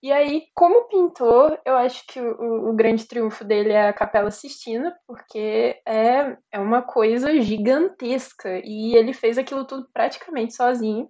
E 0.00 0.12
aí, 0.12 0.44
como 0.54 0.86
pintor, 0.88 1.58
eu 1.64 1.76
acho 1.76 2.06
que 2.06 2.20
o, 2.20 2.70
o, 2.70 2.72
grande 2.72 3.04
triunfo 3.04 3.44
dele 3.44 3.72
é 3.72 3.88
a 3.88 3.92
Capela 3.92 4.30
Sistina, 4.30 4.96
porque 5.04 5.80
é, 5.84 6.36
é 6.52 6.58
uma 6.58 6.82
coisa 6.82 7.40
gigantesca. 7.40 8.60
E 8.64 8.94
ele 8.94 9.12
fez 9.12 9.36
aquilo 9.36 9.64
tudo 9.64 9.88
praticamente 9.92 10.54
sozinho. 10.54 11.08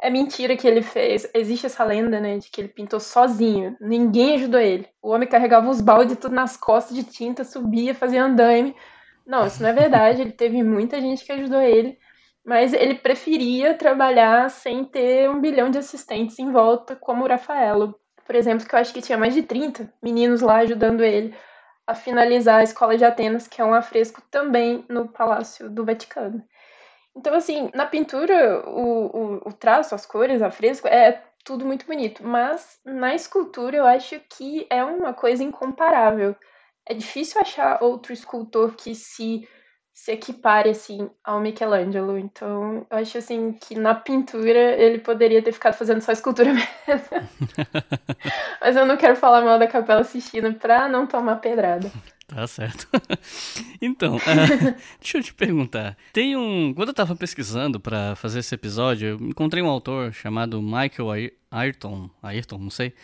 É 0.00 0.08
mentira 0.08 0.56
que 0.56 0.66
ele 0.66 0.80
fez. 0.80 1.28
Existe 1.34 1.66
essa 1.66 1.84
lenda, 1.84 2.20
né, 2.20 2.38
de 2.38 2.48
que 2.50 2.60
ele 2.60 2.68
pintou 2.68 3.00
sozinho. 3.00 3.76
Ninguém 3.80 4.34
ajudou 4.34 4.60
ele. 4.60 4.88
O 5.02 5.10
homem 5.10 5.28
carregava 5.28 5.68
os 5.68 5.80
baldes 5.80 6.16
tudo 6.16 6.34
nas 6.34 6.56
costas 6.56 6.96
de 6.96 7.02
tinta, 7.02 7.42
subia, 7.42 7.94
fazia 7.94 8.22
andaime. 8.22 8.76
Não, 9.26 9.46
isso 9.46 9.60
não 9.60 9.70
é 9.70 9.72
verdade. 9.72 10.22
Ele 10.22 10.32
teve 10.32 10.62
muita 10.62 11.00
gente 11.00 11.24
que 11.24 11.32
ajudou 11.32 11.60
ele. 11.60 11.98
Mas 12.50 12.72
ele 12.72 12.96
preferia 12.96 13.74
trabalhar 13.74 14.50
sem 14.50 14.84
ter 14.84 15.30
um 15.30 15.40
bilhão 15.40 15.70
de 15.70 15.78
assistentes 15.78 16.38
em 16.38 16.50
volta, 16.50 16.96
como 16.96 17.24
o 17.24 17.28
Rafaelo 17.28 17.94
por 18.30 18.36
exemplo, 18.36 18.64
que 18.64 18.72
eu 18.72 18.78
acho 18.78 18.94
que 18.94 19.02
tinha 19.02 19.18
mais 19.18 19.34
de 19.34 19.42
30 19.42 19.92
meninos 20.00 20.40
lá 20.40 20.58
ajudando 20.58 21.02
ele 21.02 21.34
a 21.84 21.96
finalizar 21.96 22.60
a 22.60 22.62
Escola 22.62 22.96
de 22.96 23.04
Atenas, 23.04 23.48
que 23.48 23.60
é 23.60 23.64
um 23.64 23.74
afresco 23.74 24.22
também 24.30 24.84
no 24.88 25.08
Palácio 25.08 25.68
do 25.68 25.84
Vaticano. 25.84 26.40
Então, 27.16 27.34
assim, 27.34 27.68
na 27.74 27.86
pintura, 27.86 28.62
o, 28.68 29.06
o, 29.06 29.48
o 29.48 29.52
traço, 29.52 29.96
as 29.96 30.06
cores, 30.06 30.42
a 30.42 30.48
fresco, 30.48 30.86
é 30.86 31.24
tudo 31.44 31.66
muito 31.66 31.84
bonito, 31.84 32.24
mas 32.24 32.78
na 32.84 33.16
escultura 33.16 33.76
eu 33.76 33.84
acho 33.84 34.20
que 34.30 34.64
é 34.70 34.84
uma 34.84 35.12
coisa 35.12 35.42
incomparável. 35.42 36.36
É 36.86 36.94
difícil 36.94 37.40
achar 37.40 37.82
outro 37.82 38.12
escultor 38.12 38.76
que 38.76 38.94
se 38.94 39.48
se 39.92 40.12
equipare 40.12 40.70
assim 40.70 41.10
ao 41.22 41.40
Michelangelo. 41.40 42.18
Então, 42.18 42.86
eu 42.90 42.98
acho 42.98 43.18
assim 43.18 43.52
que 43.52 43.74
na 43.74 43.94
pintura 43.94 44.58
ele 44.58 44.98
poderia 44.98 45.42
ter 45.42 45.52
ficado 45.52 45.74
fazendo 45.74 46.00
só 46.00 46.12
escultura 46.12 46.52
mesmo. 46.54 47.28
Mas 48.60 48.76
eu 48.76 48.86
não 48.86 48.96
quero 48.96 49.16
falar 49.16 49.42
mal 49.42 49.58
da 49.58 49.66
Capela 49.66 50.04
Sistina 50.04 50.52
pra 50.52 50.88
não 50.88 51.06
tomar 51.06 51.36
pedrada. 51.36 51.90
Tá 52.30 52.46
certo. 52.46 52.86
então, 53.82 54.16
uh, 54.16 54.74
deixa 55.00 55.18
eu 55.18 55.22
te 55.22 55.34
perguntar. 55.34 55.96
Tem 56.12 56.36
um. 56.36 56.72
Quando 56.72 56.90
eu 56.90 56.94
tava 56.94 57.16
pesquisando 57.16 57.80
para 57.80 58.14
fazer 58.14 58.38
esse 58.38 58.54
episódio, 58.54 59.08
eu 59.08 59.28
encontrei 59.28 59.60
um 59.60 59.68
autor 59.68 60.12
chamado 60.12 60.62
Michael 60.62 61.32
Ayrton, 61.50 62.08
Ayrton, 62.22 62.58
não 62.58 62.70
sei, 62.70 62.94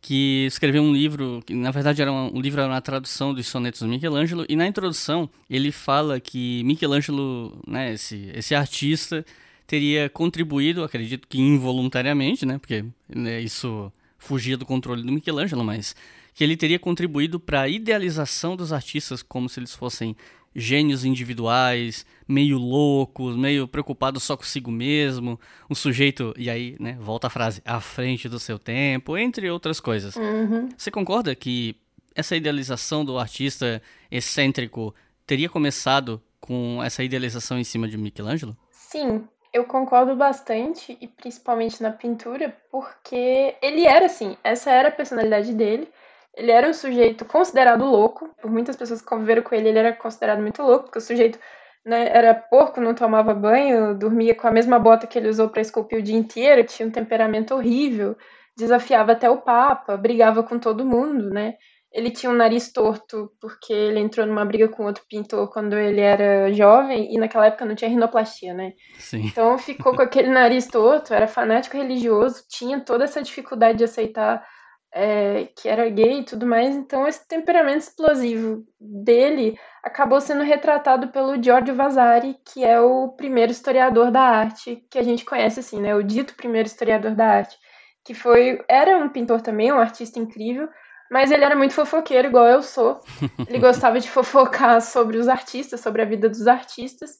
que 0.00 0.46
escreveu 0.46 0.82
um 0.82 0.92
livro, 0.92 1.42
que 1.44 1.54
na 1.54 1.70
verdade 1.70 2.00
era 2.00 2.10
um, 2.10 2.36
um 2.36 2.40
livro 2.40 2.60
era 2.60 2.70
uma 2.70 2.80
tradução 2.80 3.34
dos 3.34 3.46
sonetos 3.46 3.80
do 3.80 3.88
Michelangelo, 3.88 4.46
e 4.48 4.56
na 4.56 4.66
introdução 4.66 5.28
ele 5.48 5.70
fala 5.70 6.18
que 6.18 6.62
Michelangelo, 6.64 7.58
né, 7.66 7.92
esse, 7.92 8.30
esse 8.34 8.54
artista, 8.54 9.24
teria 9.66 10.08
contribuído, 10.08 10.82
acredito 10.82 11.28
que 11.28 11.38
involuntariamente, 11.38 12.46
né, 12.46 12.58
porque 12.58 12.84
né, 13.08 13.40
isso 13.40 13.92
fugia 14.18 14.56
do 14.56 14.66
controle 14.66 15.02
do 15.02 15.12
Michelangelo, 15.12 15.64
mas 15.64 15.94
que 16.34 16.44
ele 16.44 16.56
teria 16.56 16.78
contribuído 16.78 17.38
para 17.38 17.62
a 17.62 17.68
idealização 17.68 18.56
dos 18.56 18.72
artistas 18.72 19.22
como 19.22 19.48
se 19.48 19.60
eles 19.60 19.74
fossem 19.74 20.16
gênios 20.54 21.04
individuais, 21.04 22.04
meio 22.26 22.58
loucos, 22.58 23.36
meio 23.36 23.68
preocupados 23.68 24.22
só 24.22 24.36
consigo 24.36 24.70
mesmo, 24.70 25.38
um 25.68 25.74
sujeito, 25.74 26.34
e 26.36 26.50
aí, 26.50 26.76
né, 26.80 26.96
volta 27.00 27.28
a 27.28 27.30
frase, 27.30 27.62
à 27.64 27.80
frente 27.80 28.28
do 28.28 28.38
seu 28.38 28.58
tempo, 28.58 29.16
entre 29.16 29.50
outras 29.50 29.80
coisas. 29.80 30.16
Uhum. 30.16 30.68
Você 30.76 30.90
concorda 30.90 31.34
que 31.34 31.76
essa 32.14 32.36
idealização 32.36 33.04
do 33.04 33.18
artista 33.18 33.80
excêntrico 34.10 34.94
teria 35.26 35.48
começado 35.48 36.20
com 36.40 36.82
essa 36.82 37.04
idealização 37.04 37.58
em 37.58 37.64
cima 37.64 37.86
de 37.86 37.96
Michelangelo? 37.96 38.56
Sim, 38.70 39.24
eu 39.52 39.64
concordo 39.64 40.16
bastante, 40.16 40.96
e 41.00 41.06
principalmente 41.06 41.82
na 41.82 41.90
pintura, 41.90 42.56
porque 42.70 43.54
ele 43.62 43.84
era 43.84 44.06
assim, 44.06 44.36
essa 44.42 44.70
era 44.70 44.88
a 44.88 44.92
personalidade 44.92 45.52
dele. 45.54 45.88
Ele 46.34 46.50
era 46.50 46.68
um 46.68 46.74
sujeito 46.74 47.24
considerado 47.24 47.84
louco, 47.84 48.28
por 48.40 48.50
muitas 48.50 48.76
pessoas 48.76 49.00
que 49.00 49.08
conviveram 49.08 49.42
com 49.42 49.54
ele, 49.54 49.68
ele 49.68 49.78
era 49.78 49.92
considerado 49.92 50.40
muito 50.40 50.62
louco, 50.62 50.84
porque 50.84 50.98
o 50.98 51.02
sujeito 51.02 51.38
né, 51.84 52.08
era 52.12 52.34
porco, 52.34 52.80
não 52.80 52.94
tomava 52.94 53.34
banho, 53.34 53.94
dormia 53.94 54.34
com 54.34 54.46
a 54.46 54.50
mesma 54.50 54.78
bota 54.78 55.06
que 55.06 55.18
ele 55.18 55.28
usou 55.28 55.48
para 55.48 55.62
esculpir 55.62 55.98
o 55.98 56.02
dia 56.02 56.16
inteiro, 56.16 56.66
tinha 56.66 56.86
um 56.86 56.92
temperamento 56.92 57.54
horrível, 57.54 58.16
desafiava 58.56 59.12
até 59.12 59.28
o 59.28 59.38
Papa, 59.38 59.96
brigava 59.96 60.42
com 60.42 60.58
todo 60.58 60.84
mundo, 60.84 61.30
né? 61.30 61.54
Ele 61.92 62.10
tinha 62.10 62.30
um 62.30 62.36
nariz 62.36 62.72
torto 62.72 63.32
porque 63.40 63.72
ele 63.72 63.98
entrou 63.98 64.24
numa 64.24 64.44
briga 64.44 64.68
com 64.68 64.84
outro 64.84 65.02
pintor 65.08 65.50
quando 65.50 65.76
ele 65.76 66.00
era 66.00 66.52
jovem 66.52 67.12
e 67.12 67.18
naquela 67.18 67.46
época 67.46 67.64
não 67.64 67.74
tinha 67.74 67.90
rinoplastia, 67.90 68.54
né? 68.54 68.74
Sim. 68.96 69.26
Então 69.26 69.58
ficou 69.58 69.96
com 69.96 70.02
aquele 70.02 70.28
nariz 70.28 70.68
torto, 70.68 71.12
era 71.12 71.26
fanático 71.26 71.76
religioso, 71.76 72.44
tinha 72.48 72.78
toda 72.78 73.04
essa 73.04 73.20
dificuldade 73.20 73.78
de 73.78 73.84
aceitar 73.84 74.46
é, 74.92 75.48
que 75.56 75.68
era 75.68 75.88
gay 75.88 76.20
e 76.20 76.24
tudo 76.24 76.46
mais, 76.46 76.74
então 76.74 77.06
esse 77.06 77.26
temperamento 77.26 77.82
explosivo 77.82 78.64
dele 78.80 79.58
acabou 79.82 80.20
sendo 80.20 80.42
retratado 80.42 81.08
pelo 81.08 81.40
Giorgio 81.42 81.74
Vasari, 81.74 82.36
que 82.44 82.64
é 82.64 82.80
o 82.80 83.08
primeiro 83.08 83.52
historiador 83.52 84.10
da 84.10 84.20
arte 84.20 84.84
que 84.90 84.98
a 84.98 85.02
gente 85.02 85.24
conhece 85.24 85.60
assim, 85.60 85.80
né? 85.80 85.94
O 85.94 86.02
dito 86.02 86.34
primeiro 86.34 86.66
historiador 86.66 87.14
da 87.14 87.26
arte, 87.26 87.56
que 88.04 88.14
foi 88.14 88.62
era 88.68 88.96
um 88.98 89.08
pintor 89.08 89.40
também, 89.40 89.72
um 89.72 89.78
artista 89.78 90.18
incrível, 90.18 90.68
mas 91.10 91.30
ele 91.30 91.44
era 91.44 91.56
muito 91.56 91.74
fofoqueiro, 91.74 92.28
igual 92.28 92.46
eu 92.46 92.62
sou. 92.62 93.00
Ele 93.48 93.58
gostava 93.58 93.98
de 93.98 94.08
fofocar 94.08 94.80
sobre 94.80 95.18
os 95.18 95.28
artistas, 95.28 95.80
sobre 95.80 96.02
a 96.02 96.04
vida 96.04 96.28
dos 96.28 96.46
artistas. 96.46 97.18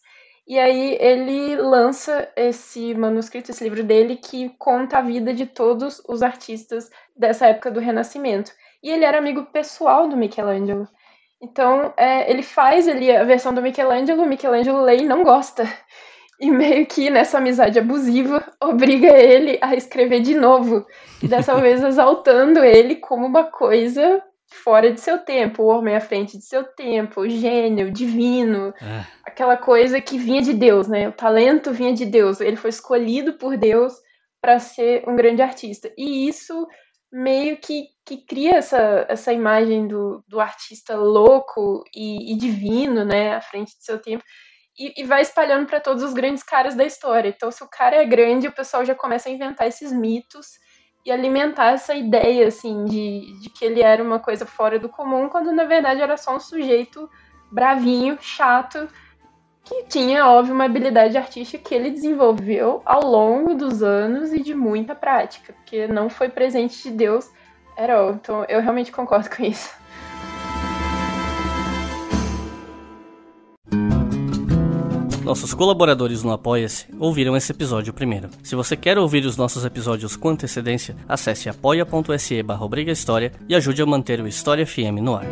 E 0.51 0.59
aí 0.59 0.99
ele 0.99 1.55
lança 1.55 2.29
esse 2.35 2.93
manuscrito, 2.95 3.53
esse 3.53 3.63
livro 3.63 3.85
dele, 3.85 4.17
que 4.17 4.49
conta 4.59 4.99
a 4.99 5.01
vida 5.01 5.33
de 5.33 5.47
todos 5.47 6.03
os 6.09 6.25
artistas 6.25 6.91
dessa 7.17 7.47
época 7.47 7.71
do 7.71 7.79
Renascimento. 7.79 8.51
E 8.83 8.91
ele 8.91 9.05
era 9.05 9.19
amigo 9.19 9.45
pessoal 9.53 10.09
do 10.09 10.17
Michelangelo. 10.17 10.89
Então, 11.41 11.95
é, 11.97 12.29
ele 12.29 12.43
faz 12.43 12.89
ali 12.89 13.15
a 13.15 13.23
versão 13.23 13.55
do 13.55 13.63
Michelangelo, 13.63 14.25
o 14.25 14.27
Michelangelo 14.27 14.83
lê 14.83 14.97
e 14.97 15.05
não 15.05 15.23
gosta. 15.23 15.63
E 16.41 16.51
meio 16.51 16.85
que 16.85 17.11
nessa 17.11 17.39
amizade 17.39 17.79
abusiva, 17.79 18.45
obriga 18.61 19.17
ele 19.17 19.57
a 19.63 19.77
escrever 19.77 20.19
de 20.19 20.35
novo. 20.35 20.85
E 21.23 21.29
dessa 21.29 21.55
vez 21.61 21.81
exaltando 21.81 22.65
ele 22.65 22.97
como 22.97 23.25
uma 23.25 23.45
coisa 23.45 24.21
fora 24.53 24.93
de 24.93 25.01
seu 25.01 25.19
tempo, 25.19 25.63
o 25.63 25.67
homem 25.67 25.97
à 25.97 26.01
frente 26.01 26.37
de 26.37 26.45
seu 26.45 26.65
tempo, 26.65 27.21
o 27.21 27.29
gênio, 27.29 27.91
divino, 27.91 28.75
é. 28.81 29.07
aquela 29.25 29.57
coisa 29.57 30.01
que 30.01 30.19
vinha 30.19 30.43
de 30.43 30.53
Deus, 30.53 30.89
né? 30.89 31.09
O 31.09 31.13
talento 31.13 31.73
vinha 31.73 31.95
de 31.95 32.05
Deus, 32.05 32.41
ele 32.41 32.57
foi 32.57 32.71
escolhido 32.71 33.35
por 33.35 33.57
Deus 33.57 33.95
para 34.41 34.59
ser 34.59 35.09
um 35.09 35.15
grande 35.15 35.43
artista. 35.43 35.93
E 35.97 36.29
isso 36.29 36.67
meio 37.13 37.57
que, 37.57 37.89
que 38.05 38.19
cria 38.19 38.57
essa, 38.57 39.07
essa 39.09 39.33
imagem 39.33 39.87
do, 39.87 40.25
do 40.29 40.41
artista 40.41 40.97
louco 40.97 41.85
e, 41.95 42.33
e 42.33 42.37
divino, 42.37 43.05
né, 43.05 43.35
à 43.35 43.41
frente 43.41 43.77
de 43.77 43.85
seu 43.85 44.01
tempo. 44.01 44.25
E, 44.79 45.03
e 45.03 45.05
vai 45.05 45.23
espalhando 45.23 45.67
para 45.67 45.81
todos 45.81 46.03
os 46.03 46.13
grandes 46.13 46.43
caras 46.43 46.75
da 46.75 46.85
história. 46.85 47.29
Então, 47.29 47.51
se 47.51 47.63
o 47.63 47.69
cara 47.69 47.97
é 47.97 48.05
grande, 48.05 48.49
o 48.49 48.53
pessoal 48.53 48.85
já 48.85 48.95
começa 48.95 49.29
a 49.29 49.33
inventar 49.33 49.67
esses 49.67 49.93
mitos 49.93 50.47
e 51.05 51.11
alimentar 51.11 51.73
essa 51.73 51.95
ideia, 51.95 52.49
assim, 52.49 52.85
de, 52.85 53.41
de 53.41 53.51
que 53.51 53.65
ele 53.65 53.83
era 53.83 54.03
uma 54.03 54.19
coisa 54.19 54.45
fora 54.45 54.79
do 54.79 54.89
comum, 54.89 55.29
quando 55.29 55.53
na 55.53 55.65
verdade 55.65 56.01
era 56.01 56.17
só 56.17 56.37
um 56.37 56.41
sujeito 56.41 57.09
bravinho, 57.51 58.19
chato, 58.21 58.89
que 59.65 59.85
tinha, 59.85 60.27
óbvio, 60.27 60.55
uma 60.55 60.65
habilidade 60.65 61.17
artística 61.17 61.63
que 61.63 61.75
ele 61.75 61.91
desenvolveu 61.91 62.83
ao 62.85 63.05
longo 63.05 63.55
dos 63.55 63.83
anos 63.83 64.33
e 64.33 64.43
de 64.43 64.55
muita 64.55 64.95
prática, 64.95 65.53
porque 65.53 65.87
não 65.87 66.11
foi 66.11 66.29
presente 66.29 66.83
de 66.83 66.91
Deus, 66.91 67.31
era 67.77 68.11
Então 68.11 68.45
eu 68.49 68.61
realmente 68.61 68.93
concordo 68.93 69.31
com 69.35 69.43
isso. 69.43 69.80
Nossos 75.31 75.55
colaboradores 75.55 76.25
no 76.25 76.33
Apoia-se 76.33 76.87
ouviram 76.99 77.37
esse 77.37 77.53
episódio 77.53 77.95
primeiro. 77.95 78.31
Se 78.43 78.57
você 78.57 78.77
quer 78.77 78.99
ouvir 78.99 79.25
os 79.25 79.37
nossos 79.37 79.65
episódios 79.65 80.17
com 80.17 80.31
antecedência, 80.31 80.97
acesse 81.09 81.49
apoia.se 81.49 82.43
barra 82.43 82.67
e 83.49 83.55
ajude 83.55 83.81
a 83.81 83.87
manter 83.87 84.21
o 84.21 84.27
História 84.27 84.67
FM 84.67 84.99
no 85.01 85.15
ar. 85.15 85.27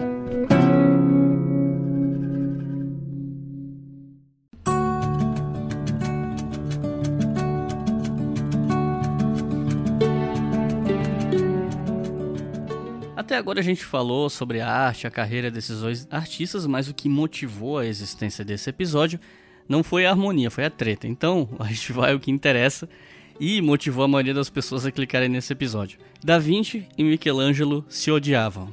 Até 13.17 13.37
agora 13.37 13.59
a 13.59 13.65
gente 13.65 13.85
falou 13.85 14.31
sobre 14.31 14.61
a 14.61 14.71
arte, 14.71 15.09
a 15.09 15.11
carreira 15.11 15.51
desses 15.51 15.81
dois 15.81 16.07
artistas, 16.09 16.69
mas 16.69 16.89
o 16.89 16.95
que 16.95 17.09
motivou 17.09 17.79
a 17.79 17.85
existência 17.85 18.45
desse 18.45 18.71
episódio 18.71 19.19
não 19.69 19.83
foi 19.83 20.07
a 20.07 20.11
harmonia, 20.11 20.51
foi 20.51 20.65
a 20.65 20.71
treta. 20.71 21.07
Então, 21.07 21.49
a 21.59 21.65
gente 21.65 21.93
vai 21.93 22.13
ao 22.13 22.21
que 22.21 22.31
interessa 22.31 22.89
e 23.39 23.61
motivou 23.63 24.05
a 24.05 24.09
maioria 24.09 24.35
das 24.35 24.51
pessoas 24.51 24.85
a 24.87 24.91
clicarem 24.91 25.29
nesse 25.29 25.53
episódio. 25.53 25.99
Da 26.25 26.39
Vinci 26.39 26.89
e 26.97 27.05
Michelangelo 27.05 27.85
se 27.89 28.11
odiavam. 28.11 28.73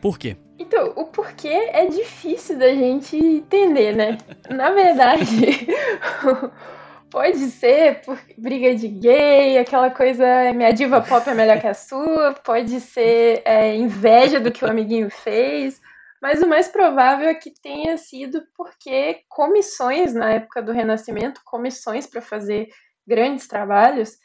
Por 0.00 0.18
quê? 0.18 0.36
Então, 0.58 0.92
o 0.96 1.04
porquê 1.04 1.48
é 1.48 1.86
difícil 1.86 2.58
da 2.58 2.72
gente 2.74 3.16
entender, 3.16 3.96
né? 3.96 4.18
Na 4.50 4.70
verdade, 4.70 5.66
Pode 7.10 7.38
ser 7.38 8.02
por 8.02 8.18
briga 8.36 8.74
de 8.74 8.86
gay, 8.86 9.56
aquela 9.56 9.90
coisa, 9.90 10.52
minha 10.52 10.72
diva 10.72 11.00
pop 11.00 11.28
é 11.28 11.32
melhor 11.32 11.58
que 11.58 11.66
a 11.66 11.72
sua, 11.72 12.34
pode 12.44 12.80
ser 12.80 13.40
é, 13.46 13.74
inveja 13.74 14.38
do 14.38 14.52
que 14.52 14.62
o 14.62 14.68
amiguinho 14.68 15.08
fez, 15.08 15.80
mas 16.20 16.42
o 16.42 16.48
mais 16.48 16.68
provável 16.68 17.28
é 17.28 17.34
que 17.34 17.52
tenha 17.60 17.96
sido 17.96 18.42
porque 18.56 19.20
comissões 19.28 20.14
na 20.14 20.32
época 20.32 20.62
do 20.62 20.72
Renascimento, 20.72 21.40
comissões 21.44 22.06
para 22.06 22.20
fazer 22.20 22.68
grandes 23.06 23.46
trabalhos, 23.46 24.16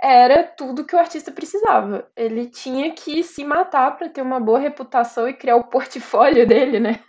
era 0.00 0.44
tudo 0.44 0.84
que 0.84 0.94
o 0.94 0.98
artista 0.98 1.32
precisava. 1.32 2.08
Ele 2.16 2.46
tinha 2.48 2.92
que 2.92 3.22
se 3.22 3.44
matar 3.44 3.96
para 3.96 4.08
ter 4.08 4.22
uma 4.22 4.38
boa 4.38 4.58
reputação 4.58 5.28
e 5.28 5.34
criar 5.34 5.56
o 5.56 5.64
portfólio 5.64 6.46
dele, 6.46 6.78
né? 6.78 7.00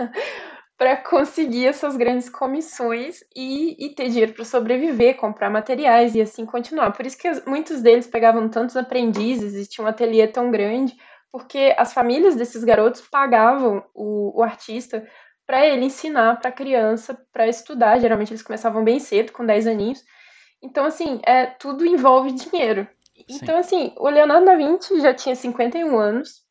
para 0.80 0.96
conseguir 0.96 1.68
essas 1.68 1.98
grandes 1.98 2.30
comissões 2.30 3.22
e, 3.36 3.76
e 3.86 3.94
ter 3.94 4.08
dinheiro 4.08 4.32
para 4.32 4.46
sobreviver, 4.46 5.18
comprar 5.18 5.50
materiais 5.50 6.16
e 6.16 6.22
assim 6.22 6.46
continuar. 6.46 6.92
Por 6.92 7.06
isso 7.06 7.18
que 7.18 7.30
muitos 7.46 7.82
deles 7.82 8.08
pegavam 8.08 8.48
tantos 8.48 8.78
aprendizes 8.78 9.68
e 9.78 9.82
um 9.82 9.86
ateliê 9.86 10.26
tão 10.26 10.50
grande, 10.50 10.96
porque 11.32 11.74
as 11.78 11.94
famílias 11.94 12.36
desses 12.36 12.64
garotos 12.64 13.02
pagavam 13.02 13.84
o, 13.94 14.40
o 14.40 14.44
artista 14.44 15.08
para 15.46 15.66
ele 15.66 15.86
ensinar 15.86 16.40
para 16.40 16.50
a 16.50 16.54
criança 16.54 17.20
para 17.34 17.48
estudar. 17.48 18.00
Geralmente 18.00 18.32
eles 18.32 18.44
começavam 18.44 18.84
bem 18.84 19.00
cedo, 19.00 19.32
com 19.32 19.46
10 19.46 19.68
aninhos. 19.68 20.04
Então, 20.62 20.86
assim, 20.86 21.20
é, 21.26 21.46
tudo 21.46 21.86
envolve 21.86 22.32
dinheiro. 22.34 22.88
Sim. 23.16 23.40
Então, 23.42 23.58
assim, 23.58 23.94
o 23.98 24.10
Leonardo 24.10 24.46
da 24.46 24.56
Vinci 24.56 25.00
já 25.02 25.14
tinha 25.14 25.36
51 25.36 25.98
anos, 25.98 26.44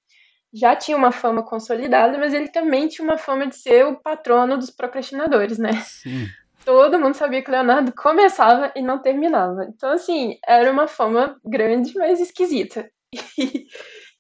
já 0.53 0.75
tinha 0.75 0.97
uma 0.97 1.13
fama 1.13 1.43
consolidada, 1.43 2.19
mas 2.19 2.33
ele 2.33 2.49
também 2.49 2.89
tinha 2.89 3.07
uma 3.07 3.19
fama 3.19 3.47
de 3.47 3.57
ser 3.57 3.87
o 3.87 4.01
patrono 4.01 4.57
dos 4.57 4.71
procrastinadores, 4.71 5.59
né? 5.59 5.73
Sim. 5.85 6.27
Todo 6.65 6.99
mundo 6.99 7.15
sabia 7.15 7.43
que 7.43 7.51
o 7.51 7.53
Leonardo 7.53 7.93
começava 7.95 8.73
e 8.75 8.83
não 8.83 8.99
terminava. 8.99 9.65
Então, 9.65 9.91
assim, 9.91 10.39
era 10.47 10.71
uma 10.71 10.87
fama 10.87 11.39
grande, 11.45 11.95
mas 11.97 12.21
esquisita. 12.21 12.91
E, 13.39 13.67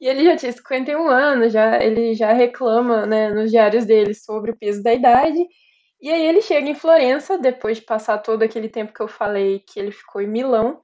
e 0.00 0.06
ele 0.06 0.24
já 0.24 0.36
tinha 0.36 0.52
51 0.52 1.08
anos, 1.08 1.52
já, 1.52 1.82
ele 1.82 2.14
já 2.14 2.32
reclama 2.32 3.04
né, 3.06 3.30
nos 3.30 3.50
diários 3.50 3.84
dele 3.84 4.14
sobre 4.14 4.52
o 4.52 4.56
peso 4.56 4.82
da 4.82 4.94
idade. 4.94 5.44
E 6.00 6.10
aí 6.10 6.24
ele 6.26 6.40
chega 6.40 6.68
em 6.68 6.74
Florença, 6.74 7.36
depois 7.36 7.78
de 7.78 7.84
passar 7.84 8.18
todo 8.18 8.42
aquele 8.42 8.68
tempo 8.68 8.92
que 8.92 9.00
eu 9.00 9.08
falei 9.08 9.60
que 9.60 9.80
ele 9.80 9.90
ficou 9.90 10.20
em 10.22 10.28
Milão. 10.28 10.80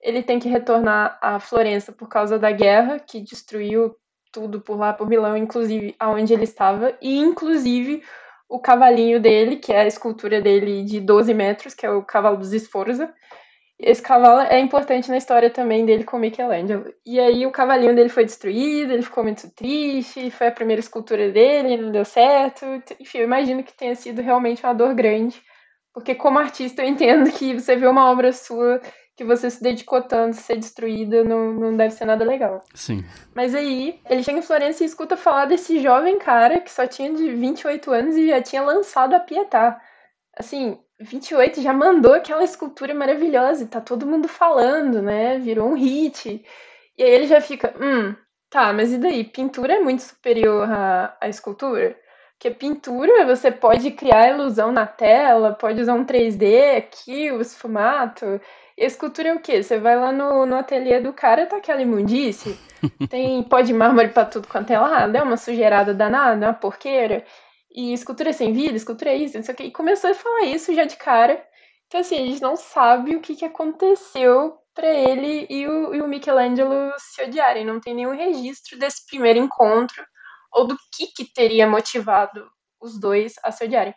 Ele 0.00 0.22
tem 0.22 0.38
que 0.40 0.48
retornar 0.48 1.18
a 1.22 1.38
Florença 1.38 1.92
por 1.92 2.08
causa 2.08 2.38
da 2.38 2.50
guerra 2.50 2.98
que 2.98 3.20
destruiu 3.20 3.96
tudo 4.32 4.60
por 4.60 4.76
lá, 4.76 4.92
por 4.92 5.08
Milão, 5.08 5.36
inclusive 5.36 5.94
aonde 5.98 6.34
ele 6.34 6.44
estava, 6.44 6.96
e 7.00 7.16
inclusive 7.16 8.02
o 8.48 8.58
cavalinho 8.58 9.20
dele, 9.20 9.56
que 9.56 9.72
é 9.72 9.80
a 9.80 9.86
escultura 9.86 10.40
dele 10.40 10.84
de 10.84 11.00
12 11.00 11.32
metros, 11.32 11.74
que 11.74 11.86
é 11.86 11.90
o 11.90 12.02
cavalo 12.02 12.36
dos 12.36 12.50
Sforza. 12.50 13.12
Esse 13.78 14.00
cavalo 14.00 14.40
é 14.40 14.58
importante 14.58 15.10
na 15.10 15.18
história 15.18 15.50
também 15.50 15.84
dele 15.84 16.02
com 16.02 16.18
Michelangelo. 16.18 16.92
E 17.04 17.20
aí 17.20 17.46
o 17.46 17.50
cavalinho 17.50 17.94
dele 17.94 18.08
foi 18.08 18.24
destruído, 18.24 18.92
ele 18.92 19.02
ficou 19.02 19.22
muito 19.22 19.50
triste, 19.50 20.30
foi 20.30 20.46
a 20.46 20.52
primeira 20.52 20.80
escultura 20.80 21.30
dele, 21.30 21.76
não 21.76 21.92
deu 21.92 22.04
certo. 22.04 22.64
Enfim, 22.98 23.18
eu 23.18 23.24
imagino 23.24 23.62
que 23.62 23.74
tenha 23.74 23.94
sido 23.94 24.22
realmente 24.22 24.64
uma 24.64 24.72
dor 24.72 24.94
grande, 24.94 25.42
porque 25.92 26.14
como 26.14 26.38
artista 26.38 26.82
eu 26.82 26.88
entendo 26.88 27.30
que 27.30 27.52
você 27.52 27.76
vê 27.76 27.86
uma 27.86 28.10
obra 28.10 28.32
sua 28.32 28.80
que 29.16 29.24
você 29.24 29.50
se 29.50 29.62
dedicou 29.62 30.02
tanto, 30.02 30.36
ser 30.36 30.56
destruída, 30.56 31.24
não, 31.24 31.52
não 31.54 31.74
deve 31.74 31.94
ser 31.94 32.04
nada 32.04 32.22
legal. 32.22 32.62
Sim. 32.74 33.02
Mas 33.34 33.54
aí, 33.54 33.98
ele 34.10 34.22
chega 34.22 34.38
em 34.38 34.42
Florença 34.42 34.82
e 34.82 34.86
escuta 34.86 35.16
falar 35.16 35.46
desse 35.46 35.80
jovem 35.80 36.18
cara 36.18 36.60
que 36.60 36.70
só 36.70 36.86
tinha 36.86 37.10
de 37.14 37.34
28 37.34 37.90
anos 37.90 38.14
e 38.14 38.28
já 38.28 38.42
tinha 38.42 38.60
lançado 38.60 39.14
a 39.14 39.20
Pietà. 39.20 39.80
Assim, 40.36 40.78
28 41.00 41.60
já 41.60 41.72
mandou 41.72 42.14
aquela 42.14 42.44
escultura 42.44 42.94
maravilhosa 42.94 43.64
e 43.64 43.66
tá 43.68 43.80
todo 43.80 44.06
mundo 44.06 44.28
falando, 44.28 45.02
né? 45.02 45.38
Virou 45.38 45.68
um 45.68 45.74
hit. 45.74 46.44
E 46.96 47.02
aí 47.02 47.10
ele 47.10 47.26
já 47.26 47.40
fica, 47.40 47.74
hum, 47.80 48.14
tá, 48.50 48.72
mas 48.72 48.92
e 48.92 48.98
daí? 48.98 49.24
Pintura 49.24 49.74
é 49.74 49.80
muito 49.80 50.02
superior 50.02 50.68
à, 50.70 51.16
à 51.20 51.28
escultura? 51.28 51.96
Porque 52.38 52.50
pintura 52.50 53.26
você 53.26 53.50
pode 53.50 53.90
criar 53.92 54.28
ilusão 54.30 54.70
na 54.70 54.86
tela, 54.86 55.54
pode 55.54 55.80
usar 55.80 55.94
um 55.94 56.04
3D 56.04 56.76
aqui, 56.76 57.30
o 57.32 57.40
esfumato. 57.40 58.40
Escultura 58.76 59.30
é 59.30 59.34
o 59.34 59.40
quê? 59.40 59.62
Você 59.62 59.78
vai 59.78 59.96
lá 59.96 60.12
no, 60.12 60.44
no 60.44 60.56
ateliê 60.56 61.00
do 61.00 61.12
cara, 61.12 61.46
tá 61.46 61.56
aquela 61.56 61.80
imundice. 61.80 62.58
Tem 63.08 63.42
pó 63.42 63.60
de 63.62 63.72
mármore 63.72 64.08
pra 64.10 64.26
tudo 64.26 64.48
quanto 64.48 64.70
é 64.70 64.78
lado, 64.78 65.16
é 65.16 65.22
uma 65.22 65.38
sujeirada 65.38 65.94
danada, 65.94 66.46
uma 66.46 66.54
porqueira. 66.54 67.24
E 67.76 67.92
escultura 67.92 68.32
sem 68.32 68.52
vida, 68.52 68.76
escultura 68.76 69.10
é 69.10 69.16
isso, 69.16 69.36
não 69.36 69.44
sei 69.44 69.54
o 69.54 69.56
quê. 69.56 69.64
E 69.64 69.70
começou 69.70 70.10
a 70.10 70.14
falar 70.14 70.44
isso 70.44 70.74
já 70.74 70.84
de 70.84 70.96
cara. 70.96 71.46
Então, 71.86 72.00
assim, 72.00 72.16
a 72.16 72.26
gente 72.26 72.40
não 72.40 72.56
sabe 72.56 73.14
o 73.14 73.20
que, 73.20 73.36
que 73.36 73.44
aconteceu 73.44 74.56
para 74.74 74.88
ele 74.88 75.46
e 75.50 75.68
o, 75.68 75.94
e 75.94 76.00
o 76.00 76.08
Michelangelo 76.08 76.92
se 76.98 77.22
odiarem. 77.22 77.64
Não 77.64 77.78
tem 77.78 77.94
nenhum 77.94 78.16
registro 78.16 78.78
desse 78.78 79.06
primeiro 79.06 79.38
encontro 79.38 80.04
ou 80.52 80.66
do 80.66 80.76
que, 80.92 81.08
que 81.08 81.32
teria 81.32 81.66
motivado 81.66 82.50
os 82.80 82.98
dois 82.98 83.34
a 83.42 83.52
se 83.52 83.64
odiarem 83.64 83.94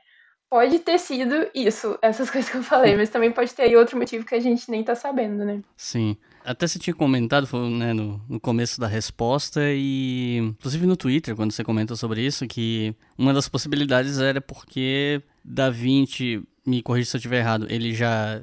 pode 0.49 0.79
ter 0.79 0.97
sido 0.97 1.49
isso, 1.53 1.97
essas 2.01 2.29
coisas 2.31 2.49
que 2.49 2.57
eu 2.57 2.63
falei, 2.63 2.97
mas 2.97 3.09
também 3.09 3.31
pode 3.31 3.53
ter 3.53 3.63
aí 3.63 3.75
outro 3.75 3.97
motivo 3.97 4.25
que 4.25 4.35
a 4.35 4.39
gente 4.39 4.69
nem 4.69 4.83
tá 4.83 4.95
sabendo, 4.95 5.45
né? 5.45 5.61
Sim. 5.77 6.17
Até 6.43 6.67
você 6.67 6.79
tinha 6.79 6.93
comentado 6.93 7.47
né, 7.69 7.93
no, 7.93 8.21
no 8.27 8.39
começo 8.39 8.79
da 8.79 8.87
resposta 8.87 9.61
e 9.65 10.37
inclusive 10.37 10.85
no 10.85 10.97
Twitter, 10.97 11.35
quando 11.35 11.51
você 11.51 11.63
comentou 11.63 11.95
sobre 11.95 12.25
isso, 12.25 12.47
que 12.47 12.95
uma 13.17 13.33
das 13.33 13.47
possibilidades 13.47 14.19
era 14.19 14.41
porque 14.41 15.21
Da 15.43 15.69
Vinci, 15.69 16.41
me 16.65 16.81
corrija 16.81 17.09
se 17.09 17.17
eu 17.17 17.19
estiver 17.19 17.39
errado, 17.39 17.67
ele 17.69 17.93
já 17.93 18.41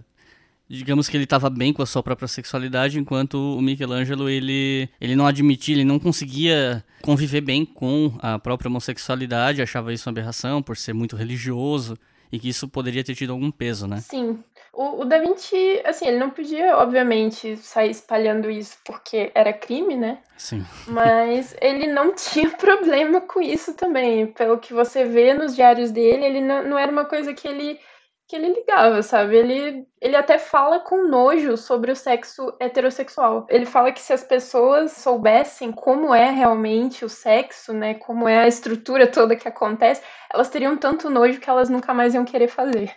digamos 0.69 1.09
que 1.09 1.17
ele 1.17 1.25
estava 1.25 1.49
bem 1.49 1.73
com 1.73 1.83
a 1.83 1.87
sua 1.87 2.03
própria 2.03 2.27
sexualidade, 2.29 2.99
enquanto 2.99 3.35
o 3.35 3.61
Michelangelo 3.61 4.29
ele, 4.29 4.89
ele 5.01 5.15
não 5.15 5.27
admitia, 5.27 5.75
ele 5.75 5.85
não 5.85 5.99
conseguia 5.99 6.85
conviver 7.03 7.41
bem 7.41 7.65
com 7.65 8.13
a 8.21 8.39
própria 8.39 8.69
homossexualidade, 8.69 9.63
achava 9.63 9.93
isso 9.93 10.09
uma 10.09 10.13
aberração 10.13 10.63
por 10.63 10.77
ser 10.77 10.93
muito 10.93 11.15
religioso 11.15 11.97
e 12.33 12.39
que 12.39 12.49
isso 12.49 12.69
poderia 12.69 13.05
ter 13.05 13.15
tido 13.15 13.33
algum 13.33 13.51
peso, 13.51 13.87
né? 13.87 14.01
Sim. 14.01 14.39
O, 14.77 15.01
o 15.01 15.05
Da 15.07 15.19
Vinci, 15.19 15.81
assim, 15.87 16.07
ele 16.07 16.19
não 16.19 16.29
podia, 16.29 16.77
obviamente, 16.77 17.57
sair 17.57 17.91
espalhando 17.91 18.51
isso 18.51 18.77
porque 18.85 19.33
era 19.35 19.51
crime, 19.51 19.97
né? 19.97 20.19
Sim. 20.37 20.67
Mas 20.87 21.57
ele 21.63 21.87
não 21.87 22.15
tinha 22.15 22.51
problema 22.61 23.23
com 23.23 23.41
isso 23.41 23.73
também. 23.73 24.27
Pelo 24.27 24.59
que 24.59 24.75
você 24.75 25.07
vê 25.07 25.33
nos 25.33 25.57
diários 25.57 25.91
dele, 25.91 26.27
ele 26.27 26.41
não, 26.43 26.63
não 26.63 26.79
era 26.79 26.93
uma 26.93 27.07
coisa 27.07 27.33
que 27.33 27.49
ele 27.49 27.81
que 28.29 28.35
ele 28.35 28.53
ligava, 28.53 29.03
sabe? 29.03 29.37
Ele, 29.37 29.87
ele 30.01 30.17
até 30.17 30.37
fala 30.37 30.81
com 30.81 31.07
nojo 31.07 31.57
sobre 31.57 31.93
o 31.93 31.97
sexo 31.97 32.53
heterossexual. 32.59 33.47
Ele 33.49 33.65
fala 33.65 33.93
que 33.93 34.01
se 34.01 34.13
as 34.13 34.25
pessoas 34.25 34.93
soubessem 34.93 35.71
como 35.71 36.13
é 36.13 36.31
realmente 36.31 37.05
o 37.05 37.09
sexo, 37.09 37.73
né, 37.73 37.95
como 37.95 38.29
é 38.29 38.39
a 38.39 38.49
estrutura 38.49 39.07
toda 39.07 39.37
que 39.37 39.47
acontece, 39.47 40.03
elas 40.33 40.49
teriam 40.49 40.77
tanto 40.77 41.09
nojo 41.09 41.39
que 41.39 41.49
elas 41.49 41.71
nunca 41.71 41.95
mais 41.95 42.15
iam 42.15 42.25
querer 42.25 42.49
fazer. 42.49 42.93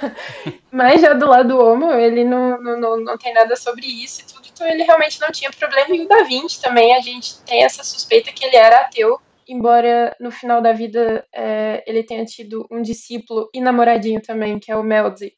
Mas 0.72 1.02
já 1.02 1.12
do 1.12 1.26
lado 1.26 1.48
do 1.48 1.58
homo, 1.58 1.92
ele 1.92 2.24
não, 2.24 2.58
não, 2.58 2.80
não, 2.80 2.96
não 2.96 3.18
tem 3.18 3.34
nada 3.34 3.54
sobre 3.56 3.86
isso 3.86 4.22
e 4.22 4.32
tudo, 4.32 4.48
então 4.50 4.66
ele 4.66 4.82
realmente 4.82 5.20
não 5.20 5.30
tinha 5.30 5.50
problema. 5.50 5.94
E 5.94 6.04
o 6.04 6.08
Da 6.08 6.22
Vinci 6.22 6.62
também, 6.62 6.96
a 6.96 7.00
gente 7.00 7.38
tem 7.42 7.62
essa 7.64 7.84
suspeita 7.84 8.32
que 8.32 8.46
ele 8.46 8.56
era 8.56 8.80
ateu 8.80 9.20
embora 9.48 10.14
no 10.20 10.30
final 10.30 10.60
da 10.60 10.72
vida 10.72 11.26
é, 11.34 11.82
ele 11.86 12.02
tenha 12.02 12.24
tido 12.24 12.66
um 12.70 12.82
discípulo 12.82 13.48
e 13.54 13.60
namoradinho 13.60 14.20
também, 14.20 14.58
que 14.58 14.70
é 14.72 14.76
o 14.76 14.82
Melzi. 14.82 15.32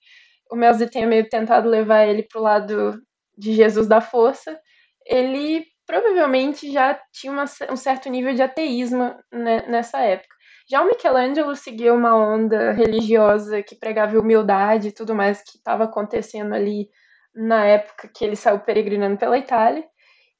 O 0.51 0.57
Melzi 0.57 0.89
tenha 0.89 1.07
meio 1.07 1.29
tentado 1.29 1.69
levar 1.69 2.07
ele 2.07 2.23
para 2.23 2.41
o 2.41 2.43
lado 2.43 3.01
de 3.37 3.53
Jesus 3.55 3.87
da 3.87 4.01
força. 4.01 4.59
Ele 5.07 5.65
provavelmente 5.87 6.71
já 6.73 7.01
tinha 7.13 7.33
uma, 7.33 7.45
um 7.71 7.77
certo 7.77 8.09
nível 8.09 8.35
de 8.35 8.43
ateísmo 8.43 9.15
né, 9.33 9.65
nessa 9.69 10.01
época. 10.01 10.35
Já 10.69 10.83
o 10.83 10.87
Michelangelo 10.87 11.55
seguia 11.55 11.95
uma 11.95 12.17
onda 12.17 12.73
religiosa 12.73 13.63
que 13.63 13.77
pregava 13.77 14.19
humildade 14.19 14.89
e 14.89 14.93
tudo 14.93 15.15
mais 15.15 15.41
que 15.43 15.59
estava 15.59 15.85
acontecendo 15.85 16.55
ali 16.55 16.89
na 17.35 17.65
época 17.65 18.11
que 18.13 18.25
ele 18.25 18.35
saiu 18.35 18.59
peregrinando 18.61 19.17
pela 19.17 19.39
Itália. 19.39 19.85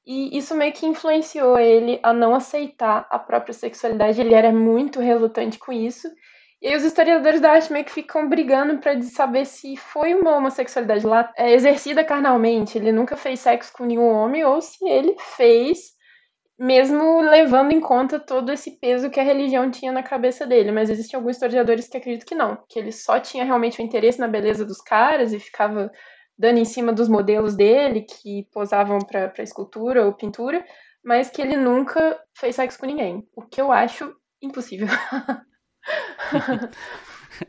E 0.07 0.39
isso 0.39 0.55
meio 0.55 0.73
que 0.73 0.87
influenciou 0.87 1.59
ele 1.59 1.99
a 2.03 2.13
não 2.13 2.35
aceitar 2.35 3.09
a 3.11 3.19
própria 3.19 3.53
sexualidade. 3.53 4.21
Ele 4.21 4.35
era 4.35 4.53
muito 4.53 5.01
relutante 5.01 5.59
com 5.59 5.73
isso. 5.73 6.09
E 6.63 6.75
os 6.77 6.85
historiadores 6.85 7.41
da 7.41 7.51
arte 7.51 7.73
meio 7.73 7.85
que 7.85 7.93
ficam 7.93 8.29
brigando 8.29 8.79
para 8.79 9.01
saber 9.03 9.45
se 9.45 9.77
foi 9.77 10.15
uma 10.15 10.37
homossexualidade 10.37 11.05
lá 11.05 11.33
é, 11.37 11.53
exercida 11.53 12.05
carnalmente. 12.05 12.79
Ele 12.79 12.93
nunca 12.93 13.17
fez 13.17 13.41
sexo 13.41 13.73
com 13.73 13.85
nenhum 13.85 14.09
homem 14.09 14.45
ou 14.45 14.63
se 14.63 14.89
ele 14.89 15.17
fez 15.37 15.97
mesmo 16.59 17.21
levando 17.21 17.73
em 17.73 17.81
conta 17.81 18.19
todo 18.19 18.51
esse 18.51 18.79
peso 18.79 19.11
que 19.11 19.21
a 19.21 19.23
religião 19.23 19.71
tinha 19.71 19.93
na 19.93 20.03
cabeça 20.03 20.47
dele. 20.47 20.73
Mas 20.73 20.89
existem 20.89 21.19
alguns 21.19 21.37
historiadores 21.37 21.89
que 21.89 21.97
acreditam 21.97 22.27
que 22.27 22.35
não, 22.35 22.59
que 22.69 22.79
ele 22.79 22.93
só 22.93 23.21
tinha 23.21 23.45
realmente 23.45 23.79
o 23.79 23.83
um 23.83 23.87
interesse 23.87 24.19
na 24.19 24.29
beleza 24.29 24.65
dos 24.65 24.81
caras 24.81 25.33
e 25.33 25.41
ficava 25.41 25.91
dando 26.39 26.59
em 26.59 26.65
cima 26.65 26.93
dos 26.93 27.09
modelos 27.09 27.55
dele 27.55 28.03
que 28.03 28.47
posavam 28.53 28.99
para 28.99 29.43
escultura 29.43 30.05
ou 30.05 30.13
pintura, 30.13 30.65
mas 31.05 31.31
que 31.31 31.41
ele 31.41 31.57
nunca 31.57 32.19
fez 32.35 32.57
sexo 32.57 32.79
com 32.79 32.87
ninguém, 32.87 33.27
o 33.35 33.43
que 33.43 33.61
eu 33.61 33.73
acho 33.73 34.15
impossível. 34.43 34.89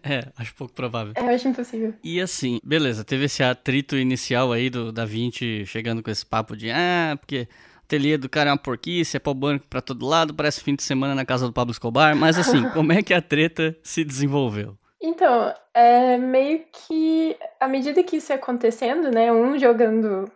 É, 0.03 0.31
acho 0.37 0.53
pouco 0.55 0.73
provável. 0.73 1.13
É, 1.15 1.21
eu 1.21 1.29
acho 1.29 1.47
impossível. 1.47 1.93
E 2.03 2.19
assim, 2.19 2.59
beleza, 2.63 3.05
teve 3.05 3.25
esse 3.25 3.41
atrito 3.41 3.95
inicial 3.95 4.51
aí 4.51 4.69
do 4.69 4.91
Da 4.91 5.05
Vinci 5.05 5.65
chegando 5.65 6.03
com 6.03 6.11
esse 6.11 6.25
papo 6.25 6.57
de 6.57 6.69
ah, 6.69 7.15
porque 7.17 7.47
ateliê 7.83 8.17
do 8.17 8.27
cara 8.27 8.49
é 8.49 8.53
uma 8.53 8.57
porquice, 8.57 9.15
é 9.15 9.19
pau 9.19 9.33
banco 9.33 9.65
pra 9.69 9.81
todo 9.81 10.05
lado, 10.05 10.33
parece 10.33 10.61
fim 10.61 10.75
de 10.75 10.83
semana 10.83 11.15
na 11.15 11.23
casa 11.23 11.47
do 11.47 11.53
Pablo 11.53 11.71
Escobar. 11.71 12.15
Mas 12.15 12.37
assim, 12.37 12.67
como 12.71 12.91
é 12.91 13.01
que 13.01 13.13
a 13.13 13.21
treta 13.21 13.77
se 13.81 14.03
desenvolveu? 14.03 14.77
Então, 15.01 15.53
é 15.73 16.17
meio 16.17 16.65
que 16.71 17.37
à 17.59 17.67
medida 17.67 18.03
que 18.03 18.17
isso 18.17 18.31
ia 18.31 18.35
acontecendo, 18.35 19.11
né, 19.11 19.31
um 19.31 19.57
jogando 19.57 20.31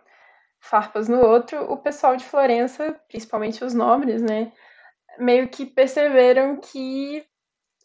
farpas 0.60 1.08
no 1.08 1.20
outro, 1.20 1.70
o 1.70 1.76
pessoal 1.76 2.16
de 2.16 2.24
Florença, 2.24 2.94
principalmente 3.08 3.64
os 3.64 3.74
nobres, 3.74 4.22
né, 4.22 4.52
meio 5.18 5.48
que 5.48 5.66
perceberam 5.66 6.56
que 6.58 7.26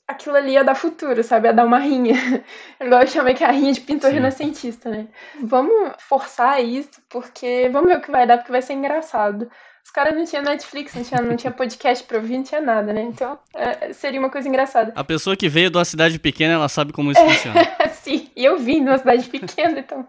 aquilo 0.07 0.37
ali 0.37 0.51
ia 0.53 0.63
dar 0.63 0.75
futuro, 0.75 1.21
sabe? 1.23 1.47
Ia 1.47 1.53
dar 1.53 1.65
uma 1.65 1.79
rinha. 1.79 2.13
Igual 2.79 3.01
eu 3.01 3.07
chamei 3.07 3.33
que 3.33 3.43
é 3.43 3.47
a 3.47 3.51
rinha 3.51 3.73
de 3.73 3.81
pintor 3.81 4.09
Sim. 4.09 4.15
renascentista, 4.15 4.89
né? 4.89 5.07
Vamos 5.43 5.91
forçar 5.99 6.63
isso, 6.63 7.01
porque 7.09 7.69
vamos 7.71 7.89
ver 7.89 7.97
o 7.97 8.01
que 8.01 8.11
vai 8.11 8.25
dar, 8.25 8.37
porque 8.37 8.51
vai 8.51 8.61
ser 8.61 8.73
engraçado. 8.73 9.51
Os 9.87 9.91
caras 9.91 10.13
não 10.13 10.25
tinham 10.25 10.43
Netflix, 10.43 10.93
não 10.93 11.01
tinha, 11.01 11.21
não 11.21 11.37
tinha 11.37 11.49
podcast 11.49 12.03
pra 12.03 12.17
ouvir, 12.17 12.35
não 12.35 12.43
tinha 12.43 12.59
nada, 12.59 12.91
né? 12.91 13.03
Então, 13.03 13.39
é, 13.55 13.93
seria 13.93 14.19
uma 14.19 14.29
coisa 14.29 14.45
engraçada. 14.45 14.91
A 14.93 15.03
pessoa 15.03 15.33
que 15.37 15.47
veio 15.47 15.71
de 15.71 15.77
uma 15.77 15.85
cidade 15.85 16.19
pequena, 16.19 16.55
ela 16.55 16.67
sabe 16.67 16.91
como 16.91 17.09
isso 17.09 17.21
é, 17.21 17.29
funciona. 17.29 17.61
Sim, 18.03 18.29
e 18.35 18.43
eu 18.43 18.57
vim 18.57 18.83
de 18.83 18.89
uma 18.89 18.97
cidade 18.97 19.29
pequena, 19.29 19.79
então. 19.79 20.05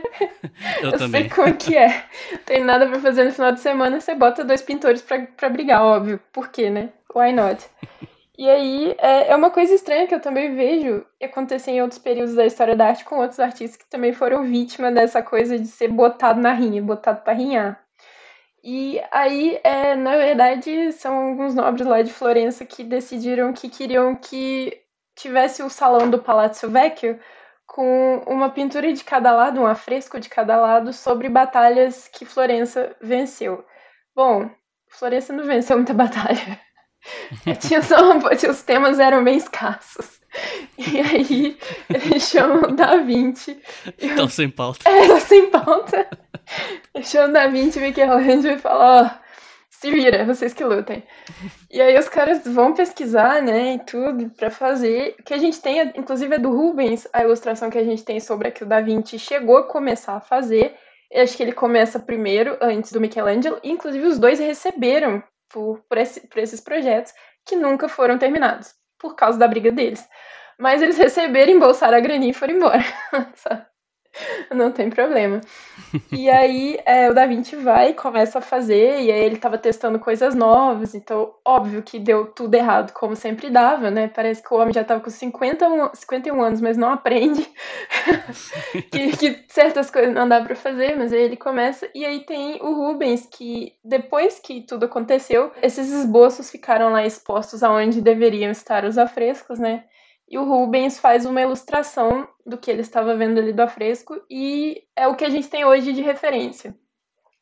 eu, 0.80 0.92
eu 0.92 0.98
também. 0.98 1.20
sei 1.20 1.30
como 1.30 1.54
que 1.54 1.76
é. 1.76 2.06
Não 2.32 2.38
tem 2.38 2.64
nada 2.64 2.86
pra 2.86 2.98
fazer 3.00 3.24
no 3.24 3.32
final 3.32 3.52
de 3.52 3.60
semana, 3.60 4.00
você 4.00 4.14
bota 4.14 4.42
dois 4.46 4.62
pintores 4.62 5.02
pra, 5.02 5.20
pra 5.36 5.50
brigar, 5.50 5.82
óbvio. 5.82 6.18
Por 6.32 6.48
quê, 6.48 6.70
né? 6.70 6.88
Why 7.14 7.34
not? 7.34 7.62
E 8.38 8.48
aí, 8.48 8.96
é, 8.96 9.30
é 9.30 9.36
uma 9.36 9.50
coisa 9.50 9.74
estranha 9.74 10.06
que 10.06 10.14
eu 10.14 10.20
também 10.20 10.54
vejo 10.54 11.04
acontecer 11.22 11.72
em 11.72 11.82
outros 11.82 12.00
períodos 12.00 12.34
da 12.34 12.46
história 12.46 12.74
da 12.74 12.86
arte 12.86 13.04
com 13.04 13.16
outros 13.18 13.38
artistas 13.38 13.76
que 13.76 13.90
também 13.90 14.14
foram 14.14 14.42
vítimas 14.44 14.94
dessa 14.94 15.22
coisa 15.22 15.58
de 15.58 15.66
ser 15.66 15.88
botado 15.88 16.40
na 16.40 16.54
rinha, 16.54 16.82
botado 16.82 17.20
para 17.20 17.34
rinhar. 17.34 17.81
E 18.64 19.00
aí, 19.10 19.60
é, 19.64 19.96
na 19.96 20.16
verdade, 20.16 20.92
são 20.92 21.30
alguns 21.30 21.54
nobres 21.54 21.86
lá 21.86 22.00
de 22.02 22.12
Florença 22.12 22.64
que 22.64 22.84
decidiram 22.84 23.52
que 23.52 23.68
queriam 23.68 24.14
que 24.14 24.80
tivesse 25.16 25.62
o 25.62 25.70
salão 25.70 26.08
do 26.08 26.18
Palazzo 26.18 26.70
Vecchio 26.70 27.18
com 27.66 28.22
uma 28.26 28.50
pintura 28.50 28.92
de 28.92 29.02
cada 29.02 29.32
lado, 29.32 29.60
um 29.60 29.66
afresco 29.66 30.20
de 30.20 30.28
cada 30.28 30.56
lado 30.56 30.92
sobre 30.92 31.28
batalhas 31.28 32.06
que 32.06 32.24
Florença 32.24 32.94
venceu. 33.00 33.64
Bom, 34.14 34.48
Florença 34.88 35.32
não 35.32 35.44
venceu 35.44 35.76
muita 35.76 35.94
batalha. 35.94 36.60
tinha 37.60 37.82
só, 37.82 38.16
os 38.16 38.62
temas 38.62 38.98
eram 39.00 39.24
bem 39.24 39.36
escassos. 39.36 40.20
E 40.78 41.00
aí 41.00 41.58
eles 41.88 42.28
chamam 42.28 42.74
Da 42.74 42.96
Vinci. 42.96 43.60
Estão 43.98 44.28
sem 44.28 44.48
pauta. 44.48 44.88
É, 44.88 45.20
sem 45.20 45.50
pauta. 45.50 46.08
Chamam 47.02 47.32
Da 47.32 47.46
Vinci 47.46 47.78
e 47.78 47.82
Michelangelo 47.82 48.56
e 48.56 48.58
falam, 48.58 49.06
ó, 49.06 49.22
se 49.82 49.90
vira, 49.90 50.24
vocês 50.24 50.54
que 50.54 50.64
lutem. 50.64 51.02
E 51.70 51.80
aí 51.80 51.98
os 51.98 52.08
caras 52.08 52.46
vão 52.46 52.72
pesquisar, 52.72 53.42
né, 53.42 53.74
e 53.74 53.78
tudo, 53.80 54.30
pra 54.30 54.50
fazer. 54.50 55.16
O 55.18 55.22
que 55.24 55.34
a 55.34 55.38
gente 55.38 55.60
tem, 55.60 55.80
inclusive 55.96 56.36
é 56.36 56.38
do 56.38 56.54
Rubens, 56.54 57.08
a 57.12 57.22
ilustração 57.24 57.68
que 57.68 57.78
a 57.78 57.84
gente 57.84 58.04
tem 58.04 58.20
sobre 58.20 58.48
aquilo 58.48 58.70
Da 58.70 58.80
Vinci 58.80 59.18
chegou 59.18 59.56
a 59.56 59.66
começar 59.66 60.14
a 60.14 60.20
fazer. 60.20 60.76
Eu 61.10 61.24
acho 61.24 61.36
que 61.36 61.42
ele 61.42 61.52
começa 61.52 61.98
primeiro, 61.98 62.56
antes 62.60 62.92
do 62.92 63.00
Michelangelo. 63.00 63.58
E, 63.62 63.70
inclusive, 63.70 64.06
os 64.06 64.18
dois 64.20 64.38
receberam 64.38 65.22
por, 65.48 65.80
por, 65.88 65.98
esse, 65.98 66.28
por 66.28 66.38
esses 66.38 66.60
projetos 66.60 67.12
que 67.44 67.56
nunca 67.56 67.88
foram 67.88 68.18
terminados, 68.18 68.74
por 68.98 69.16
causa 69.16 69.36
da 69.36 69.48
briga 69.48 69.72
deles. 69.72 70.08
Mas 70.58 70.80
eles 70.80 70.96
receberam, 70.96 71.54
embolsaram 71.54 71.98
a 71.98 72.00
graninha 72.00 72.30
e 72.30 72.34
foram 72.34 72.54
embora. 72.54 72.84
Não 74.54 74.70
tem 74.70 74.90
problema. 74.90 75.40
E 76.10 76.30
aí 76.30 76.78
é, 76.84 77.10
o 77.10 77.14
Da 77.14 77.26
Vinci 77.26 77.56
vai 77.56 77.90
e 77.90 77.94
começa 77.94 78.38
a 78.38 78.42
fazer, 78.42 79.00
e 79.02 79.10
aí 79.10 79.24
ele 79.24 79.36
estava 79.36 79.58
testando 79.58 79.98
coisas 79.98 80.34
novas, 80.34 80.94
então 80.94 81.34
óbvio 81.44 81.82
que 81.82 81.98
deu 81.98 82.26
tudo 82.26 82.54
errado, 82.54 82.92
como 82.92 83.16
sempre 83.16 83.50
dava, 83.50 83.90
né? 83.90 84.08
Parece 84.08 84.42
que 84.42 84.52
o 84.52 84.58
homem 84.58 84.72
já 84.72 84.82
estava 84.82 85.00
com 85.00 85.10
50, 85.10 85.90
51 85.94 86.42
anos, 86.42 86.60
mas 86.60 86.76
não 86.76 86.90
aprende 86.90 87.46
que, 88.90 89.16
que, 89.16 89.44
certas 89.48 89.90
coisas 89.90 90.14
não 90.14 90.28
dá 90.28 90.40
para 90.40 90.54
fazer, 90.54 90.96
mas 90.96 91.12
aí 91.12 91.22
ele 91.22 91.36
começa. 91.36 91.88
E 91.94 92.04
aí 92.04 92.20
tem 92.20 92.60
o 92.62 92.72
Rubens, 92.74 93.26
que 93.30 93.74
depois 93.84 94.38
que 94.38 94.62
tudo 94.62 94.86
aconteceu, 94.86 95.52
esses 95.62 95.90
esboços 95.90 96.50
ficaram 96.50 96.90
lá 96.90 97.04
expostos 97.04 97.62
aonde 97.62 98.00
deveriam 98.00 98.50
estar 98.50 98.84
os 98.84 98.98
afrescos, 98.98 99.58
né? 99.58 99.84
E 100.32 100.38
o 100.38 100.44
Rubens 100.44 100.98
faz 100.98 101.26
uma 101.26 101.42
ilustração 101.42 102.26
do 102.46 102.56
que 102.56 102.70
ele 102.70 102.80
estava 102.80 103.14
vendo 103.14 103.38
ali 103.38 103.52
do 103.52 103.60
afresco 103.60 104.18
e 104.30 104.82
é 104.96 105.06
o 105.06 105.14
que 105.14 105.26
a 105.26 105.28
gente 105.28 105.50
tem 105.50 105.62
hoje 105.62 105.92
de 105.92 106.00
referência. 106.00 106.74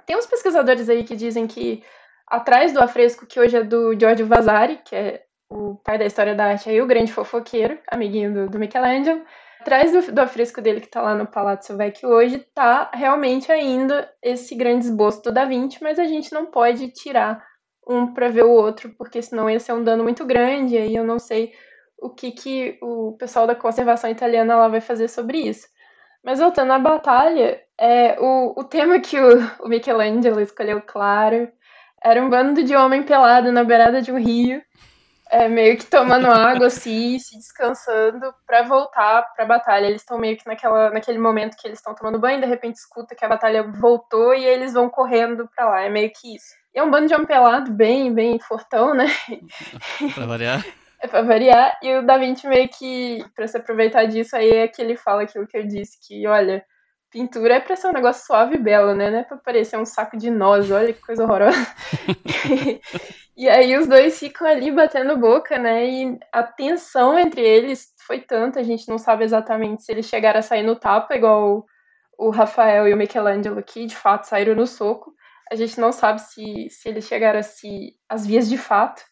Tem 0.05 0.17
uns 0.17 0.27
pesquisadores 0.27 0.89
aí 0.89 1.05
que 1.05 1.15
dizem 1.15 1.47
que 1.47 1.85
atrás 2.27 2.73
do 2.73 2.81
afresco, 2.81 3.27
que 3.27 3.39
hoje 3.39 3.57
é 3.57 3.63
do 3.63 3.97
Giorgio 3.97 4.27
Vasari, 4.27 4.81
que 4.85 4.97
é 4.97 5.23
o 5.49 5.77
pai 5.77 5.99
da 5.99 6.05
história 6.05 6.35
da 6.35 6.47
arte, 6.47 6.69
aí 6.69 6.83
o 6.83 6.87
grande 6.87 7.13
fofoqueiro, 7.13 7.79
amiguinho 7.87 8.35
do, 8.35 8.51
do 8.51 8.59
Michelangelo, 8.59 9.23
atrás 9.61 9.93
do, 9.93 10.13
do 10.13 10.21
afresco 10.21 10.61
dele 10.61 10.81
que 10.81 10.87
está 10.87 11.01
lá 11.01 11.15
no 11.15 11.29
Palazzo 11.29 11.77
Vecchio 11.77 12.09
hoje, 12.09 12.45
tá 12.53 12.91
realmente 12.93 13.53
ainda 13.53 14.13
esse 14.21 14.57
grande 14.57 14.87
esboço 14.87 15.23
do 15.23 15.31
Da 15.31 15.45
Vinci, 15.45 15.79
mas 15.81 15.97
a 16.01 16.07
gente 16.07 16.33
não 16.33 16.47
pode 16.47 16.89
tirar 16.89 17.41
um 17.87 18.13
para 18.13 18.29
ver 18.29 18.45
o 18.45 18.51
outro, 18.51 18.93
porque 18.99 19.23
senão 19.23 19.49
ia 19.49 19.61
ser 19.61 19.75
um 19.75 19.85
dano 19.85 20.03
muito 20.03 20.27
grande, 20.27 20.77
aí 20.77 20.97
eu 20.97 21.05
não 21.05 21.21
sei 21.21 21.53
o 22.01 22.11
que, 22.11 22.33
que 22.33 22.79
o 22.83 23.17
pessoal 23.19 23.47
da 23.47 23.55
conservação 23.55 24.11
italiana 24.11 24.57
lá 24.57 24.69
vai 24.69 24.81
fazer 24.81 25.09
sobre 25.09 25.39
isso. 25.39 25.67
Mas 26.23 26.39
voltando 26.39 26.73
à 26.73 26.79
batalha, 26.79 27.61
é, 27.79 28.19
o, 28.21 28.61
o 28.61 28.65
tema 28.65 29.01
que 29.01 29.19
o, 29.19 29.39
o 29.61 29.69
Michelangelo 29.69 30.41
escolheu, 30.41 30.83
claro, 30.83 31.49
era 32.03 32.23
um 32.23 32.29
bando 32.29 32.63
de 32.63 32.75
homem 32.75 33.03
pelado 33.03 33.51
na 33.53 33.65
beirada 33.65 34.03
de 34.03 34.13
um 34.13 34.19
rio, 34.19 34.63
é, 35.31 35.49
meio 35.49 35.79
que 35.79 35.87
tomando 35.87 36.27
água 36.27 36.67
assim, 36.67 37.17
se 37.21 37.37
descansando 37.37 38.35
para 38.47 38.63
voltar 38.63 39.23
para 39.35 39.45
a 39.45 39.49
batalha. 39.49 39.87
Eles 39.87 40.03
estão 40.03 40.19
meio 40.19 40.37
que 40.37 40.47
naquela, 40.47 40.91
naquele 40.91 41.19
momento 41.19 41.57
que 41.57 41.69
eles 41.69 41.79
estão 41.79 41.95
tomando 41.95 42.19
banho, 42.19 42.41
de 42.41 42.47
repente 42.47 42.77
escuta 42.77 43.15
que 43.15 43.25
a 43.25 43.29
batalha 43.29 43.63
voltou 43.63 44.35
e 44.35 44.45
eles 44.45 44.73
vão 44.73 44.91
correndo 44.91 45.49
para 45.55 45.69
lá. 45.69 45.81
É 45.83 45.89
meio 45.89 46.11
que 46.13 46.35
isso. 46.35 46.55
E 46.75 46.79
é 46.79 46.83
um 46.83 46.91
bando 46.91 47.07
de 47.07 47.15
homem 47.15 47.27
pelado, 47.27 47.73
bem, 47.73 48.13
bem 48.13 48.39
fortão, 48.41 48.93
né? 48.95 49.07
pra 50.15 50.27
variar. 50.27 50.65
É 51.03 51.09
pra 51.09 51.23
variar. 51.23 51.79
E 51.83 51.97
o 51.97 52.07
Da 52.07 52.19
Vinci 52.19 52.47
meio 52.47 52.69
que, 52.69 53.25
pra 53.35 53.47
se 53.49 53.57
aproveitar 53.57 54.05
disso, 54.07 54.37
aí 54.37 54.51
é 54.51 54.69
que 54.69 54.81
ele 54.83 54.97
fala 54.97 55.23
aquilo 55.23 55.47
que 55.47 55.57
eu 55.57 55.67
disse, 55.67 55.99
que, 56.07 56.27
olha, 56.27 56.65
pintura 57.11 57.55
é 57.55 57.61
pra 57.61 57.75
ser 57.77 57.89
um 57.89 57.93
negócio 57.93 58.27
suave 58.27 58.57
e 58.57 58.59
belo, 58.59 58.95
né? 58.95 59.11
Não 59.11 59.19
é 59.19 59.25
pra 59.25 59.37
parecer 59.39 59.77
um 59.79 59.85
saco 59.85 60.17
de 60.17 60.31
nós, 60.31 60.71
olha 60.71 60.93
que 60.93 61.01
coisa 61.01 61.25
horrorosa. 61.25 61.59
e 63.37 63.49
aí 63.49 63.77
os 63.77 63.87
dois 63.87 64.19
ficam 64.19 64.47
ali 64.47 64.71
batendo 64.71 65.17
boca, 65.17 65.59
né? 65.59 65.87
E 65.87 66.19
a 66.33 66.43
tensão 66.43 67.19
entre 67.19 67.41
eles 67.41 67.93
foi 68.07 68.21
tanta, 68.21 68.61
a 68.61 68.63
gente 68.63 68.89
não 68.89 68.99
sabe 68.99 69.25
exatamente 69.25 69.83
se 69.83 69.93
eles 69.93 70.07
chegaram 70.07 70.39
a 70.41 70.43
sair 70.43 70.63
no 70.63 70.77
tapa, 70.77 71.17
igual 71.17 71.65
o, 72.19 72.27
o 72.29 72.31
Rafael 72.31 72.87
e 72.87 72.95
o 72.95 72.97
Michelangelo 72.97 73.59
aqui, 73.59 73.87
de 73.87 73.97
fato, 73.97 74.25
saíram 74.25 74.55
no 74.55 74.67
soco. 74.67 75.13
A 75.51 75.57
gente 75.57 75.81
não 75.81 75.91
sabe 75.93 76.21
se, 76.21 76.69
se 76.71 76.89
eles 76.89 77.07
chegaram 77.07 77.41
a 77.41 77.43
se 77.43 77.95
as 78.09 78.27
vias 78.27 78.49
de 78.49 78.59
fato. 78.59 79.03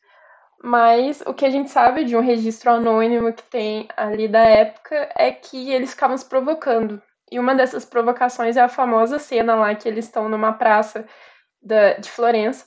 Mas 0.62 1.22
o 1.26 1.32
que 1.34 1.44
a 1.46 1.50
gente 1.50 1.70
sabe 1.70 2.04
de 2.04 2.16
um 2.16 2.20
registro 2.20 2.70
anônimo 2.70 3.32
que 3.32 3.44
tem 3.44 3.88
ali 3.96 4.26
da 4.28 4.40
época 4.40 5.08
é 5.16 5.30
que 5.30 5.70
eles 5.70 5.90
ficavam 5.92 6.16
se 6.16 6.24
provocando. 6.28 7.00
E 7.30 7.38
uma 7.38 7.54
dessas 7.54 7.84
provocações 7.84 8.56
é 8.56 8.60
a 8.62 8.68
famosa 8.68 9.18
cena 9.18 9.54
lá 9.54 9.74
que 9.74 9.88
eles 9.88 10.06
estão 10.06 10.28
numa 10.28 10.52
praça 10.52 11.06
da, 11.62 11.94
de 11.94 12.10
Florença. 12.10 12.66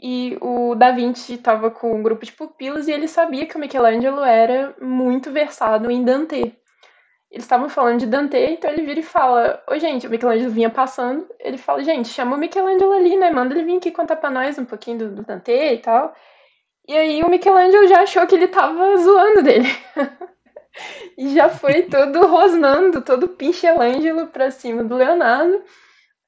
e 0.00 0.38
o 0.42 0.74
Da 0.74 0.92
Vinci 0.92 1.34
estava 1.34 1.70
com 1.70 1.94
um 1.94 2.02
grupo 2.02 2.24
de 2.24 2.32
pupilos 2.32 2.88
e 2.88 2.92
ele 2.92 3.08
sabia 3.08 3.46
que 3.46 3.56
o 3.56 3.60
Michelangelo 3.60 4.22
era 4.22 4.74
muito 4.80 5.30
versado 5.32 5.90
em 5.90 6.04
Dante. 6.04 6.56
Eles 7.30 7.44
estavam 7.44 7.68
falando 7.68 8.00
de 8.00 8.06
Dante, 8.06 8.36
então 8.36 8.70
ele 8.70 8.84
vira 8.86 9.00
e 9.00 9.02
fala: 9.02 9.62
Ô 9.68 9.78
gente, 9.78 10.06
o 10.06 10.10
Michelangelo 10.10 10.50
vinha 10.50 10.70
passando. 10.70 11.26
Ele 11.40 11.58
fala: 11.58 11.82
Gente, 11.84 12.08
chama 12.08 12.36
o 12.36 12.38
Michelangelo 12.38 12.92
ali, 12.92 13.16
né? 13.16 13.30
Manda 13.30 13.54
ele 13.54 13.64
vir 13.64 13.78
aqui 13.78 13.90
contar 13.90 14.16
pra 14.16 14.30
nós 14.30 14.58
um 14.58 14.64
pouquinho 14.64 14.98
do, 14.98 15.10
do 15.16 15.22
Dante 15.22 15.50
e 15.52 15.78
tal. 15.78 16.14
E 16.88 16.96
aí 16.96 17.22
o 17.22 17.28
Michelangelo 17.28 17.88
já 17.88 18.02
achou 18.02 18.26
que 18.26 18.34
ele 18.34 18.48
tava 18.48 18.96
zoando 18.96 19.42
dele. 19.42 19.68
e 21.18 21.34
já 21.34 21.48
foi 21.48 21.82
todo 21.82 22.26
rosnando, 22.26 23.02
todo 23.02 23.28
pinchelângelo 23.28 24.28
pra 24.28 24.50
cima 24.50 24.84
do 24.84 24.94
Leonardo. 24.94 25.62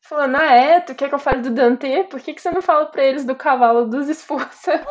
Falando, 0.00 0.36
ah 0.36 0.52
é, 0.52 0.80
tu 0.80 0.94
quer 0.94 1.08
que 1.08 1.14
eu 1.14 1.18
fale 1.18 1.42
do 1.42 1.50
Dante? 1.50 2.04
Por 2.10 2.18
que, 2.18 2.32
que 2.34 2.40
você 2.40 2.50
não 2.50 2.62
fala 2.62 2.86
pra 2.86 3.04
eles 3.04 3.24
do 3.24 3.34
cavalo 3.36 3.84
dos 3.86 4.08
Esforça? 4.08 4.82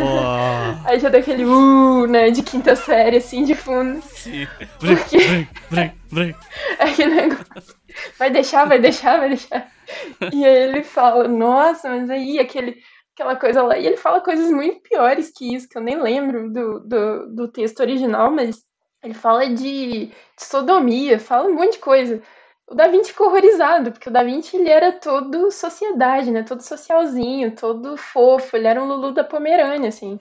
Oh. 0.00 0.88
Aí 0.88 1.00
já 1.00 1.08
dá 1.08 1.18
aquele 1.18 1.44
uh, 1.44 2.06
né, 2.06 2.30
de 2.30 2.42
quinta 2.42 2.76
série, 2.76 3.16
assim, 3.16 3.44
de 3.44 3.54
fundo. 3.54 4.00
Sim. 4.02 4.46
Porque- 4.78 5.18
Brem, 5.18 5.48
brem, 5.70 5.92
brem. 6.12 6.36
Aquele 6.78 7.14
negócio. 7.14 7.74
Vai 8.18 8.30
deixar, 8.30 8.64
vai 8.64 8.78
deixar, 8.78 9.18
vai 9.18 9.28
deixar. 9.28 9.68
E 10.32 10.44
aí 10.44 10.56
ele 10.68 10.84
fala, 10.84 11.26
nossa, 11.26 11.88
mas 11.88 12.10
aí 12.10 12.38
aquele, 12.38 12.82
aquela 13.14 13.36
coisa 13.36 13.62
lá. 13.62 13.78
E 13.78 13.86
ele 13.86 13.96
fala 13.96 14.20
coisas 14.20 14.50
muito 14.50 14.80
piores 14.80 15.32
que 15.34 15.54
isso, 15.54 15.68
que 15.68 15.78
eu 15.78 15.82
nem 15.82 16.00
lembro 16.00 16.50
do, 16.52 16.80
do, 16.80 17.34
do 17.34 17.48
texto 17.48 17.80
original, 17.80 18.30
mas 18.30 18.64
ele 19.02 19.14
fala 19.14 19.48
de, 19.48 20.06
de 20.06 20.12
sodomia, 20.38 21.18
fala 21.18 21.48
um 21.48 21.54
monte 21.54 21.72
de 21.72 21.78
coisa. 21.78 22.22
O 22.66 22.74
Da 22.74 22.86
Vinci 22.88 23.12
ficou 23.12 23.28
horrorizado, 23.28 23.92
porque 23.92 24.10
o 24.10 24.12
Da 24.12 24.22
Vinci 24.22 24.56
ele 24.56 24.68
era 24.68 24.92
todo 24.92 25.50
sociedade, 25.50 26.30
né? 26.30 26.42
Todo 26.42 26.60
socialzinho, 26.60 27.56
todo 27.56 27.96
fofo. 27.96 28.56
Ele 28.56 28.66
era 28.66 28.82
um 28.82 28.86
Lulu 28.86 29.12
da 29.12 29.24
Pomerânia, 29.24 29.88
assim. 29.88 30.20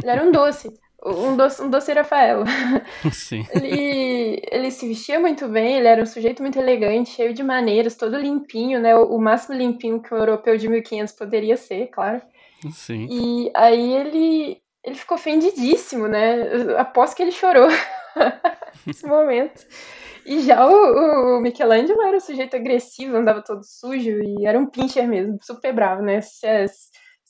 Ele 0.00 0.10
era 0.10 0.24
um 0.24 0.32
doce. 0.32 0.72
Um 1.04 1.36
doce, 1.36 1.60
um 1.60 1.68
doce 1.68 1.92
Rafael. 1.92 2.44
Sim. 3.10 3.44
Ele, 3.50 4.11
ele 4.50 4.70
se 4.70 4.86
vestia 4.86 5.18
muito 5.18 5.48
bem, 5.48 5.76
ele 5.76 5.88
era 5.88 6.02
um 6.02 6.06
sujeito 6.06 6.42
muito 6.42 6.58
elegante, 6.58 7.10
cheio 7.10 7.34
de 7.34 7.42
maneiras, 7.42 7.96
todo 7.96 8.18
limpinho, 8.18 8.80
né? 8.80 8.94
O, 8.96 9.16
o 9.16 9.20
máximo 9.20 9.56
limpinho 9.56 10.02
que 10.02 10.14
um 10.14 10.18
europeu 10.18 10.56
de 10.56 10.68
1500 10.68 11.14
poderia 11.14 11.56
ser, 11.56 11.88
claro. 11.88 12.22
Sim. 12.70 13.08
E 13.10 13.50
aí 13.54 13.92
ele, 13.94 14.62
ele 14.84 14.94
ficou 14.94 15.16
ofendidíssimo, 15.16 16.06
né? 16.06 16.74
Após 16.78 17.14
que 17.14 17.22
ele 17.22 17.32
chorou 17.32 17.68
nesse 18.86 19.06
momento. 19.06 19.66
E 20.24 20.40
já 20.40 20.66
o, 20.66 21.38
o 21.38 21.40
Michelangelo 21.40 22.00
era 22.02 22.16
um 22.16 22.20
sujeito 22.20 22.54
agressivo, 22.54 23.16
andava 23.16 23.42
todo 23.42 23.64
sujo 23.64 24.20
e 24.22 24.46
era 24.46 24.58
um 24.58 24.66
pincher 24.66 25.06
mesmo, 25.08 25.38
super 25.42 25.72
bravo, 25.72 26.02
né? 26.02 26.20
Se 26.20 26.46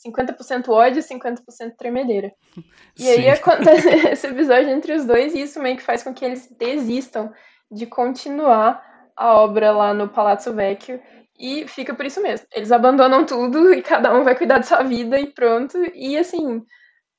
50% 0.06 0.68
ódio 0.68 1.00
e 1.00 1.02
50% 1.02 1.76
tremedeira. 1.76 2.32
E 2.98 3.08
aí 3.08 3.22
Sim. 3.22 3.30
acontece 3.30 3.88
esse 4.12 4.26
episódio 4.26 4.68
entre 4.68 4.92
os 4.92 5.06
dois, 5.06 5.34
e 5.34 5.40
isso 5.40 5.58
meio 5.62 5.78
que 5.78 5.82
faz 5.82 6.02
com 6.02 6.12
que 6.12 6.22
eles 6.22 6.46
desistam 6.58 7.32
de 7.70 7.86
continuar 7.86 8.84
a 9.16 9.34
obra 9.40 9.72
lá 9.72 9.94
no 9.94 10.08
Palazzo 10.08 10.52
Vecchio. 10.52 11.00
E 11.38 11.66
fica 11.66 11.94
por 11.94 12.04
isso 12.04 12.22
mesmo. 12.22 12.46
Eles 12.52 12.70
abandonam 12.70 13.24
tudo 13.24 13.72
e 13.72 13.82
cada 13.82 14.14
um 14.14 14.22
vai 14.22 14.36
cuidar 14.36 14.58
de 14.58 14.66
sua 14.66 14.82
vida 14.82 15.18
e 15.18 15.26
pronto. 15.26 15.78
E 15.94 16.18
assim, 16.18 16.62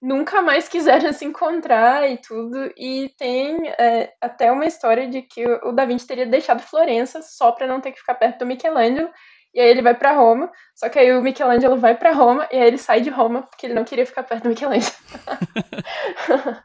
nunca 0.01 0.41
mais 0.41 0.67
quiseram 0.67 1.11
se 1.11 1.25
encontrar 1.25 2.09
e 2.09 2.17
tudo. 2.17 2.71
E 2.77 3.09
tem 3.17 3.67
é, 3.69 4.13
até 4.21 4.51
uma 4.51 4.65
história 4.65 5.07
de 5.07 5.21
que 5.23 5.45
o 5.63 5.71
Da 5.71 5.85
Vinci 5.85 6.05
teria 6.05 6.25
deixado 6.25 6.61
Florença 6.61 7.21
só 7.21 7.51
para 7.51 7.67
não 7.67 7.81
ter 7.81 7.91
que 7.91 7.99
ficar 7.99 8.15
perto 8.15 8.39
do 8.39 8.45
Michelangelo. 8.45 9.09
E 9.53 9.59
aí 9.59 9.69
ele 9.69 9.81
vai 9.83 9.93
para 9.93 10.13
Roma, 10.13 10.51
só 10.73 10.89
que 10.89 10.97
aí 10.97 11.11
o 11.15 11.21
Michelangelo 11.21 11.77
vai 11.77 11.95
para 11.95 12.11
Roma 12.11 12.47
e 12.51 12.55
aí 12.57 12.67
ele 12.67 12.77
sai 12.77 13.01
de 13.01 13.09
Roma 13.11 13.43
porque 13.43 13.67
ele 13.67 13.73
não 13.75 13.83
queria 13.83 14.05
ficar 14.05 14.23
perto 14.23 14.43
do 14.43 14.49
Michelangelo. 14.49 14.91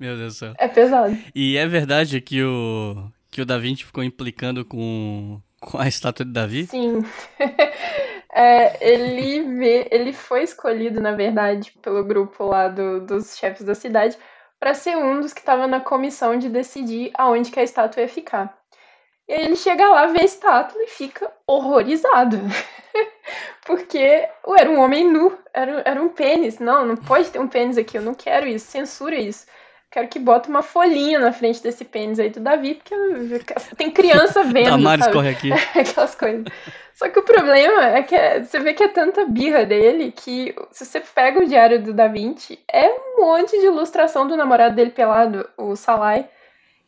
Meu 0.00 0.16
Deus 0.16 0.34
do 0.34 0.38
céu. 0.38 0.54
É 0.58 0.68
pesado. 0.68 1.16
E 1.34 1.56
é 1.56 1.66
verdade 1.66 2.20
que 2.20 2.42
o 2.42 3.08
que 3.30 3.40
o 3.40 3.46
Da 3.46 3.56
Vinci 3.58 3.84
ficou 3.84 4.04
implicando 4.04 4.64
com, 4.64 5.40
com 5.60 5.78
a 5.78 5.88
estátua 5.88 6.24
de 6.24 6.32
Davi? 6.32 6.66
Sim. 6.66 7.00
É, 8.34 8.78
ele, 8.94 9.42
vê, 9.58 9.86
ele 9.90 10.10
foi 10.14 10.42
escolhido, 10.42 11.02
na 11.02 11.12
verdade, 11.12 11.70
pelo 11.82 12.02
grupo 12.02 12.46
lá 12.46 12.66
do- 12.66 13.04
dos 13.04 13.36
chefes 13.36 13.62
da 13.62 13.74
cidade 13.74 14.16
para 14.58 14.72
ser 14.72 14.96
um 14.96 15.20
dos 15.20 15.34
que 15.34 15.40
estava 15.40 15.66
na 15.66 15.80
comissão 15.80 16.38
de 16.38 16.48
decidir 16.48 17.10
aonde 17.12 17.50
que 17.50 17.60
a 17.60 17.62
estátua 17.62 18.00
ia 18.00 18.08
ficar. 18.08 18.56
E 19.28 19.32
aí 19.32 19.44
ele 19.44 19.56
chega 19.56 19.88
lá, 19.88 20.06
vê 20.06 20.20
a 20.20 20.24
estátua 20.24 20.82
e 20.82 20.88
fica 20.88 21.30
horrorizado. 21.46 22.38
Porque 23.64 24.28
ué, 24.46 24.60
era 24.60 24.70
um 24.70 24.80
homem 24.80 25.08
nu, 25.10 25.36
era, 25.54 25.82
era 25.84 26.02
um 26.02 26.08
pênis. 26.08 26.58
Não, 26.58 26.84
não 26.84 26.96
pode 26.96 27.30
ter 27.30 27.38
um 27.38 27.48
pênis 27.48 27.78
aqui, 27.78 27.96
eu 27.96 28.02
não 28.02 28.14
quero 28.14 28.46
isso, 28.46 28.66
censura 28.66 29.14
isso. 29.14 29.46
Quero 29.90 30.08
que 30.08 30.18
bota 30.18 30.48
uma 30.48 30.62
folhinha 30.62 31.18
na 31.18 31.32
frente 31.32 31.62
desse 31.62 31.84
pênis 31.84 32.18
aí 32.18 32.30
do 32.30 32.40
Davi, 32.40 32.74
porque 32.74 32.94
tem 33.76 33.90
criança 33.90 34.42
vendo. 34.44 34.70
Damares 34.70 35.06
corre 35.08 35.28
aqui. 35.30 35.50
Aquelas 35.78 36.14
coisas. 36.14 36.46
Só 36.94 37.10
que 37.10 37.18
o 37.18 37.22
problema 37.22 37.84
é 37.96 38.02
que 38.02 38.14
é- 38.14 38.42
você 38.42 38.58
vê 38.58 38.72
que 38.72 38.82
é 38.84 38.88
tanta 38.88 39.26
birra 39.26 39.66
dele 39.66 40.10
que 40.10 40.54
se 40.70 40.86
você 40.86 41.00
pega 41.00 41.40
o 41.40 41.46
diário 41.46 41.82
do 41.82 41.92
Da 41.92 42.08
Vinci, 42.08 42.58
é 42.72 42.88
um 42.88 43.20
monte 43.20 43.58
de 43.60 43.66
ilustração 43.66 44.26
do 44.26 44.36
namorado 44.36 44.74
dele 44.74 44.90
pelado, 44.90 45.48
o 45.58 45.76
Salai. 45.76 46.26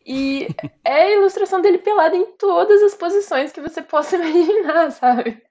E 0.07 0.49
é 0.85 1.03
a 1.05 1.11
ilustração 1.13 1.61
dele 1.63 1.79
pelado 1.79 2.15
em 2.15 2.27
todas 2.37 2.83
as 2.83 2.95
posições 2.95 3.53
que 3.53 3.61
você 3.61 3.81
possa 3.83 4.17
imaginar, 4.17 4.91
sabe? 4.93 5.43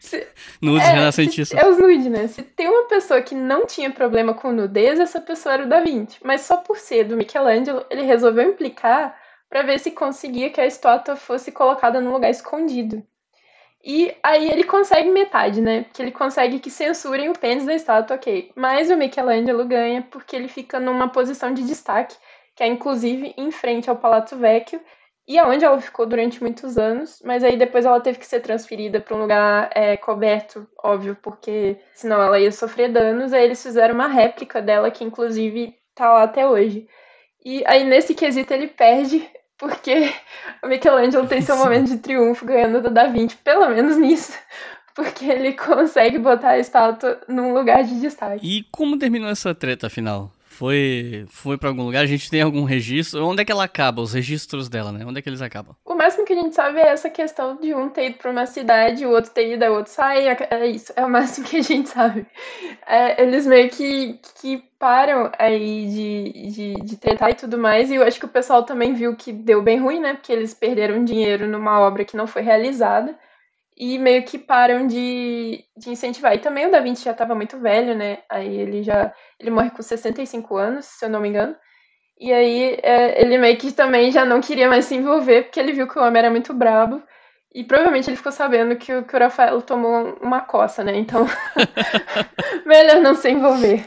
Se- 0.00 0.26
Nudes 0.60 0.86
é, 0.86 0.92
renascentistas. 0.92 1.58
É 1.58 1.66
os 1.66 1.78
nude, 1.78 2.10
né? 2.10 2.26
Se 2.28 2.42
tem 2.42 2.68
uma 2.68 2.84
pessoa 2.86 3.22
que 3.22 3.34
não 3.34 3.66
tinha 3.66 3.90
problema 3.90 4.34
com 4.34 4.52
nudez, 4.52 5.00
essa 5.00 5.20
pessoa 5.20 5.54
era 5.54 5.64
o 5.64 5.68
Da 5.68 5.80
Vinci. 5.80 6.18
Mas 6.22 6.42
só 6.42 6.58
por 6.58 6.78
ser 6.78 7.04
do 7.04 7.16
Michelangelo, 7.16 7.84
ele 7.90 8.02
resolveu 8.02 8.50
implicar 8.50 9.18
para 9.48 9.62
ver 9.62 9.78
se 9.78 9.90
conseguia 9.92 10.50
que 10.50 10.60
a 10.60 10.66
estátua 10.66 11.16
fosse 11.16 11.50
colocada 11.52 12.00
num 12.00 12.12
lugar 12.12 12.30
escondido. 12.30 13.02
E 13.84 14.14
aí 14.22 14.50
ele 14.50 14.64
consegue 14.64 15.10
metade, 15.10 15.60
né? 15.60 15.84
Porque 15.84 16.02
ele 16.02 16.10
consegue 16.10 16.58
que 16.58 16.70
censurem 16.70 17.28
o 17.30 17.38
pênis 17.38 17.64
da 17.64 17.74
estátua, 17.74 18.16
ok. 18.16 18.50
Mas 18.56 18.90
o 18.90 18.96
Michelangelo 18.96 19.64
ganha 19.64 20.02
porque 20.10 20.34
ele 20.34 20.48
fica 20.48 20.80
numa 20.80 21.08
posição 21.08 21.54
de 21.54 21.62
destaque, 21.62 22.16
que 22.56 22.62
é 22.62 22.66
inclusive 22.66 23.34
em 23.36 23.50
frente 23.50 23.88
ao 23.88 23.96
Palazzo 23.96 24.36
Vecchio, 24.36 24.80
e 25.28 25.38
aonde 25.38 25.64
ela 25.64 25.80
ficou 25.80 26.06
durante 26.06 26.40
muitos 26.40 26.78
anos, 26.78 27.20
mas 27.24 27.42
aí 27.42 27.56
depois 27.56 27.84
ela 27.84 28.00
teve 28.00 28.18
que 28.18 28.26
ser 28.26 28.40
transferida 28.40 29.00
para 29.00 29.16
um 29.16 29.22
lugar 29.22 29.70
é, 29.74 29.96
coberto, 29.96 30.68
óbvio, 30.82 31.16
porque 31.20 31.76
senão 31.94 32.22
ela 32.22 32.38
ia 32.38 32.52
sofrer 32.52 32.92
danos. 32.92 33.32
Aí 33.32 33.42
eles 33.44 33.60
fizeram 33.60 33.94
uma 33.94 34.06
réplica 34.06 34.62
dela 34.62 34.88
que 34.88 35.02
inclusive 35.02 35.74
tá 35.96 36.12
lá 36.12 36.22
até 36.22 36.46
hoje. 36.46 36.86
E 37.44 37.64
aí 37.66 37.82
nesse 37.82 38.14
quesito 38.14 38.54
ele 38.54 38.68
perde, 38.68 39.28
porque 39.58 40.12
o 40.62 40.68
Michelangelo 40.68 41.26
tem 41.26 41.40
seu 41.40 41.56
momento 41.56 41.88
de 41.88 41.98
triunfo 41.98 42.46
ganhando 42.46 42.80
do 42.80 42.90
Da 42.90 43.08
Vinci, 43.08 43.36
pelo 43.38 43.68
menos 43.68 43.96
nisso, 43.96 44.38
porque 44.94 45.24
ele 45.24 45.54
consegue 45.58 46.20
botar 46.20 46.50
a 46.50 46.58
estátua 46.60 47.20
num 47.26 47.52
lugar 47.52 47.82
de 47.82 48.00
destaque. 48.00 48.46
E 48.46 48.62
como 48.70 48.96
terminou 48.96 49.28
essa 49.28 49.52
treta 49.52 49.88
afinal? 49.88 50.30
Foi 50.56 51.26
foi 51.28 51.58
para 51.58 51.68
algum 51.68 51.82
lugar? 51.82 52.02
A 52.02 52.06
gente 52.06 52.30
tem 52.30 52.40
algum 52.40 52.64
registro? 52.64 53.26
Onde 53.26 53.42
é 53.42 53.44
que 53.44 53.52
ela 53.52 53.64
acaba? 53.64 54.00
Os 54.00 54.14
registros 54.14 54.70
dela, 54.70 54.90
né? 54.90 55.04
Onde 55.04 55.18
é 55.18 55.22
que 55.22 55.28
eles 55.28 55.42
acabam? 55.42 55.76
O 55.84 55.94
máximo 55.94 56.24
que 56.24 56.32
a 56.32 56.36
gente 56.36 56.54
sabe 56.54 56.78
é 56.78 56.88
essa 56.88 57.10
questão 57.10 57.56
de 57.56 57.74
um 57.74 57.90
ter 57.90 58.06
ido 58.06 58.16
pra 58.16 58.30
uma 58.30 58.46
cidade, 58.46 59.04
o 59.04 59.10
outro 59.10 59.32
ter 59.32 59.52
ido, 59.52 59.66
o 59.66 59.74
outro 59.74 59.92
sair. 59.92 60.34
É 60.50 60.66
isso, 60.66 60.94
é 60.96 61.04
o 61.04 61.10
máximo 61.10 61.46
que 61.46 61.58
a 61.58 61.62
gente 61.62 61.90
sabe. 61.90 62.26
É, 62.86 63.22
eles 63.22 63.46
meio 63.46 63.68
que, 63.68 64.18
que 64.40 64.64
param 64.78 65.30
aí 65.38 65.86
de, 65.88 66.50
de, 66.50 66.74
de 66.74 66.96
tretar 66.96 67.30
e 67.30 67.34
tudo 67.34 67.58
mais, 67.58 67.90
e 67.90 67.96
eu 67.96 68.02
acho 68.02 68.18
que 68.18 68.24
o 68.24 68.28
pessoal 68.28 68.62
também 68.62 68.94
viu 68.94 69.14
que 69.14 69.32
deu 69.32 69.60
bem 69.60 69.78
ruim, 69.78 70.00
né? 70.00 70.14
Porque 70.14 70.32
eles 70.32 70.54
perderam 70.54 71.04
dinheiro 71.04 71.46
numa 71.46 71.80
obra 71.80 72.02
que 72.02 72.16
não 72.16 72.26
foi 72.26 72.40
realizada. 72.40 73.14
E 73.76 73.98
meio 73.98 74.24
que 74.24 74.38
param 74.38 74.86
de, 74.86 75.64
de 75.76 75.90
incentivar. 75.90 76.34
E 76.34 76.38
também 76.38 76.66
o 76.66 76.70
Da 76.70 76.80
Vinci 76.80 77.04
já 77.04 77.10
estava 77.12 77.34
muito 77.34 77.58
velho, 77.58 77.94
né? 77.94 78.18
Aí 78.28 78.56
ele 78.56 78.82
já. 78.82 79.12
Ele 79.38 79.50
morre 79.50 79.70
com 79.70 79.82
65 79.82 80.56
anos, 80.56 80.86
se 80.86 81.04
eu 81.04 81.10
não 81.10 81.20
me 81.20 81.28
engano. 81.28 81.54
E 82.20 82.32
aí 82.32 82.78
é, 82.82 83.20
ele 83.22 83.38
meio 83.38 83.56
que 83.58 83.72
também 83.72 84.10
já 84.12 84.24
não 84.24 84.40
queria 84.40 84.68
mais 84.68 84.86
se 84.86 84.94
envolver, 84.96 85.44
porque 85.44 85.60
ele 85.60 85.72
viu 85.72 85.88
que 85.88 85.98
o 85.98 86.02
homem 86.02 86.20
era 86.20 86.30
muito 86.30 86.54
brabo. 86.54 87.02
E 87.54 87.64
provavelmente 87.64 88.08
ele 88.10 88.16
ficou 88.16 88.32
sabendo 88.32 88.76
que, 88.76 88.92
o- 88.94 89.04
que 89.04 89.16
o 89.16 89.18
Rafael 89.18 89.62
tomou 89.62 90.16
uma 90.22 90.40
coça, 90.42 90.84
né? 90.84 90.96
Então, 90.96 91.26
melhor 92.64 93.00
não 93.00 93.14
se 93.14 93.30
envolver. 93.30 93.86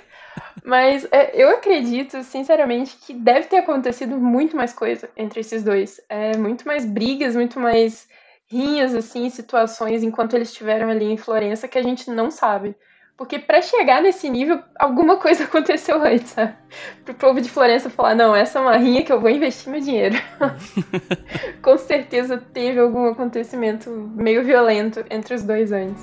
Mas 0.63 1.07
é, 1.11 1.31
eu 1.33 1.49
acredito, 1.51 2.23
sinceramente, 2.23 2.97
que 2.97 3.13
deve 3.13 3.47
ter 3.47 3.57
acontecido 3.57 4.17
muito 4.17 4.57
mais 4.57 4.73
coisa 4.73 5.09
entre 5.17 5.41
esses 5.41 5.63
dois. 5.63 6.01
É, 6.09 6.37
muito 6.37 6.67
mais 6.67 6.85
brigas, 6.85 7.35
muito 7.35 7.59
mais 7.59 8.07
rinhas, 8.49 8.95
assim, 8.95 9.29
situações 9.29 10.03
enquanto 10.03 10.33
eles 10.33 10.49
estiveram 10.49 10.89
ali 10.89 11.05
em 11.05 11.17
Florença 11.17 11.67
que 11.67 11.77
a 11.77 11.83
gente 11.83 12.09
não 12.09 12.31
sabe. 12.31 12.75
Porque 13.15 13.37
para 13.37 13.61
chegar 13.61 14.01
nesse 14.01 14.29
nível, 14.29 14.63
alguma 14.77 15.17
coisa 15.17 15.43
aconteceu 15.45 16.01
antes, 16.01 16.31
sabe? 16.31 16.55
Pro 17.03 17.13
povo 17.13 17.41
de 17.41 17.49
Florença 17.49 17.89
falar, 17.89 18.15
não, 18.15 18.35
essa 18.35 18.59
é 18.59 18.61
uma 18.61 18.77
rinha 18.77 19.03
que 19.03 19.11
eu 19.11 19.19
vou 19.19 19.29
investir 19.29 19.71
meu 19.71 19.81
dinheiro. 19.81 20.15
Com 21.61 21.77
certeza 21.77 22.37
teve 22.37 22.79
algum 22.79 23.09
acontecimento 23.09 23.89
meio 24.15 24.43
violento 24.43 25.03
entre 25.09 25.35
os 25.35 25.43
dois 25.43 25.71
antes. 25.71 26.01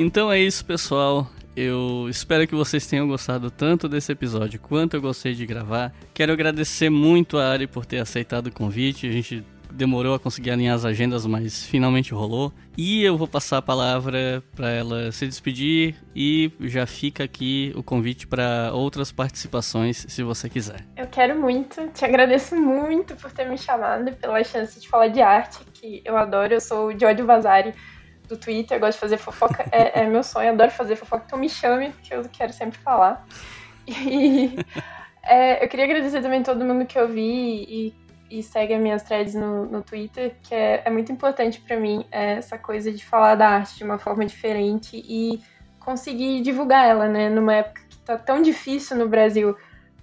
Então 0.00 0.30
é 0.30 0.38
isso, 0.38 0.64
pessoal. 0.64 1.26
Eu 1.56 2.06
espero 2.08 2.46
que 2.46 2.54
vocês 2.54 2.86
tenham 2.86 3.08
gostado 3.08 3.50
tanto 3.50 3.88
desse 3.88 4.12
episódio 4.12 4.60
quanto 4.60 4.94
eu 4.94 5.00
gostei 5.00 5.34
de 5.34 5.44
gravar. 5.44 5.92
Quero 6.14 6.32
agradecer 6.32 6.88
muito 6.88 7.36
a 7.36 7.48
Ari 7.48 7.66
por 7.66 7.84
ter 7.84 7.98
aceitado 7.98 8.46
o 8.46 8.52
convite. 8.52 9.08
A 9.08 9.10
gente 9.10 9.44
demorou 9.72 10.14
a 10.14 10.20
conseguir 10.20 10.52
alinhar 10.52 10.76
as 10.76 10.84
agendas, 10.84 11.26
mas 11.26 11.66
finalmente 11.66 12.14
rolou. 12.14 12.52
E 12.76 13.02
eu 13.02 13.18
vou 13.18 13.26
passar 13.26 13.58
a 13.58 13.62
palavra 13.62 14.40
para 14.54 14.70
ela 14.70 15.10
se 15.10 15.26
despedir 15.26 15.96
e 16.14 16.52
já 16.60 16.86
fica 16.86 17.24
aqui 17.24 17.72
o 17.74 17.82
convite 17.82 18.24
para 18.24 18.70
outras 18.72 19.10
participações, 19.10 20.06
se 20.08 20.22
você 20.22 20.48
quiser. 20.48 20.86
Eu 20.96 21.08
quero 21.08 21.40
muito, 21.40 21.88
te 21.88 22.04
agradeço 22.04 22.54
muito 22.54 23.16
por 23.16 23.32
ter 23.32 23.48
me 23.48 23.58
chamado 23.58 24.12
pela 24.12 24.44
chance 24.44 24.78
de 24.78 24.88
falar 24.88 25.08
de 25.08 25.20
arte, 25.20 25.58
que 25.74 26.00
eu 26.04 26.16
adoro. 26.16 26.54
Eu 26.54 26.60
sou 26.60 26.86
o 26.86 26.96
Giorgio 26.96 27.26
Vasari 27.26 27.74
do 28.28 28.36
Twitter, 28.36 28.78
gosto 28.78 28.94
de 28.94 29.00
fazer 29.00 29.16
fofoca, 29.16 29.64
é, 29.72 30.00
é, 30.00 30.06
meu 30.06 30.22
sonho, 30.22 30.50
adoro 30.50 30.70
fazer 30.70 30.96
fofoca, 30.96 31.24
então 31.26 31.38
me 31.38 31.48
chame, 31.48 31.92
que 32.02 32.14
eu 32.14 32.22
quero 32.30 32.52
sempre 32.52 32.78
falar. 32.78 33.26
E 33.86 34.54
é, 35.24 35.64
eu 35.64 35.68
queria 35.68 35.86
agradecer 35.86 36.20
também 36.20 36.42
todo 36.42 36.64
mundo 36.64 36.86
que 36.86 36.98
eu 36.98 37.08
vi 37.08 37.64
e, 37.68 37.94
e 38.30 38.42
segue 38.42 38.74
as 38.74 38.80
minhas 38.80 39.02
threads 39.02 39.34
no, 39.34 39.64
no 39.66 39.82
Twitter, 39.82 40.36
que 40.42 40.54
é, 40.54 40.82
é 40.84 40.90
muito 40.90 41.10
importante 41.10 41.60
para 41.60 41.80
mim 41.80 42.04
é 42.12 42.34
essa 42.34 42.58
coisa 42.58 42.92
de 42.92 43.04
falar 43.04 43.34
da 43.34 43.48
arte 43.48 43.78
de 43.78 43.84
uma 43.84 43.98
forma 43.98 44.24
diferente 44.26 45.02
e 45.08 45.40
conseguir 45.80 46.42
divulgar 46.42 46.86
ela, 46.86 47.08
né? 47.08 47.30
Numa 47.30 47.54
época 47.54 47.80
que 47.88 47.96
tá 47.98 48.18
tão 48.18 48.42
difícil 48.42 48.96
no 48.96 49.08
Brasil 49.08 49.56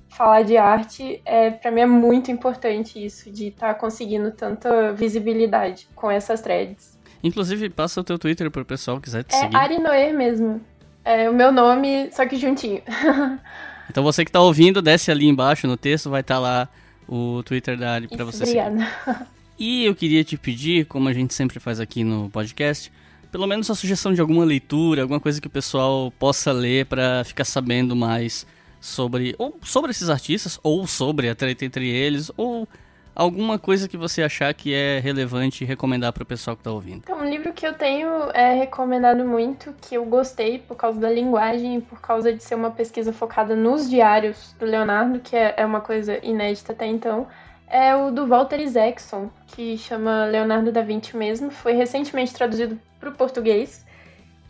falar 0.09 0.43
de 0.43 0.57
arte, 0.57 1.21
é, 1.25 1.51
para 1.51 1.69
mim 1.69 1.81
é 1.81 1.85
muito 1.85 2.31
importante 2.31 3.03
isso, 3.03 3.29
de 3.29 3.47
estar 3.49 3.73
tá 3.73 3.79
conseguindo 3.79 4.31
tanta 4.31 4.93
visibilidade 4.93 5.87
com 5.93 6.09
essas 6.09 6.41
threads. 6.41 6.94
Inclusive, 7.25 7.71
passa 7.71 8.01
o 8.01 8.03
teu 8.03 8.19
Twitter 8.19 8.51
pro 8.51 8.63
pessoal 8.63 8.97
que 8.97 9.05
quiser 9.05 9.23
te 9.23 9.33
é 9.33 9.39
seguir. 9.39 9.55
É 9.55 9.57
Arinoe 9.57 10.13
mesmo. 10.13 10.61
É 11.03 11.27
o 11.27 11.33
meu 11.33 11.51
nome, 11.51 12.09
só 12.11 12.23
que 12.27 12.37
juntinho. 12.37 12.81
então 13.89 14.03
você 14.03 14.23
que 14.23 14.31
tá 14.31 14.39
ouvindo, 14.39 14.79
desce 14.79 15.09
ali 15.09 15.25
embaixo 15.25 15.65
no 15.65 15.75
texto, 15.75 16.07
vai 16.07 16.21
estar 16.21 16.35
tá 16.35 16.39
lá 16.39 16.69
o 17.07 17.41
Twitter 17.43 17.77
da 17.77 17.93
Ari 17.93 18.07
pra 18.07 18.23
você 18.25 18.43
obrigada. 18.43 18.87
seguir. 19.03 19.27
E 19.57 19.85
eu 19.85 19.95
queria 19.95 20.23
te 20.23 20.37
pedir, 20.37 20.85
como 20.85 21.09
a 21.09 21.13
gente 21.13 21.33
sempre 21.33 21.59
faz 21.59 21.79
aqui 21.79 22.03
no 22.03 22.29
podcast, 22.29 22.91
pelo 23.31 23.47
menos 23.47 23.71
a 23.71 23.75
sugestão 23.75 24.13
de 24.13 24.21
alguma 24.21 24.45
leitura, 24.45 25.01
alguma 25.01 25.19
coisa 25.19 25.41
que 25.41 25.47
o 25.47 25.49
pessoal 25.49 26.11
possa 26.19 26.51
ler 26.51 26.85
para 26.85 27.23
ficar 27.23 27.45
sabendo 27.45 27.95
mais 27.95 28.45
sobre 28.79 29.33
ou 29.39 29.57
sobre 29.63 29.89
esses 29.89 30.09
artistas 30.09 30.59
ou 30.61 30.85
sobre 30.85 31.27
a 31.27 31.33
treta 31.33 31.65
entre 31.65 31.87
eles 31.89 32.29
ou 32.37 32.67
alguma 33.15 33.57
coisa 33.57 33.87
que 33.87 33.95
você 33.95 34.21
achar 34.21 34.53
que 34.53 34.73
é 34.73 34.99
relevante 34.99 35.63
recomendar 35.63 36.11
para 36.11 36.23
o 36.23 36.25
pessoal 36.25 36.55
que 36.55 36.59
está 36.61 36.71
ouvindo. 36.71 36.97
Então, 36.97 37.19
um 37.19 37.29
livro 37.29 37.53
que 37.53 37.65
eu 37.65 37.73
tenho 37.73 38.09
é 38.33 38.53
recomendado 38.53 39.23
muito, 39.25 39.73
que 39.81 39.95
eu 39.95 40.05
gostei 40.05 40.59
por 40.59 40.75
causa 40.75 40.99
da 40.99 41.09
linguagem 41.09 41.77
e 41.77 41.81
por 41.81 42.01
causa 42.01 42.33
de 42.33 42.43
ser 42.43 42.55
uma 42.55 42.71
pesquisa 42.71 43.13
focada 43.13 43.55
nos 43.55 43.89
diários 43.89 44.53
do 44.59 44.65
Leonardo, 44.65 45.19
que 45.19 45.35
é, 45.35 45.53
é 45.57 45.65
uma 45.65 45.79
coisa 45.79 46.19
inédita 46.23 46.73
até 46.73 46.85
então, 46.85 47.27
é 47.67 47.95
o 47.95 48.11
do 48.11 48.27
Walter 48.27 48.59
Isaacson, 48.59 49.29
que 49.47 49.77
chama 49.77 50.25
Leonardo 50.25 50.71
da 50.71 50.81
Vinci 50.81 51.17
mesmo. 51.17 51.49
Foi 51.49 51.73
recentemente 51.73 52.33
traduzido 52.33 52.79
para 52.99 53.09
o 53.09 53.13
português 53.13 53.85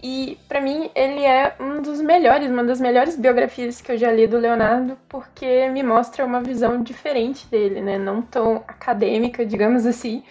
e 0.08 0.38
para 0.48 0.62
mim 0.62 0.92
ele 0.94 1.26
é 1.26 1.56
um 1.60 1.82
dos 1.82 2.00
melhores, 2.00 2.52
uma 2.52 2.64
das 2.64 2.80
melhores 2.80 3.16
biografias 3.16 3.82
que 3.82 3.92
eu 3.92 3.98
já 3.98 4.12
li 4.12 4.28
do 4.28 4.38
Leonardo, 4.38 4.96
porque 5.10 5.68
me 5.70 5.82
mostra 5.82 6.24
uma 6.24 6.44
visão 6.44 6.84
diferente 6.84 7.48
dele, 7.48 7.82
né? 7.82 7.98
Não 7.98 8.22
tão 8.22 8.58
acadêmica, 8.68 9.44
digamos 9.44 9.84
assim. 9.84 10.24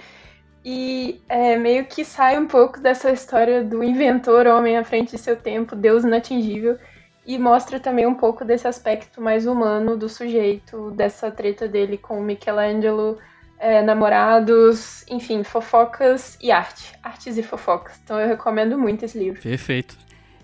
E 0.64 1.20
é, 1.28 1.56
meio 1.56 1.86
que 1.86 2.04
sai 2.04 2.38
um 2.38 2.46
pouco 2.46 2.78
dessa 2.78 3.10
história 3.10 3.64
do 3.64 3.82
inventor, 3.82 4.46
homem 4.46 4.78
à 4.78 4.84
frente 4.84 5.10
de 5.10 5.18
seu 5.18 5.34
tempo, 5.34 5.74
Deus 5.74 6.04
inatingível, 6.04 6.78
e 7.26 7.36
mostra 7.36 7.80
também 7.80 8.06
um 8.06 8.14
pouco 8.14 8.44
desse 8.44 8.68
aspecto 8.68 9.20
mais 9.20 9.44
humano 9.44 9.96
do 9.96 10.08
sujeito, 10.08 10.92
dessa 10.92 11.32
treta 11.32 11.66
dele 11.66 11.98
com 11.98 12.20
Michelangelo, 12.20 13.18
é, 13.64 13.80
namorados, 13.80 15.06
enfim, 15.08 15.42
fofocas 15.42 16.36
e 16.42 16.52
arte. 16.52 16.92
Artes 17.02 17.38
e 17.38 17.42
fofocas. 17.42 17.98
Então 18.04 18.20
eu 18.20 18.28
recomendo 18.28 18.78
muito 18.78 19.06
esse 19.06 19.18
livro. 19.18 19.40
Perfeito. 19.40 19.96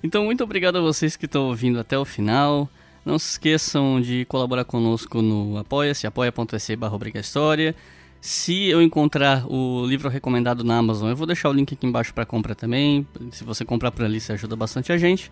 Então, 0.03 0.25
muito 0.25 0.43
obrigado 0.43 0.79
a 0.79 0.81
vocês 0.81 1.17
que 1.17 1.27
estão 1.27 1.43
ouvindo 1.49 1.79
até 1.79 1.99
o 1.99 2.05
final. 2.07 2.67
Não 3.05 3.19
se 3.19 3.33
esqueçam 3.33 4.01
de 4.01 4.25
colaborar 4.25 4.65
conosco 4.65 5.21
no 5.21 5.59
Apoia-se, 5.59 6.07
apoia.se 6.07 6.79
História. 7.17 7.75
Se 8.23 8.69
eu 8.71 8.81
encontrar 8.81 9.45
o 9.47 9.85
livro 9.85 10.09
recomendado 10.09 10.65
na 10.65 10.79
Amazon, 10.79 11.11
eu 11.11 11.17
vou 11.17 11.27
deixar 11.27 11.51
o 11.51 11.53
link 11.53 11.75
aqui 11.75 11.87
embaixo 11.87 12.15
para 12.15 12.25
compra 12.25 12.55
também. 12.55 13.07
Se 13.33 13.45
você 13.45 13.67
comprar 13.67 13.91
por 13.91 14.03
ali, 14.03 14.19
você 14.19 14.33
ajuda 14.33 14.57
bastante 14.57 14.93
a 14.93 14.97
gente. 14.97 15.31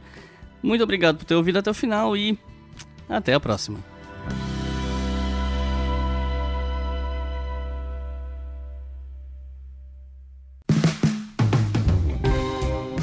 Muito 0.62 0.84
obrigado 0.84 1.16
por 1.16 1.24
ter 1.24 1.34
ouvido 1.34 1.58
até 1.58 1.70
o 1.70 1.74
final 1.74 2.14
e 2.14 2.38
até 3.08 3.32
a 3.32 3.40
próxima. 3.40 3.78